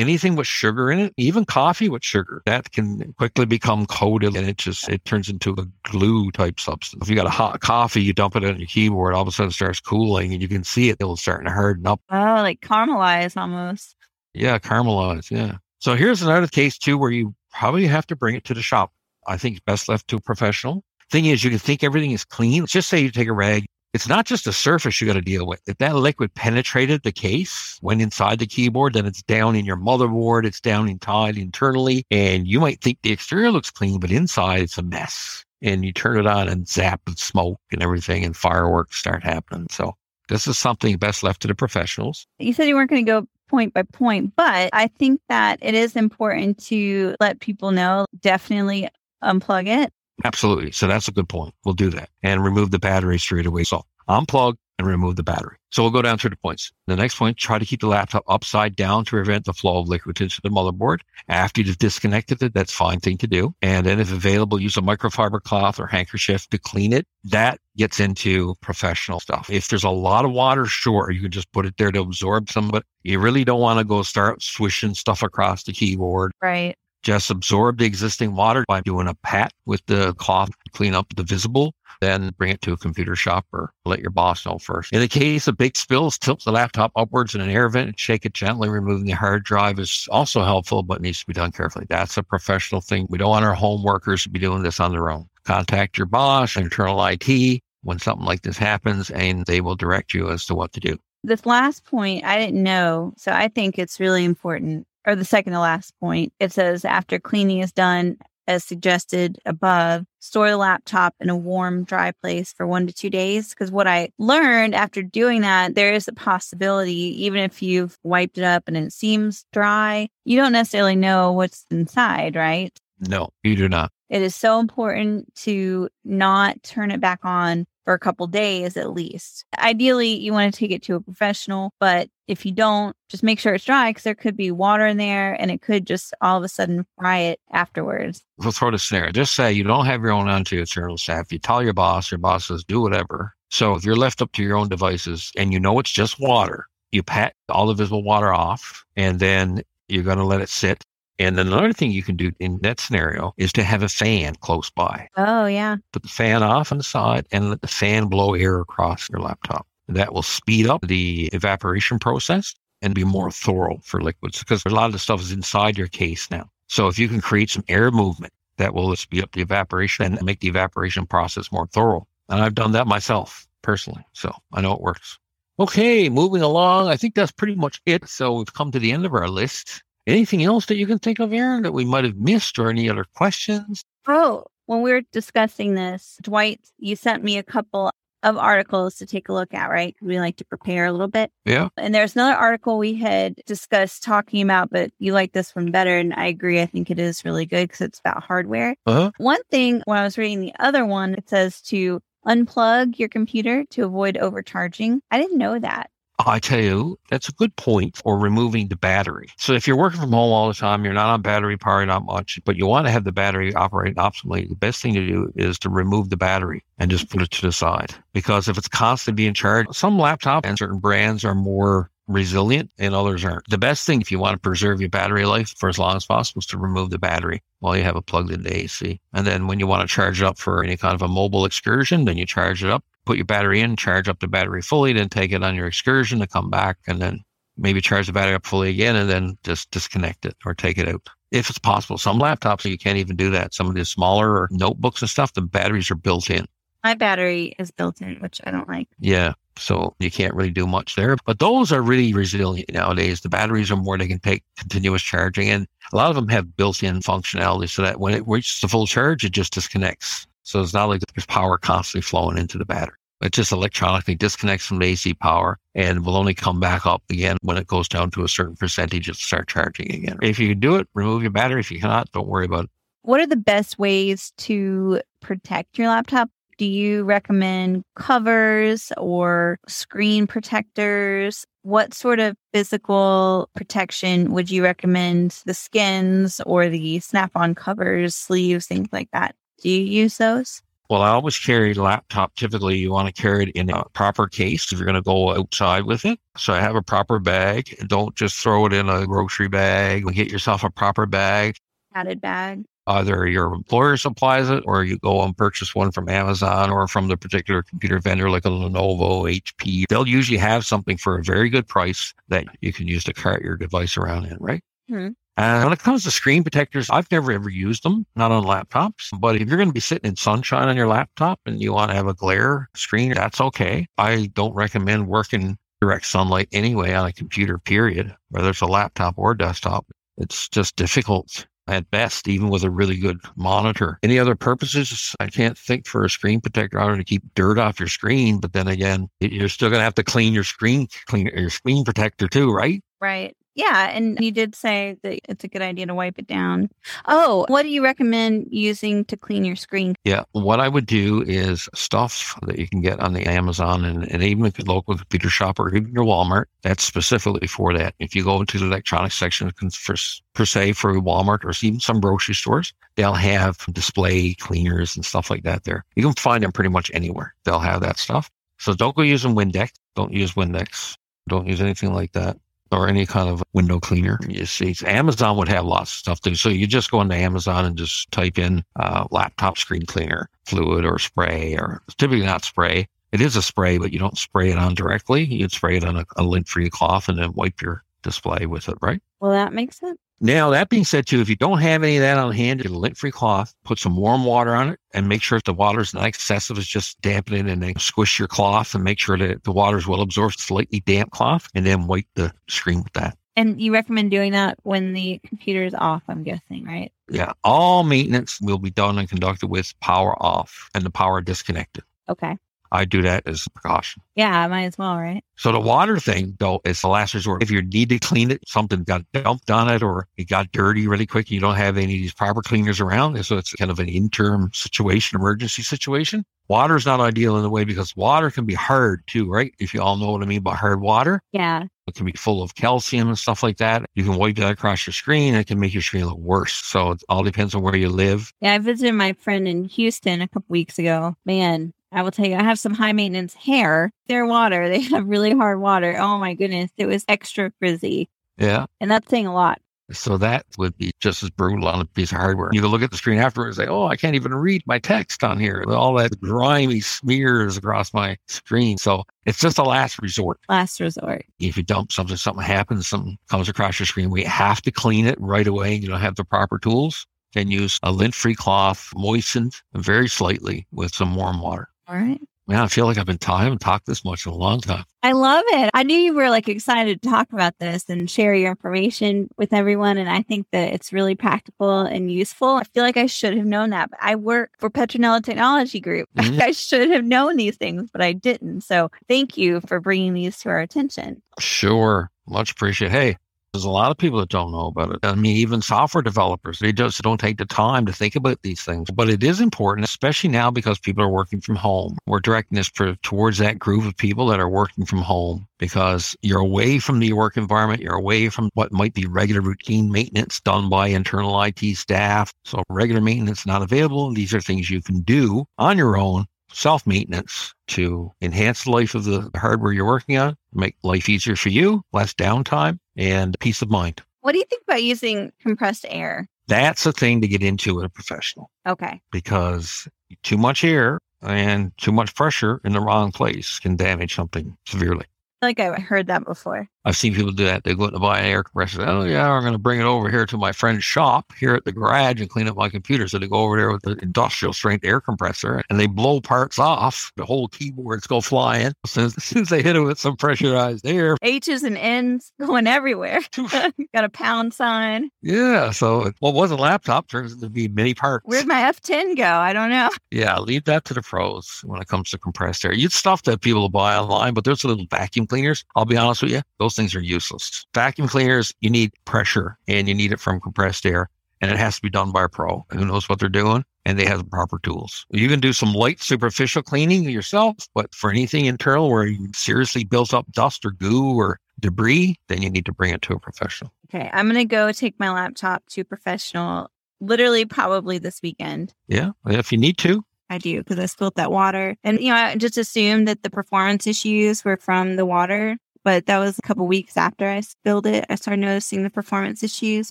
Anything 0.00 0.34
with 0.34 0.46
sugar 0.46 0.90
in 0.90 0.98
it, 0.98 1.14
even 1.16 1.44
coffee 1.44 1.88
with 1.88 2.02
sugar, 2.02 2.42
that 2.46 2.72
can 2.72 3.12
quickly 3.14 3.44
become 3.44 3.86
coated 3.86 4.36
and 4.36 4.48
it 4.48 4.56
just 4.56 4.88
it 4.88 5.04
turns 5.04 5.28
into 5.28 5.52
a 5.52 5.66
glue 5.84 6.30
type 6.30 6.58
substance. 6.58 7.02
If 7.02 7.10
you 7.10 7.16
got 7.16 7.26
a 7.26 7.30
hot 7.30 7.60
coffee, 7.60 8.02
you 8.02 8.12
dump 8.12 8.36
it 8.36 8.44
on 8.44 8.58
your 8.58 8.66
keyboard, 8.66 9.14
all 9.14 9.22
of 9.22 9.28
a 9.28 9.30
sudden 9.30 9.50
it 9.50 9.54
starts 9.54 9.80
cooling 9.80 10.32
and 10.32 10.40
you 10.40 10.48
can 10.48 10.64
see 10.64 10.88
it, 10.88 10.96
it'll 11.00 11.16
start 11.16 11.44
to 11.44 11.52
harden 11.52 11.86
up. 11.86 12.00
Oh, 12.10 12.16
like 12.16 12.60
caramelize 12.60 13.36
almost. 13.36 13.94
Yeah, 14.32 14.58
caramelize. 14.58 15.30
Yeah. 15.30 15.58
So 15.78 15.94
here's 15.94 16.22
another 16.22 16.46
case 16.46 16.78
too 16.78 16.98
where 16.98 17.10
you 17.10 17.34
probably 17.52 17.86
have 17.86 18.06
to 18.08 18.16
bring 18.16 18.34
it 18.34 18.44
to 18.44 18.54
the 18.54 18.62
shop. 18.62 18.92
I 19.26 19.36
think 19.36 19.56
it's 19.56 19.64
best 19.64 19.88
left 19.88 20.08
to 20.08 20.16
a 20.16 20.20
professional. 20.20 20.82
Thing 21.10 21.26
is, 21.26 21.42
you 21.42 21.50
can 21.50 21.58
think 21.58 21.82
everything 21.82 22.12
is 22.12 22.24
clean. 22.24 22.62
Let's 22.62 22.72
just 22.72 22.88
say 22.88 23.00
you 23.00 23.10
take 23.10 23.28
a 23.28 23.32
rag, 23.32 23.66
it's 23.92 24.08
not 24.08 24.26
just 24.26 24.44
the 24.44 24.52
surface 24.52 25.00
you 25.00 25.06
got 25.06 25.14
to 25.14 25.20
deal 25.20 25.46
with. 25.46 25.60
If 25.66 25.78
that 25.78 25.96
liquid 25.96 26.34
penetrated 26.34 27.02
the 27.02 27.12
case, 27.12 27.78
went 27.82 28.02
inside 28.02 28.38
the 28.38 28.46
keyboard, 28.46 28.94
then 28.94 29.06
it's 29.06 29.22
down 29.22 29.56
in 29.56 29.64
your 29.64 29.76
motherboard, 29.76 30.46
it's 30.46 30.60
down 30.60 30.88
inside 30.88 31.36
internally, 31.36 32.04
and 32.10 32.46
you 32.46 32.60
might 32.60 32.80
think 32.80 32.98
the 33.02 33.12
exterior 33.12 33.50
looks 33.50 33.70
clean, 33.70 33.98
but 33.98 34.10
inside 34.10 34.62
it's 34.62 34.78
a 34.78 34.82
mess. 34.82 35.44
And 35.62 35.84
you 35.84 35.92
turn 35.92 36.18
it 36.18 36.26
on 36.26 36.48
and 36.48 36.66
zap 36.66 37.02
and 37.06 37.18
smoke 37.18 37.60
and 37.72 37.82
everything, 37.82 38.24
and 38.24 38.36
fireworks 38.36 38.96
start 38.96 39.22
happening. 39.22 39.66
So 39.70 39.94
this 40.28 40.46
is 40.46 40.56
something 40.56 40.96
best 40.96 41.22
left 41.22 41.42
to 41.42 41.48
the 41.48 41.54
professionals. 41.54 42.26
You 42.38 42.52
said 42.52 42.68
you 42.68 42.76
weren't 42.76 42.88
going 42.88 43.04
to 43.04 43.10
go 43.10 43.26
point 43.48 43.74
by 43.74 43.82
point, 43.82 44.32
but 44.36 44.70
I 44.72 44.86
think 44.86 45.20
that 45.28 45.58
it 45.60 45.74
is 45.74 45.96
important 45.96 46.64
to 46.66 47.16
let 47.20 47.40
people 47.40 47.72
know 47.72 48.06
definitely 48.20 48.88
unplug 49.22 49.66
it 49.66 49.92
Absolutely. 50.24 50.72
So 50.72 50.86
that's 50.86 51.08
a 51.08 51.12
good 51.12 51.28
point. 51.28 51.54
We'll 51.64 51.74
do 51.74 51.90
that 51.90 52.10
and 52.22 52.44
remove 52.44 52.70
the 52.70 52.78
battery 52.78 53.18
straight 53.18 53.46
away. 53.46 53.64
So 53.64 53.84
unplug 54.08 54.56
and 54.80 54.88
remove 54.88 55.16
the 55.16 55.22
battery. 55.22 55.56
So 55.70 55.82
we'll 55.82 55.92
go 55.92 56.02
down 56.02 56.18
through 56.18 56.30
the 56.30 56.36
points. 56.36 56.72
The 56.86 56.96
next 56.96 57.16
point, 57.16 57.36
try 57.36 57.58
to 57.58 57.66
keep 57.66 57.80
the 57.80 57.86
laptop 57.86 58.24
upside 58.26 58.74
down 58.74 59.04
to 59.04 59.10
prevent 59.10 59.44
the 59.44 59.52
flow 59.52 59.78
of 59.78 59.88
liquid 59.88 60.20
into 60.20 60.40
the 60.42 60.48
motherboard. 60.48 61.00
After 61.28 61.60
you've 61.60 61.78
disconnected 61.78 62.42
it, 62.42 62.54
that's 62.54 62.72
fine 62.72 62.98
thing 62.98 63.18
to 63.18 63.26
do. 63.26 63.54
And 63.60 63.86
then 63.86 64.00
if 64.00 64.10
available, 64.10 64.60
use 64.60 64.78
a 64.78 64.80
microfiber 64.80 65.42
cloth 65.42 65.78
or 65.78 65.86
handkerchief 65.86 66.48
to 66.48 66.58
clean 66.58 66.92
it. 66.92 67.06
That 67.24 67.60
gets 67.76 68.00
into 68.00 68.54
professional 68.62 69.20
stuff. 69.20 69.50
If 69.50 69.68
there's 69.68 69.84
a 69.84 69.90
lot 69.90 70.24
of 70.24 70.32
water, 70.32 70.64
sure, 70.64 71.10
you 71.10 71.20
can 71.20 71.30
just 71.30 71.52
put 71.52 71.66
it 71.66 71.74
there 71.76 71.92
to 71.92 72.00
absorb 72.00 72.50
some, 72.50 72.70
but 72.70 72.84
you 73.02 73.20
really 73.20 73.44
don't 73.44 73.60
want 73.60 73.78
to 73.78 73.84
go 73.84 74.02
start 74.02 74.42
swishing 74.42 74.94
stuff 74.94 75.22
across 75.22 75.62
the 75.62 75.72
keyboard. 75.72 76.32
Right 76.42 76.76
just 77.02 77.30
absorb 77.30 77.78
the 77.78 77.84
existing 77.84 78.34
water 78.34 78.64
by 78.68 78.80
doing 78.80 79.06
a 79.06 79.14
pat 79.14 79.52
with 79.66 79.84
the 79.86 80.14
cloth, 80.14 80.50
to 80.50 80.70
clean 80.72 80.94
up 80.94 81.06
the 81.16 81.22
visible, 81.22 81.74
then 82.00 82.34
bring 82.38 82.50
it 82.50 82.60
to 82.62 82.72
a 82.72 82.76
computer 82.76 83.14
shop 83.14 83.46
or 83.52 83.72
let 83.84 84.00
your 84.00 84.10
boss 84.10 84.46
know 84.46 84.58
first. 84.58 84.92
In 84.92 85.00
the 85.00 85.08
case 85.08 85.46
of 85.48 85.56
big 85.56 85.76
spills, 85.76 86.18
tilt 86.18 86.44
the 86.44 86.52
laptop 86.52 86.92
upwards 86.96 87.34
in 87.34 87.40
an 87.40 87.50
air 87.50 87.68
vent 87.68 87.88
and 87.88 87.98
shake 87.98 88.24
it 88.24 88.34
gently. 88.34 88.68
Removing 88.68 89.06
the 89.06 89.12
hard 89.12 89.44
drive 89.44 89.78
is 89.78 90.08
also 90.10 90.42
helpful, 90.42 90.82
but 90.82 91.00
needs 91.00 91.20
to 91.20 91.26
be 91.26 91.32
done 91.32 91.52
carefully. 91.52 91.86
That's 91.88 92.16
a 92.16 92.22
professional 92.22 92.80
thing. 92.80 93.06
We 93.08 93.18
don't 93.18 93.30
want 93.30 93.44
our 93.44 93.54
home 93.54 93.82
workers 93.82 94.22
to 94.24 94.30
be 94.30 94.38
doing 94.38 94.62
this 94.62 94.80
on 94.80 94.92
their 94.92 95.10
own. 95.10 95.28
Contact 95.44 95.98
your 95.98 96.06
boss, 96.06 96.56
internal 96.56 97.04
IT, 97.04 97.62
when 97.82 97.98
something 97.98 98.26
like 98.26 98.42
this 98.42 98.58
happens, 98.58 99.10
and 99.10 99.46
they 99.46 99.60
will 99.60 99.76
direct 99.76 100.14
you 100.14 100.30
as 100.30 100.44
to 100.46 100.54
what 100.54 100.72
to 100.72 100.80
do. 100.80 100.98
This 101.22 101.44
last 101.44 101.84
point, 101.84 102.24
I 102.24 102.38
didn't 102.38 102.62
know. 102.62 103.12
So 103.16 103.32
I 103.32 103.48
think 103.48 103.78
it's 103.78 104.00
really 104.00 104.24
important 104.24 104.86
or 105.06 105.16
the 105.16 105.24
second 105.24 105.52
to 105.52 105.60
last 105.60 105.92
point, 106.00 106.32
it 106.38 106.52
says 106.52 106.84
after 106.84 107.18
cleaning 107.18 107.58
is 107.58 107.72
done, 107.72 108.16
as 108.46 108.64
suggested 108.64 109.38
above, 109.46 110.04
store 110.18 110.50
the 110.50 110.56
laptop 110.56 111.14
in 111.20 111.30
a 111.30 111.36
warm, 111.36 111.84
dry 111.84 112.12
place 112.20 112.52
for 112.52 112.66
one 112.66 112.86
to 112.86 112.92
two 112.92 113.08
days. 113.08 113.50
Because 113.50 113.70
what 113.70 113.86
I 113.86 114.10
learned 114.18 114.74
after 114.74 115.02
doing 115.02 115.42
that, 115.42 115.76
there 115.76 115.92
is 115.92 116.08
a 116.08 116.12
possibility, 116.12 117.24
even 117.24 117.42
if 117.42 117.62
you've 117.62 117.96
wiped 118.02 118.38
it 118.38 118.44
up 118.44 118.64
and 118.66 118.76
it 118.76 118.92
seems 118.92 119.44
dry, 119.52 120.08
you 120.24 120.36
don't 120.36 120.52
necessarily 120.52 120.96
know 120.96 121.32
what's 121.32 121.64
inside, 121.70 122.34
right? 122.34 122.76
No, 122.98 123.30
you 123.44 123.56
do 123.56 123.68
not. 123.68 123.92
It 124.08 124.22
is 124.22 124.34
so 124.34 124.58
important 124.58 125.32
to 125.36 125.88
not 126.04 126.62
turn 126.64 126.90
it 126.90 127.00
back 127.00 127.20
on 127.22 127.66
for 127.84 127.94
a 127.94 127.98
couple 127.98 128.26
days 128.26 128.76
at 128.76 128.92
least. 128.92 129.44
Ideally, 129.58 130.14
you 130.16 130.32
want 130.32 130.52
to 130.52 130.58
take 130.58 130.72
it 130.72 130.82
to 130.82 130.96
a 130.96 131.00
professional, 131.00 131.72
but 131.80 132.08
if 132.30 132.46
you 132.46 132.52
don't, 132.52 132.94
just 133.08 133.24
make 133.24 133.40
sure 133.40 133.54
it's 133.54 133.64
dry 133.64 133.90
because 133.90 134.04
there 134.04 134.14
could 134.14 134.36
be 134.36 134.52
water 134.52 134.86
in 134.86 134.96
there 134.96 135.34
and 135.40 135.50
it 135.50 135.60
could 135.60 135.84
just 135.86 136.14
all 136.20 136.38
of 136.38 136.44
a 136.44 136.48
sudden 136.48 136.86
fry 136.96 137.18
it 137.18 137.40
afterwards. 137.50 138.22
We'll 138.38 138.52
throw 138.52 138.70
the 138.70 138.78
scenario. 138.78 139.10
Just 139.10 139.34
say 139.34 139.52
you 139.52 139.64
don't 139.64 139.86
have 139.86 140.00
your 140.00 140.12
own 140.12 140.28
anti-external 140.28 140.96
staff. 140.96 141.32
You 141.32 141.40
tell 141.40 141.62
your 141.62 141.72
boss, 141.72 142.10
your 142.10 142.18
boss 142.18 142.46
says, 142.46 142.62
do 142.62 142.80
whatever. 142.80 143.34
So 143.50 143.74
if 143.74 143.84
you're 143.84 143.96
left 143.96 144.22
up 144.22 144.30
to 144.32 144.44
your 144.44 144.56
own 144.56 144.68
devices 144.68 145.32
and 145.36 145.52
you 145.52 145.58
know 145.58 145.78
it's 145.80 145.90
just 145.90 146.20
water, 146.20 146.68
you 146.92 147.02
pat 147.02 147.34
all 147.48 147.66
the 147.66 147.74
visible 147.74 148.04
water 148.04 148.32
off 148.32 148.84
and 148.96 149.18
then 149.18 149.62
you're 149.88 150.04
going 150.04 150.18
to 150.18 150.24
let 150.24 150.40
it 150.40 150.48
sit 150.48 150.84
and 151.20 151.36
then 151.36 151.48
another 151.48 151.74
thing 151.74 151.90
you 151.90 152.02
can 152.02 152.16
do 152.16 152.32
in 152.40 152.58
that 152.62 152.80
scenario 152.80 153.34
is 153.36 153.52
to 153.52 153.62
have 153.62 153.82
a 153.82 153.90
fan 153.90 154.36
close 154.36 154.70
by. 154.70 155.06
Oh, 155.18 155.44
yeah. 155.44 155.76
Put 155.92 156.02
the 156.02 156.08
fan 156.08 156.42
off 156.42 156.72
on 156.72 156.78
the 156.78 156.84
side 156.84 157.26
and 157.30 157.50
let 157.50 157.60
the 157.60 157.68
fan 157.68 158.06
blow 158.06 158.34
air 158.34 158.58
across 158.58 159.06
your 159.10 159.20
laptop. 159.20 159.66
That 159.90 160.14
will 160.14 160.22
speed 160.22 160.68
up 160.68 160.82
the 160.86 161.28
evaporation 161.32 161.98
process 161.98 162.54
and 162.80 162.94
be 162.94 163.04
more 163.04 163.30
thorough 163.30 163.78
for 163.82 164.00
liquids 164.00 164.38
because 164.38 164.64
a 164.64 164.70
lot 164.70 164.86
of 164.86 164.92
the 164.92 164.98
stuff 164.98 165.20
is 165.20 165.32
inside 165.32 165.76
your 165.76 165.88
case 165.88 166.30
now. 166.30 166.48
So 166.68 166.86
if 166.88 166.98
you 166.98 167.08
can 167.08 167.20
create 167.20 167.50
some 167.50 167.64
air 167.68 167.90
movement, 167.90 168.32
that 168.56 168.74
will 168.74 168.94
speed 168.94 169.22
up 169.22 169.32
the 169.32 169.40
evaporation 169.40 170.04
and 170.04 170.22
make 170.22 170.40
the 170.40 170.48
evaporation 170.48 171.06
process 171.06 171.50
more 171.50 171.66
thorough. 171.66 172.06
And 172.28 172.42
I've 172.42 172.54
done 172.54 172.72
that 172.72 172.86
myself 172.86 173.46
personally. 173.62 174.04
So 174.12 174.32
I 174.52 174.60
know 174.60 174.74
it 174.74 174.80
works. 174.80 175.18
Okay, 175.58 176.08
moving 176.08 176.42
along. 176.42 176.88
I 176.88 176.96
think 176.96 177.14
that's 177.14 177.32
pretty 177.32 177.54
much 177.54 177.80
it. 177.86 178.08
So 178.08 178.34
we've 178.34 178.54
come 178.54 178.70
to 178.70 178.78
the 178.78 178.92
end 178.92 179.04
of 179.04 179.14
our 179.14 179.28
list. 179.28 179.82
Anything 180.06 180.44
else 180.44 180.66
that 180.66 180.76
you 180.76 180.86
can 180.86 180.98
think 180.98 181.18
of, 181.20 181.32
Aaron, 181.32 181.62
that 181.62 181.72
we 181.72 181.84
might 181.84 182.04
have 182.04 182.16
missed 182.16 182.58
or 182.58 182.70
any 182.70 182.88
other 182.88 183.04
questions? 183.14 183.82
Oh, 184.06 184.44
when 184.66 184.82
we 184.82 184.92
were 184.92 185.02
discussing 185.12 185.74
this, 185.74 186.18
Dwight, 186.22 186.60
you 186.78 186.96
sent 186.96 187.24
me 187.24 187.36
a 187.36 187.42
couple 187.42 187.90
of 188.22 188.36
articles 188.36 188.96
to 188.96 189.06
take 189.06 189.28
a 189.28 189.32
look 189.32 189.54
at, 189.54 189.70
right? 189.70 189.96
We 190.00 190.18
like 190.18 190.36
to 190.36 190.44
prepare 190.44 190.86
a 190.86 190.92
little 190.92 191.08
bit. 191.08 191.30
Yeah. 191.44 191.68
And 191.76 191.94
there's 191.94 192.14
another 192.14 192.36
article 192.36 192.78
we 192.78 192.94
had 192.94 193.36
discussed 193.46 194.02
talking 194.02 194.42
about, 194.42 194.70
but 194.70 194.90
you 194.98 195.12
like 195.12 195.32
this 195.32 195.54
one 195.54 195.70
better. 195.70 195.96
And 195.96 196.14
I 196.14 196.26
agree. 196.26 196.60
I 196.60 196.66
think 196.66 196.90
it 196.90 196.98
is 196.98 197.24
really 197.24 197.46
good 197.46 197.68
because 197.68 197.80
it's 197.80 198.00
about 198.00 198.22
hardware. 198.22 198.76
Uh-huh. 198.86 199.10
One 199.18 199.42
thing 199.50 199.82
when 199.84 199.98
I 199.98 200.04
was 200.04 200.18
reading 200.18 200.40
the 200.40 200.54
other 200.58 200.84
one, 200.84 201.14
it 201.14 201.28
says 201.28 201.60
to 201.62 202.00
unplug 202.26 202.98
your 202.98 203.08
computer 203.08 203.64
to 203.70 203.84
avoid 203.84 204.16
overcharging. 204.16 205.00
I 205.10 205.18
didn't 205.18 205.38
know 205.38 205.58
that. 205.58 205.90
I 206.26 206.38
tell 206.38 206.60
you, 206.60 206.98
that's 207.08 207.28
a 207.28 207.32
good 207.32 207.54
point 207.56 207.96
for 207.96 208.18
removing 208.18 208.68
the 208.68 208.76
battery. 208.76 209.28
So 209.36 209.52
if 209.52 209.66
you're 209.66 209.76
working 209.76 210.00
from 210.00 210.12
home 210.12 210.32
all 210.32 210.48
the 210.48 210.54
time, 210.54 210.84
you're 210.84 210.94
not 210.94 211.10
on 211.10 211.22
battery 211.22 211.56
power, 211.56 211.84
not 211.86 212.04
much, 212.04 212.38
but 212.44 212.56
you 212.56 212.66
want 212.66 212.86
to 212.86 212.90
have 212.90 213.04
the 213.04 213.12
battery 213.12 213.54
operating 213.54 213.96
optimally, 213.96 214.48
the 214.48 214.54
best 214.54 214.82
thing 214.82 214.94
to 214.94 215.06
do 215.06 215.32
is 215.36 215.58
to 215.60 215.70
remove 215.70 216.10
the 216.10 216.16
battery 216.16 216.64
and 216.78 216.90
just 216.90 217.10
put 217.10 217.22
it 217.22 217.30
to 217.30 217.46
the 217.46 217.52
side. 217.52 217.94
Because 218.12 218.48
if 218.48 218.58
it's 218.58 218.68
constantly 218.68 219.22
being 219.22 219.34
charged, 219.34 219.74
some 219.74 219.98
laptop 219.98 220.44
and 220.44 220.58
certain 220.58 220.78
brands 220.78 221.24
are 221.24 221.34
more 221.34 221.90
resilient 222.10 222.70
and 222.78 222.94
others 222.94 223.24
aren't. 223.24 223.48
The 223.48 223.58
best 223.58 223.86
thing 223.86 224.00
if 224.00 224.10
you 224.10 224.18
want 224.18 224.34
to 224.34 224.40
preserve 224.40 224.80
your 224.80 224.90
battery 224.90 225.24
life 225.24 225.54
for 225.56 225.68
as 225.68 225.78
long 225.78 225.96
as 225.96 226.04
possible 226.04 226.40
is 226.40 226.46
to 226.46 226.58
remove 226.58 226.90
the 226.90 226.98
battery 226.98 227.42
while 227.60 227.76
you 227.76 227.84
have 227.84 227.96
it 227.96 228.06
plugged 228.06 228.32
into 228.32 228.54
AC. 228.54 229.00
And 229.12 229.26
then 229.26 229.46
when 229.46 229.60
you 229.60 229.66
want 229.66 229.88
to 229.88 229.94
charge 229.94 230.20
it 230.20 230.26
up 230.26 230.38
for 230.38 230.62
any 230.62 230.76
kind 230.76 230.94
of 230.94 231.02
a 231.02 231.08
mobile 231.08 231.44
excursion, 231.44 232.04
then 232.04 232.16
you 232.16 232.26
charge 232.26 232.64
it 232.64 232.70
up, 232.70 232.84
put 233.06 233.16
your 233.16 233.26
battery 233.26 233.60
in, 233.60 233.76
charge 233.76 234.08
up 234.08 234.20
the 234.20 234.28
battery 234.28 234.62
fully, 234.62 234.92
then 234.92 235.08
take 235.08 235.32
it 235.32 235.42
on 235.42 235.54
your 235.54 235.66
excursion 235.66 236.18
to 236.20 236.26
come 236.26 236.50
back 236.50 236.78
and 236.86 237.00
then 237.00 237.20
maybe 237.56 237.80
charge 237.80 238.06
the 238.06 238.12
battery 238.12 238.34
up 238.34 238.46
fully 238.46 238.70
again 238.70 238.96
and 238.96 239.08
then 239.08 239.36
just 239.44 239.70
disconnect 239.70 240.24
it 240.24 240.36
or 240.44 240.54
take 240.54 240.78
it 240.78 240.88
out. 240.88 241.08
If 241.30 241.48
it's 241.48 241.58
possible, 241.58 241.98
some 241.98 242.18
laptops 242.18 242.64
you 242.64 242.78
can't 242.78 242.98
even 242.98 243.16
do 243.16 243.30
that. 243.30 243.54
Some 243.54 243.68
of 243.68 243.74
the 243.74 243.84
smaller 243.84 244.48
notebooks 244.50 245.00
and 245.00 245.10
stuff, 245.10 245.34
the 245.34 245.42
batteries 245.42 245.90
are 245.90 245.96
built 245.96 246.28
in. 246.28 246.46
My 246.82 246.94
battery 246.94 247.54
is 247.58 247.70
built 247.70 248.00
in, 248.00 248.16
which 248.16 248.40
I 248.44 248.50
don't 248.50 248.68
like. 248.68 248.88
Yeah. 248.98 249.34
So 249.56 249.94
you 249.98 250.10
can't 250.10 250.34
really 250.34 250.50
do 250.50 250.66
much 250.66 250.96
there. 250.96 251.16
But 251.26 251.38
those 251.38 251.70
are 251.70 251.82
really 251.82 252.14
resilient 252.14 252.72
nowadays. 252.72 253.20
The 253.20 253.28
batteries 253.28 253.70
are 253.70 253.76
more, 253.76 253.98
they 253.98 254.08
can 254.08 254.18
take 254.18 254.42
continuous 254.58 255.02
charging. 255.02 255.50
And 255.50 255.66
a 255.92 255.96
lot 255.96 256.08
of 256.08 256.16
them 256.16 256.28
have 256.28 256.56
built 256.56 256.82
in 256.82 257.00
functionality 257.00 257.68
so 257.68 257.82
that 257.82 258.00
when 258.00 258.14
it 258.14 258.26
reaches 258.26 258.60
the 258.60 258.68
full 258.68 258.86
charge, 258.86 259.24
it 259.24 259.32
just 259.32 259.52
disconnects. 259.52 260.26
So 260.42 260.60
it's 260.60 260.74
not 260.74 260.88
like 260.88 261.02
there's 261.14 261.26
power 261.26 261.58
constantly 261.58 262.02
flowing 262.02 262.38
into 262.38 262.58
the 262.58 262.64
battery. 262.64 262.96
It 263.20 263.32
just 263.32 263.52
electronically 263.52 264.14
disconnects 264.14 264.66
from 264.66 264.78
the 264.78 264.86
AC 264.86 265.12
power 265.14 265.58
and 265.74 266.06
will 266.06 266.16
only 266.16 266.32
come 266.32 266.58
back 266.58 266.86
up 266.86 267.02
again 267.10 267.36
when 267.42 267.58
it 267.58 267.66
goes 267.66 267.86
down 267.86 268.10
to 268.12 268.24
a 268.24 268.28
certain 268.28 268.56
percentage 268.56 269.06
to 269.06 269.14
start 269.14 269.48
charging 269.48 269.92
again. 269.92 270.18
If 270.22 270.38
you 270.38 270.48
can 270.48 270.60
do 270.60 270.76
it, 270.76 270.88
remove 270.94 271.22
your 271.22 271.30
battery. 271.30 271.60
If 271.60 271.70
you 271.70 271.80
cannot, 271.80 272.10
don't 272.12 272.28
worry 272.28 272.46
about 272.46 272.64
it. 272.64 272.70
What 273.02 273.20
are 273.20 273.26
the 273.26 273.36
best 273.36 273.78
ways 273.78 274.32
to 274.38 275.00
protect 275.20 275.78
your 275.78 275.88
laptop? 275.88 276.30
Do 276.56 276.64
you 276.66 277.04
recommend 277.04 277.82
covers 277.96 278.92
or 278.96 279.58
screen 279.66 280.26
protectors? 280.26 281.44
What 281.62 281.92
sort 281.92 282.20
of 282.20 282.36
physical 282.52 283.50
protection 283.54 284.32
would 284.32 284.50
you 284.50 284.62
recommend? 284.62 285.42
The 285.44 285.54
skins 285.54 286.40
or 286.46 286.68
the 286.68 287.00
snap 287.00 287.32
on 287.34 287.54
covers, 287.54 288.14
sleeves, 288.14 288.66
things 288.66 288.88
like 288.92 289.08
that? 289.12 289.34
Do 289.60 289.68
you 289.70 289.82
use 289.82 290.18
those? 290.18 290.62
Well, 290.90 291.02
I 291.02 291.10
always 291.10 291.38
carry 291.38 291.72
a 291.72 291.80
laptop. 291.80 292.34
Typically, 292.34 292.76
you 292.78 292.90
want 292.90 293.14
to 293.14 293.22
carry 293.22 293.44
it 293.44 293.50
in 293.50 293.70
a 293.70 293.84
proper 293.90 294.26
case 294.26 294.72
if 294.72 294.78
you're 294.78 294.86
going 294.86 294.96
to 294.96 295.02
go 295.02 295.36
outside 295.36 295.84
with 295.84 296.04
it. 296.04 296.18
So 296.36 296.52
I 296.52 296.60
have 296.60 296.74
a 296.74 296.82
proper 296.82 297.20
bag. 297.20 297.76
Don't 297.86 298.16
just 298.16 298.36
throw 298.36 298.66
it 298.66 298.72
in 298.72 298.88
a 298.88 299.06
grocery 299.06 299.46
bag. 299.46 300.04
Get 300.12 300.32
yourself 300.32 300.64
a 300.64 300.70
proper 300.70 301.06
bag. 301.06 301.56
Padded 301.94 302.20
bag. 302.20 302.64
Either 302.88 303.28
your 303.28 303.54
employer 303.54 303.96
supplies 303.96 304.50
it 304.50 304.64
or 304.66 304.82
you 304.82 304.98
go 304.98 305.22
and 305.22 305.36
purchase 305.36 305.76
one 305.76 305.92
from 305.92 306.08
Amazon 306.08 306.70
or 306.70 306.88
from 306.88 307.06
the 307.06 307.16
particular 307.16 307.62
computer 307.62 308.00
vendor 308.00 308.28
like 308.28 308.44
a 308.44 308.48
Lenovo, 308.48 309.30
HP. 309.30 309.84
They'll 309.88 310.08
usually 310.08 310.38
have 310.38 310.66
something 310.66 310.96
for 310.96 311.18
a 311.18 311.22
very 311.22 311.50
good 311.50 311.68
price 311.68 312.12
that 312.30 312.46
you 312.62 312.72
can 312.72 312.88
use 312.88 313.04
to 313.04 313.12
cart 313.12 313.42
your 313.42 313.56
device 313.56 313.96
around 313.96 314.24
in, 314.24 314.38
right? 314.40 314.64
Hmm. 314.88 315.10
And 315.36 315.64
when 315.64 315.72
it 315.72 315.78
comes 315.78 316.04
to 316.04 316.10
screen 316.10 316.42
protectors, 316.42 316.90
I've 316.90 317.10
never 317.10 317.32
ever 317.32 317.48
used 317.48 317.82
them, 317.82 318.04
not 318.16 318.30
on 318.30 318.44
laptops. 318.44 319.08
But 319.18 319.36
if 319.36 319.48
you're 319.48 319.56
going 319.56 319.70
to 319.70 319.74
be 319.74 319.80
sitting 319.80 320.08
in 320.08 320.16
sunshine 320.16 320.68
on 320.68 320.76
your 320.76 320.88
laptop 320.88 321.40
and 321.46 321.62
you 321.62 321.72
want 321.72 321.90
to 321.90 321.96
have 321.96 322.08
a 322.08 322.14
glare 322.14 322.68
screen, 322.74 323.14
that's 323.14 323.40
okay. 323.40 323.86
I 323.96 324.30
don't 324.34 324.54
recommend 324.54 325.08
working 325.08 325.56
direct 325.80 326.04
sunlight 326.06 326.48
anyway 326.52 326.92
on 326.92 327.06
a 327.06 327.12
computer, 327.12 327.58
period, 327.58 328.14
whether 328.28 328.50
it's 328.50 328.60
a 328.60 328.66
laptop 328.66 329.14
or 329.16 329.34
desktop. 329.34 329.86
It's 330.18 330.48
just 330.48 330.76
difficult 330.76 331.46
at 331.66 331.90
best, 331.90 332.28
even 332.28 332.48
with 332.48 332.64
a 332.64 332.70
really 332.70 332.96
good 332.96 333.18
monitor. 333.36 333.98
Any 334.02 334.18
other 334.18 334.34
purposes? 334.34 335.14
I 335.20 335.28
can't 335.28 335.56
think 335.56 335.86
for 335.86 336.04
a 336.04 336.10
screen 336.10 336.40
protector 336.40 336.78
other 336.80 336.96
to 336.96 337.04
keep 337.04 337.22
dirt 337.34 337.58
off 337.58 337.80
your 337.80 337.88
screen. 337.88 338.40
But 338.40 338.52
then 338.52 338.68
again, 338.68 339.08
you're 339.20 339.48
still 339.48 339.70
going 339.70 339.80
to 339.80 339.84
have 339.84 339.94
to 339.94 340.04
clean 340.04 340.34
your 340.34 340.44
screen, 340.44 340.88
clean 341.06 341.30
your 341.34 341.50
screen 341.50 341.84
protector 341.84 342.28
too, 342.28 342.52
right? 342.52 342.82
Right. 343.00 343.34
Yeah. 343.54 343.90
And 343.90 344.18
you 344.20 344.30
did 344.30 344.54
say 344.54 344.96
that 345.02 345.20
it's 345.28 345.44
a 345.44 345.48
good 345.48 345.62
idea 345.62 345.86
to 345.86 345.94
wipe 345.94 346.18
it 346.18 346.26
down. 346.26 346.70
Oh, 347.06 347.44
what 347.48 347.62
do 347.62 347.68
you 347.68 347.82
recommend 347.82 348.46
using 348.50 349.04
to 349.06 349.16
clean 349.16 349.44
your 349.44 349.56
screen? 349.56 349.96
Yeah. 350.04 350.24
What 350.32 350.60
I 350.60 350.68
would 350.68 350.86
do 350.86 351.22
is 351.22 351.68
stuff 351.74 352.38
that 352.46 352.58
you 352.58 352.68
can 352.68 352.80
get 352.80 353.00
on 353.00 353.12
the 353.12 353.26
Amazon 353.26 353.84
and, 353.84 354.10
and 354.10 354.22
even 354.22 354.46
a 354.46 354.52
local 354.64 354.96
computer 354.96 355.28
shop 355.28 355.58
or 355.58 355.74
even 355.74 355.92
your 355.92 356.04
Walmart. 356.04 356.44
That's 356.62 356.84
specifically 356.84 357.48
for 357.48 357.76
that. 357.76 357.94
If 357.98 358.14
you 358.14 358.22
go 358.22 358.40
into 358.40 358.58
the 358.58 358.66
electronics 358.66 359.16
section 359.16 359.50
for, 359.50 359.96
per 360.34 360.44
se 360.44 360.72
for 360.72 360.94
Walmart 360.94 361.44
or 361.44 361.52
even 361.66 361.80
some 361.80 362.00
grocery 362.00 362.34
stores, 362.34 362.72
they'll 362.94 363.14
have 363.14 363.58
display 363.72 364.34
cleaners 364.34 364.94
and 364.94 365.04
stuff 365.04 365.30
like 365.30 365.42
that 365.42 365.64
there. 365.64 365.84
You 365.96 366.04
can 366.04 366.12
find 366.14 366.44
them 366.44 366.52
pretty 366.52 366.70
much 366.70 366.90
anywhere. 366.94 367.34
They'll 367.44 367.58
have 367.58 367.80
that 367.80 367.98
stuff. 367.98 368.30
So 368.58 368.74
don't 368.74 368.94
go 368.94 369.02
using 369.02 369.34
Windex. 369.34 369.70
Don't 369.96 370.12
use 370.12 370.34
Windex. 370.34 370.96
Don't 371.28 371.46
use 371.46 371.60
anything 371.60 371.92
like 371.92 372.12
that 372.12 372.36
or 372.72 372.88
any 372.88 373.06
kind 373.06 373.28
of 373.28 373.42
window 373.52 373.80
cleaner. 373.80 374.18
You 374.28 374.46
see, 374.46 374.74
Amazon 374.86 375.36
would 375.36 375.48
have 375.48 375.64
lots 375.64 375.92
of 375.92 375.98
stuff 375.98 376.20
too. 376.20 376.34
So 376.34 376.48
you 376.48 376.66
just 376.66 376.90
go 376.90 377.00
into 377.00 377.14
Amazon 377.14 377.64
and 377.64 377.76
just 377.76 378.10
type 378.12 378.38
in 378.38 378.64
uh, 378.76 379.06
laptop 379.10 379.58
screen 379.58 379.86
cleaner 379.86 380.28
fluid 380.46 380.84
or 380.84 380.98
spray, 380.98 381.54
or 381.56 381.82
typically 381.96 382.26
not 382.26 382.44
spray. 382.44 382.88
It 383.12 383.20
is 383.20 383.36
a 383.36 383.42
spray, 383.42 383.78
but 383.78 383.92
you 383.92 383.98
don't 383.98 384.18
spray 384.18 384.50
it 384.50 384.58
on 384.58 384.74
directly. 384.74 385.24
You'd 385.24 385.52
spray 385.52 385.76
it 385.76 385.84
on 385.84 385.96
a, 385.96 386.06
a 386.16 386.22
lint-free 386.22 386.70
cloth 386.70 387.08
and 387.08 387.18
then 387.18 387.32
wipe 387.32 387.60
your 387.60 387.82
display 388.02 388.46
with 388.46 388.68
it, 388.68 388.78
right? 388.80 389.02
Well, 389.20 389.32
that 389.32 389.52
makes 389.52 389.78
sense. 389.78 389.98
Now, 390.22 390.50
that 390.50 390.68
being 390.68 390.84
said, 390.84 391.06
too, 391.06 391.20
if 391.20 391.30
you 391.30 391.36
don't 391.36 391.60
have 391.60 391.82
any 391.82 391.96
of 391.96 392.02
that 392.02 392.18
on 392.18 392.32
hand, 392.32 392.60
get 392.60 392.70
a 392.70 392.76
lint-free 392.76 393.10
cloth, 393.10 393.54
put 393.64 393.78
some 393.78 393.96
warm 393.96 394.26
water 394.26 394.54
on 394.54 394.68
it, 394.68 394.78
and 394.92 395.08
make 395.08 395.22
sure 395.22 395.38
if 395.38 395.44
the 395.44 395.54
water 395.54 395.80
is 395.80 395.94
not 395.94 396.04
excessive. 396.04 396.58
It's 396.58 396.66
just 396.66 397.00
dampen 397.00 397.34
it 397.34 397.50
and 397.50 397.62
then 397.62 397.78
squish 397.78 398.18
your 398.18 398.28
cloth 398.28 398.74
and 398.74 398.84
make 398.84 398.98
sure 398.98 399.16
that 399.16 399.44
the 399.44 399.52
water 399.52 399.78
is 399.78 399.86
well 399.86 400.02
absorbed, 400.02 400.38
slightly 400.38 400.80
damp 400.80 401.12
cloth, 401.12 401.48
and 401.54 401.64
then 401.64 401.86
wipe 401.86 402.04
the 402.16 402.32
screen 402.48 402.82
with 402.82 402.92
that. 402.92 403.16
And 403.34 403.58
you 403.62 403.72
recommend 403.72 404.10
doing 404.10 404.32
that 404.32 404.58
when 404.64 404.92
the 404.92 405.20
computer 405.26 405.64
is 405.64 405.74
off, 405.74 406.02
I'm 406.08 406.22
guessing, 406.22 406.64
right? 406.66 406.92
Yeah. 407.08 407.32
All 407.42 407.84
maintenance 407.84 408.38
will 408.42 408.58
be 408.58 408.70
done 408.70 408.98
and 408.98 409.08
conducted 409.08 409.46
with 409.46 409.72
power 409.80 410.20
off 410.22 410.68
and 410.74 410.84
the 410.84 410.90
power 410.90 411.22
disconnected. 411.22 411.84
Okay. 412.10 412.36
I 412.72 412.84
do 412.84 413.02
that 413.02 413.26
as 413.26 413.46
a 413.46 413.50
precaution. 413.50 414.02
Yeah, 414.14 414.38
I 414.38 414.46
might 414.48 414.64
as 414.64 414.78
well, 414.78 414.96
right? 414.96 415.24
So 415.36 415.52
the 415.52 415.60
water 415.60 415.98
thing, 415.98 416.36
though, 416.38 416.60
is 416.64 416.80
the 416.80 416.88
last 416.88 417.14
resort. 417.14 417.42
If 417.42 417.50
you 417.50 417.62
need 417.62 417.88
to 417.88 417.98
clean 417.98 418.30
it, 418.30 418.46
something 418.46 418.84
got 418.84 419.02
dumped 419.12 419.50
on 419.50 419.70
it 419.70 419.82
or 419.82 420.06
it 420.16 420.28
got 420.28 420.52
dirty 420.52 420.86
really 420.86 421.06
quick, 421.06 421.30
you 421.30 421.40
don't 421.40 421.56
have 421.56 421.76
any 421.76 421.94
of 421.94 422.00
these 422.00 422.14
proper 422.14 422.42
cleaners 422.42 422.80
around. 422.80 423.22
So 423.24 423.38
it's 423.38 423.54
kind 423.54 423.70
of 423.70 423.78
an 423.78 423.88
interim 423.88 424.50
situation, 424.52 425.18
emergency 425.18 425.62
situation. 425.62 426.24
Water 426.48 426.74
is 426.74 426.84
not 426.84 426.98
ideal 426.98 427.36
in 427.36 427.44
a 427.44 427.48
way 427.48 427.62
because 427.62 427.96
water 427.96 428.28
can 428.28 428.44
be 428.44 428.54
hard 428.54 429.04
too, 429.06 429.30
right? 429.30 429.54
If 429.60 429.72
you 429.72 429.80
all 429.80 429.96
know 429.96 430.10
what 430.10 430.22
I 430.22 430.26
mean 430.26 430.42
by 430.42 430.56
hard 430.56 430.80
water. 430.80 431.22
Yeah. 431.32 431.66
It 431.86 431.94
can 431.94 432.06
be 432.06 432.12
full 432.12 432.42
of 432.42 432.56
calcium 432.56 433.08
and 433.08 433.18
stuff 433.18 433.42
like 433.42 433.58
that. 433.58 433.84
You 433.94 434.04
can 434.04 434.16
wipe 434.16 434.36
that 434.36 434.50
across 434.50 434.86
your 434.86 434.92
screen. 434.92 435.34
It 435.34 435.46
can 435.46 435.60
make 435.60 435.72
your 435.72 435.82
screen 435.82 436.06
look 436.06 436.18
worse. 436.18 436.54
So 436.54 436.92
it 436.92 437.02
all 437.08 437.22
depends 437.22 437.54
on 437.54 437.62
where 437.62 437.76
you 437.76 437.88
live. 437.88 438.32
Yeah, 438.40 438.54
I 438.54 438.58
visited 438.58 438.94
my 438.94 439.12
friend 439.14 439.46
in 439.46 439.64
Houston 439.64 440.20
a 440.20 440.28
couple 440.28 440.46
weeks 440.48 440.78
ago. 440.78 441.16
Man, 441.24 441.72
I 441.92 442.02
will 442.02 442.10
tell 442.10 442.26
you, 442.26 442.36
I 442.36 442.42
have 442.42 442.58
some 442.58 442.74
high 442.74 442.92
maintenance 442.92 443.34
hair. 443.34 443.90
Their 444.06 444.26
water, 444.26 444.68
they 444.70 444.82
have 444.82 445.06
really 445.06 445.32
hard 445.32 445.60
water. 445.60 445.96
Oh 445.98 446.18
my 446.18 446.34
goodness, 446.34 446.70
it 446.76 446.86
was 446.86 447.04
extra 447.08 447.52
frizzy. 447.58 448.08
Yeah. 448.38 448.66
And 448.80 448.90
that's 448.90 449.08
saying 449.08 449.26
a 449.26 449.34
lot. 449.34 449.60
So 449.92 450.16
that 450.18 450.46
would 450.56 450.76
be 450.78 450.92
just 451.00 451.22
as 451.22 451.30
brutal 451.30 451.66
on 451.66 451.80
a 451.80 451.84
piece 451.84 452.12
of 452.12 452.18
hardware. 452.18 452.50
You 452.52 452.60
can 452.60 452.70
look 452.70 452.82
at 452.82 452.92
the 452.92 452.96
screen 452.96 453.18
afterwards 453.18 453.58
and 453.58 453.66
say, 453.66 453.70
oh, 453.70 453.86
I 453.86 453.96
can't 453.96 454.14
even 454.14 454.32
read 454.34 454.62
my 454.66 454.78
text 454.78 455.24
on 455.24 455.38
here. 455.40 455.64
All 455.68 455.94
that 455.94 456.20
grimy 456.20 456.80
smears 456.80 457.56
across 457.56 457.92
my 457.92 458.16
screen. 458.28 458.78
So 458.78 459.02
it's 459.26 459.40
just 459.40 459.58
a 459.58 459.64
last 459.64 460.00
resort. 460.00 460.38
Last 460.48 460.78
resort. 460.80 461.24
If 461.40 461.56
you 461.56 461.64
dump 461.64 461.90
something, 461.90 462.16
something 462.16 462.44
happens, 462.44 462.86
something 462.86 463.18
comes 463.28 463.48
across 463.48 463.80
your 463.80 463.86
screen, 463.86 464.10
we 464.10 464.22
have 464.24 464.62
to 464.62 464.70
clean 464.70 465.06
it 465.06 465.20
right 465.20 465.46
away. 465.46 465.74
You 465.74 465.88
don't 465.88 466.00
have 466.00 466.16
the 466.16 466.24
proper 466.24 466.58
tools. 466.58 467.06
Then 467.32 467.50
use 467.50 467.78
a 467.82 467.92
lint 467.92 468.14
free 468.14 468.34
cloth, 468.34 468.90
moistened 468.94 469.54
very 469.74 470.08
slightly 470.08 470.66
with 470.72 470.94
some 470.94 471.14
warm 471.14 471.40
water. 471.40 471.68
All 471.90 471.96
right. 471.96 472.20
Man, 472.46 472.60
I 472.60 472.68
feel 472.68 472.86
like 472.86 472.98
I've 472.98 473.06
been 473.06 473.18
talking, 473.18 473.40
I 473.40 473.44
haven't 473.44 473.60
talked 473.60 473.86
this 473.86 474.04
much 474.04 474.26
in 474.26 474.32
a 474.32 474.36
long 474.36 474.60
time. 474.60 474.84
I 475.02 475.12
love 475.12 475.44
it. 475.48 475.70
I 475.74 475.82
knew 475.82 475.96
you 475.96 476.14
were 476.14 476.30
like 476.30 476.48
excited 476.48 477.02
to 477.02 477.08
talk 477.08 477.32
about 477.32 477.58
this 477.58 477.88
and 477.88 478.08
share 478.08 478.34
your 478.34 478.50
information 478.50 479.28
with 479.36 479.52
everyone. 479.52 479.98
And 479.98 480.08
I 480.08 480.22
think 480.22 480.46
that 480.52 480.72
it's 480.72 480.92
really 480.92 481.16
practical 481.16 481.80
and 481.80 482.12
useful. 482.12 482.48
I 482.48 482.64
feel 482.64 482.84
like 482.84 482.96
I 482.96 483.06
should 483.06 483.36
have 483.36 483.46
known 483.46 483.70
that, 483.70 483.90
but 483.90 483.98
I 484.00 484.14
work 484.14 484.52
for 484.58 484.70
Petronella 484.70 485.22
Technology 485.22 485.80
Group. 485.80 486.08
Mm-hmm. 486.20 486.42
I 486.42 486.50
should 486.52 486.90
have 486.90 487.04
known 487.04 487.36
these 487.36 487.56
things, 487.56 487.88
but 487.90 488.02
I 488.02 488.12
didn't. 488.12 488.60
So 488.60 488.90
thank 489.08 489.38
you 489.38 489.62
for 489.62 489.80
bringing 489.80 490.12
these 490.12 490.38
to 490.40 490.50
our 490.50 490.60
attention. 490.60 491.22
Sure. 491.38 492.10
Much 492.28 492.52
appreciated. 492.52 492.92
Hey, 492.92 493.16
there's 493.52 493.64
a 493.64 493.70
lot 493.70 493.90
of 493.90 493.98
people 493.98 494.20
that 494.20 494.28
don't 494.28 494.52
know 494.52 494.66
about 494.66 494.92
it. 494.92 495.00
I 495.02 495.14
mean, 495.14 495.36
even 495.36 495.60
software 495.60 496.02
developers, 496.02 496.60
they 496.60 496.72
just 496.72 497.02
don't 497.02 497.18
take 497.18 497.38
the 497.38 497.44
time 497.44 497.84
to 497.86 497.92
think 497.92 498.14
about 498.14 498.40
these 498.42 498.62
things. 498.62 498.90
But 498.90 499.10
it 499.10 499.24
is 499.24 499.40
important, 499.40 499.84
especially 499.84 500.30
now 500.30 500.50
because 500.50 500.78
people 500.78 501.02
are 501.02 501.08
working 501.08 501.40
from 501.40 501.56
home. 501.56 501.98
We're 502.06 502.20
directing 502.20 502.56
this 502.56 502.70
towards 503.02 503.38
that 503.38 503.58
group 503.58 503.84
of 503.84 503.96
people 503.96 504.26
that 504.28 504.38
are 504.38 504.48
working 504.48 504.86
from 504.86 505.00
home 505.00 505.48
because 505.58 506.16
you're 506.22 506.40
away 506.40 506.78
from 506.78 507.00
the 507.00 507.12
work 507.12 507.36
environment. 507.36 507.82
You're 507.82 507.94
away 507.94 508.28
from 508.28 508.50
what 508.54 508.72
might 508.72 508.94
be 508.94 509.06
regular 509.06 509.40
routine 509.40 509.90
maintenance 509.90 510.40
done 510.40 510.68
by 510.68 510.86
internal 510.86 511.42
IT 511.42 511.60
staff. 511.76 512.32
So 512.44 512.62
regular 512.68 513.00
maintenance 513.00 513.46
not 513.46 513.62
available. 513.62 514.12
These 514.12 514.32
are 514.32 514.40
things 514.40 514.70
you 514.70 514.80
can 514.80 515.00
do 515.00 515.44
on 515.58 515.76
your 515.76 515.96
own 515.96 516.26
self 516.52 516.86
maintenance 516.86 517.54
to 517.68 518.10
enhance 518.20 518.64
the 518.64 518.70
life 518.70 518.94
of 518.94 519.04
the 519.04 519.30
hardware 519.36 519.72
you're 519.72 519.86
working 519.86 520.16
on, 520.18 520.36
make 520.52 520.76
life 520.82 521.08
easier 521.08 521.36
for 521.36 521.48
you, 521.48 521.82
less 521.92 522.14
downtime, 522.14 522.78
and 522.96 523.38
peace 523.40 523.62
of 523.62 523.70
mind. 523.70 524.02
What 524.20 524.32
do 524.32 524.38
you 524.38 524.44
think 524.44 524.62
about 524.66 524.82
using 524.82 525.32
compressed 525.40 525.86
air? 525.88 526.28
That's 526.46 526.84
a 526.84 526.92
thing 526.92 527.20
to 527.20 527.28
get 527.28 527.42
into 527.42 527.76
with 527.76 527.84
a 527.84 527.88
professional. 527.88 528.50
Okay. 528.66 529.00
Because 529.12 529.88
too 530.22 530.36
much 530.36 530.64
air 530.64 530.98
and 531.22 531.72
too 531.78 531.92
much 531.92 532.14
pressure 532.14 532.60
in 532.64 532.72
the 532.72 532.80
wrong 532.80 533.12
place 533.12 533.58
can 533.58 533.76
damage 533.76 534.14
something 534.14 534.56
severely 534.66 535.06
like 535.42 535.60
I 535.60 535.78
heard 535.80 536.06
that 536.06 536.24
before. 536.24 536.68
I've 536.84 536.96
seen 536.96 537.14
people 537.14 537.32
do 537.32 537.44
that. 537.44 537.64
They 537.64 537.74
go 537.74 537.84
out 537.84 537.92
and 537.92 538.00
buy 538.00 538.20
an 538.20 538.24
air 538.26 538.42
compressor. 538.42 538.82
Oh 538.82 539.04
yeah, 539.04 539.30
I'm 539.30 539.42
going 539.42 539.52
to 539.52 539.58
bring 539.58 539.80
it 539.80 539.84
over 539.84 540.08
here 540.08 540.24
to 540.24 540.38
my 540.38 540.52
friend's 540.52 540.82
shop 540.82 541.30
here 541.38 541.54
at 541.54 541.64
the 541.66 541.72
garage 541.72 542.20
and 542.20 542.30
clean 542.30 542.48
up 542.48 542.56
my 542.56 542.70
computer. 542.70 543.06
So 543.06 543.18
they 543.18 543.28
go 543.28 543.36
over 543.36 543.56
there 543.58 543.70
with 543.70 543.82
the 543.82 543.96
industrial 544.02 544.54
strength 544.54 544.84
air 544.84 545.00
compressor 545.00 545.62
and 545.68 545.78
they 545.78 545.86
blow 545.86 546.22
parts 546.22 546.58
off. 546.58 547.12
The 547.16 547.26
whole 547.26 547.48
keyboards 547.48 548.06
go 548.06 548.22
flying 548.22 548.72
as 548.84 548.90
soon 548.90 549.04
as, 549.04 549.22
soon 549.22 549.42
as 549.42 549.48
they 549.50 549.62
hit 549.62 549.76
it 549.76 549.80
with 549.80 549.98
some 549.98 550.16
pressurized 550.16 550.86
air. 550.86 551.16
H's 551.22 551.62
and 551.62 551.76
N's 551.76 552.32
going 552.40 552.66
everywhere. 552.66 553.20
Got 553.36 554.04
a 554.04 554.08
pound 554.08 554.54
sign. 554.54 555.10
Yeah. 555.20 555.72
So 555.72 556.12
what 556.20 556.32
was 556.32 556.50
a 556.50 556.56
laptop 556.56 557.08
turns 557.08 557.34
into 557.34 557.50
be 557.50 557.68
many 557.68 557.94
parts. 557.94 558.24
Where'd 558.26 558.46
my 558.46 558.72
F10 558.72 559.16
go? 559.16 559.24
I 559.24 559.52
don't 559.52 559.70
know. 559.70 559.90
Yeah, 560.12 560.38
leave 560.40 560.64
that 560.64 560.84
to 560.86 560.94
the 560.94 561.02
pros 561.02 561.60
when 561.64 561.80
it 561.80 561.86
comes 561.86 562.10
to 562.10 562.18
compressed 562.18 562.64
air. 562.64 562.72
You'd 562.72 562.90
stuff 562.90 563.22
that 563.22 563.42
people 563.42 563.68
buy 563.68 563.96
online, 563.96 564.34
but 564.34 564.42
there's 564.44 564.64
a 564.64 564.66
little 564.66 564.86
vacuum 564.90 565.24
cleaners. 565.30 565.64
I'll 565.76 565.86
be 565.86 565.96
honest 565.96 566.22
with 566.22 566.32
you, 566.32 566.42
those 566.58 566.76
things 566.76 566.94
are 566.94 567.00
useless. 567.00 567.64
Vacuum 567.74 568.08
cleaners, 568.08 568.52
you 568.60 568.68
need 568.68 568.92
pressure 569.06 569.56
and 569.66 569.88
you 569.88 569.94
need 569.94 570.12
it 570.12 570.20
from 570.20 570.40
compressed 570.40 570.84
air 570.84 571.08
and 571.40 571.50
it 571.50 571.56
has 571.56 571.76
to 571.76 571.82
be 571.82 571.88
done 571.88 572.12
by 572.12 572.24
a 572.24 572.28
pro 572.28 572.66
who 572.70 572.84
knows 572.84 573.08
what 573.08 573.18
they're 573.18 573.28
doing 573.28 573.64
and 573.86 573.98
they 573.98 574.04
have 574.04 574.18
the 574.18 574.24
proper 574.24 574.58
tools. 574.58 575.06
You 575.10 575.28
can 575.28 575.40
do 575.40 575.52
some 575.52 575.72
light 575.72 576.00
superficial 576.00 576.62
cleaning 576.62 577.04
yourself, 577.04 577.56
but 577.74 577.94
for 577.94 578.10
anything 578.10 578.44
internal 578.44 578.90
where 578.90 579.06
you 579.06 579.28
seriously 579.34 579.84
built 579.84 580.12
up 580.12 580.30
dust 580.32 580.66
or 580.66 580.72
goo 580.72 581.16
or 581.16 581.40
debris, 581.60 582.16
then 582.28 582.42
you 582.42 582.50
need 582.50 582.66
to 582.66 582.72
bring 582.72 582.92
it 582.92 583.02
to 583.02 583.14
a 583.14 583.18
professional. 583.18 583.72
Okay. 583.88 584.10
I'm 584.12 584.26
going 584.26 584.36
to 584.36 584.44
go 584.44 584.70
take 584.72 584.98
my 585.00 585.10
laptop 585.10 585.64
to 585.70 585.84
professional 585.84 586.70
literally 587.00 587.46
probably 587.46 587.98
this 587.98 588.20
weekend. 588.22 588.74
Yeah. 588.86 589.12
If 589.26 589.52
you 589.52 589.58
need 589.58 589.78
to, 589.78 590.04
I 590.30 590.38
do 590.38 590.58
because 590.58 590.78
I 590.78 590.86
spilled 590.86 591.16
that 591.16 591.32
water. 591.32 591.76
And, 591.84 592.00
you 592.00 592.08
know, 592.08 592.14
I 592.14 592.36
just 592.36 592.56
assumed 592.56 593.08
that 593.08 593.22
the 593.22 593.30
performance 593.30 593.86
issues 593.86 594.44
were 594.44 594.56
from 594.56 594.96
the 594.96 595.04
water, 595.04 595.58
but 595.84 596.06
that 596.06 596.18
was 596.18 596.38
a 596.38 596.42
couple 596.42 596.66
weeks 596.66 596.96
after 596.96 597.28
I 597.28 597.40
spilled 597.40 597.86
it. 597.86 598.06
I 598.08 598.14
started 598.14 598.40
noticing 598.40 598.84
the 598.84 598.90
performance 598.90 599.42
issues, 599.42 599.90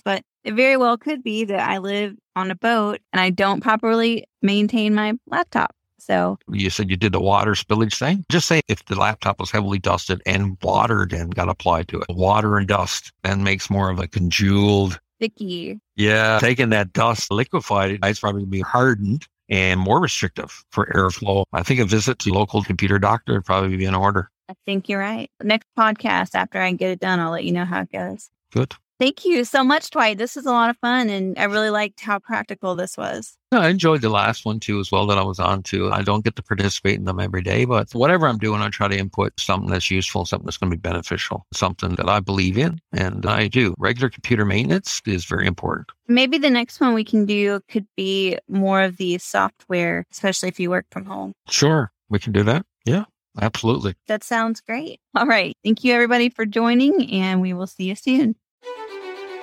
but 0.00 0.22
it 0.42 0.54
very 0.54 0.78
well 0.78 0.96
could 0.96 1.22
be 1.22 1.44
that 1.44 1.68
I 1.68 1.78
live 1.78 2.16
on 2.34 2.50
a 2.50 2.56
boat 2.56 3.00
and 3.12 3.20
I 3.20 3.30
don't 3.30 3.60
properly 3.60 4.26
maintain 4.40 4.94
my 4.94 5.12
laptop. 5.26 5.74
So 5.98 6.38
you 6.50 6.70
said 6.70 6.88
you 6.88 6.96
did 6.96 7.12
the 7.12 7.20
water 7.20 7.52
spillage 7.52 7.98
thing. 7.98 8.24
Just 8.30 8.48
say 8.48 8.62
if 8.68 8.82
the 8.86 8.98
laptop 8.98 9.38
was 9.38 9.50
heavily 9.50 9.78
dusted 9.78 10.22
and 10.24 10.56
watered 10.62 11.12
and 11.12 11.34
got 11.34 11.50
applied 11.50 11.88
to 11.88 12.00
it, 12.00 12.06
water 12.08 12.56
and 12.56 12.66
dust 12.66 13.12
then 13.22 13.44
makes 13.44 13.68
more 13.68 13.90
of 13.90 13.98
a 13.98 14.08
congealed, 14.08 14.98
sticky. 15.18 15.78
Yeah, 15.96 16.38
taking 16.40 16.70
that 16.70 16.94
dust 16.94 17.30
liquefied, 17.30 17.98
it's 18.02 18.20
probably 18.20 18.46
be 18.46 18.60
hardened 18.60 19.26
and 19.50 19.80
more 19.80 20.00
restrictive 20.00 20.64
for 20.70 20.86
airflow. 20.94 21.44
I 21.52 21.62
think 21.62 21.80
a 21.80 21.84
visit 21.84 22.18
to 22.20 22.32
local 22.32 22.62
computer 22.62 22.98
doctor 22.98 23.34
would 23.34 23.44
probably 23.44 23.76
be 23.76 23.84
in 23.84 23.94
order. 23.94 24.30
I 24.48 24.54
think 24.64 24.88
you're 24.88 25.00
right. 25.00 25.30
Next 25.42 25.68
podcast, 25.78 26.34
after 26.34 26.60
I 26.60 26.72
get 26.72 26.90
it 26.90 27.00
done, 27.00 27.20
I'll 27.20 27.30
let 27.30 27.44
you 27.44 27.52
know 27.52 27.64
how 27.64 27.82
it 27.82 27.92
goes. 27.92 28.30
Good. 28.52 28.74
Thank 29.00 29.24
you 29.24 29.44
so 29.46 29.64
much, 29.64 29.88
Dwight. 29.88 30.18
This 30.18 30.36
was 30.36 30.44
a 30.44 30.52
lot 30.52 30.68
of 30.68 30.76
fun, 30.76 31.08
and 31.08 31.38
I 31.38 31.44
really 31.44 31.70
liked 31.70 32.00
how 32.00 32.18
practical 32.18 32.74
this 32.74 32.98
was. 32.98 33.34
I 33.50 33.68
enjoyed 33.68 34.02
the 34.02 34.10
last 34.10 34.44
one 34.44 34.60
too, 34.60 34.78
as 34.78 34.92
well, 34.92 35.06
that 35.06 35.16
I 35.16 35.22
was 35.22 35.40
on 35.40 35.62
to. 35.64 35.90
I 35.90 36.02
don't 36.02 36.22
get 36.22 36.36
to 36.36 36.42
participate 36.42 36.98
in 36.98 37.06
them 37.06 37.18
every 37.18 37.40
day, 37.40 37.64
but 37.64 37.90
whatever 37.94 38.28
I'm 38.28 38.36
doing, 38.36 38.60
I 38.60 38.68
try 38.68 38.88
to 38.88 38.98
input 38.98 39.32
something 39.40 39.70
that's 39.70 39.90
useful, 39.90 40.26
something 40.26 40.44
that's 40.44 40.58
going 40.58 40.70
to 40.70 40.76
be 40.76 40.80
beneficial, 40.82 41.46
something 41.54 41.94
that 41.94 42.10
I 42.10 42.20
believe 42.20 42.58
in, 42.58 42.78
and 42.92 43.24
I 43.24 43.48
do. 43.48 43.74
Regular 43.78 44.10
computer 44.10 44.44
maintenance 44.44 45.00
is 45.06 45.24
very 45.24 45.46
important. 45.46 45.88
Maybe 46.06 46.36
the 46.36 46.50
next 46.50 46.78
one 46.78 46.92
we 46.92 47.02
can 47.02 47.24
do 47.24 47.60
could 47.70 47.86
be 47.96 48.36
more 48.48 48.82
of 48.82 48.98
the 48.98 49.16
software, 49.16 50.04
especially 50.12 50.50
if 50.50 50.60
you 50.60 50.68
work 50.68 50.84
from 50.90 51.06
home. 51.06 51.32
Sure, 51.48 51.90
we 52.10 52.18
can 52.18 52.34
do 52.34 52.42
that. 52.42 52.66
Yeah. 52.84 53.04
Absolutely. 53.40 53.94
That 54.08 54.24
sounds 54.24 54.60
great. 54.60 55.00
All 55.14 55.24
right. 55.24 55.56
Thank 55.64 55.84
you, 55.84 55.94
everybody, 55.94 56.30
for 56.30 56.44
joining, 56.44 57.12
and 57.12 57.40
we 57.40 57.52
will 57.52 57.68
see 57.68 57.84
you 57.84 57.94
soon. 57.94 58.34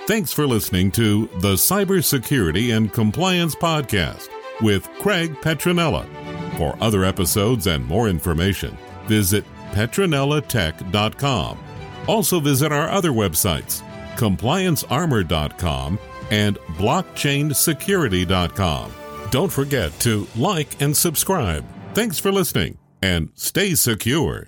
Thanks 0.07 0.31
for 0.31 0.47
listening 0.47 0.89
to 0.91 1.27
the 1.41 1.55
Cybersecurity 1.55 2.73
and 2.73 2.93
Compliance 2.93 3.55
Podcast 3.55 4.29
with 4.61 4.87
Craig 5.01 5.35
Petronella. 5.41 6.07
For 6.57 6.81
other 6.81 7.03
episodes 7.03 7.67
and 7.67 7.85
more 7.85 8.07
information, 8.07 8.77
visit 9.05 9.43
petronellatech.com. 9.73 11.57
Also 12.07 12.39
visit 12.39 12.71
our 12.71 12.89
other 12.89 13.11
websites, 13.11 13.81
compliancearmor.com 14.15 15.99
and 16.31 16.57
blockchainsecurity.com. 16.77 18.93
Don't 19.29 19.51
forget 19.51 19.99
to 19.99 20.25
like 20.37 20.81
and 20.81 20.95
subscribe. 20.95 21.65
Thanks 21.93 22.17
for 22.17 22.31
listening 22.31 22.77
and 23.01 23.29
stay 23.35 23.75
secure. 23.75 24.47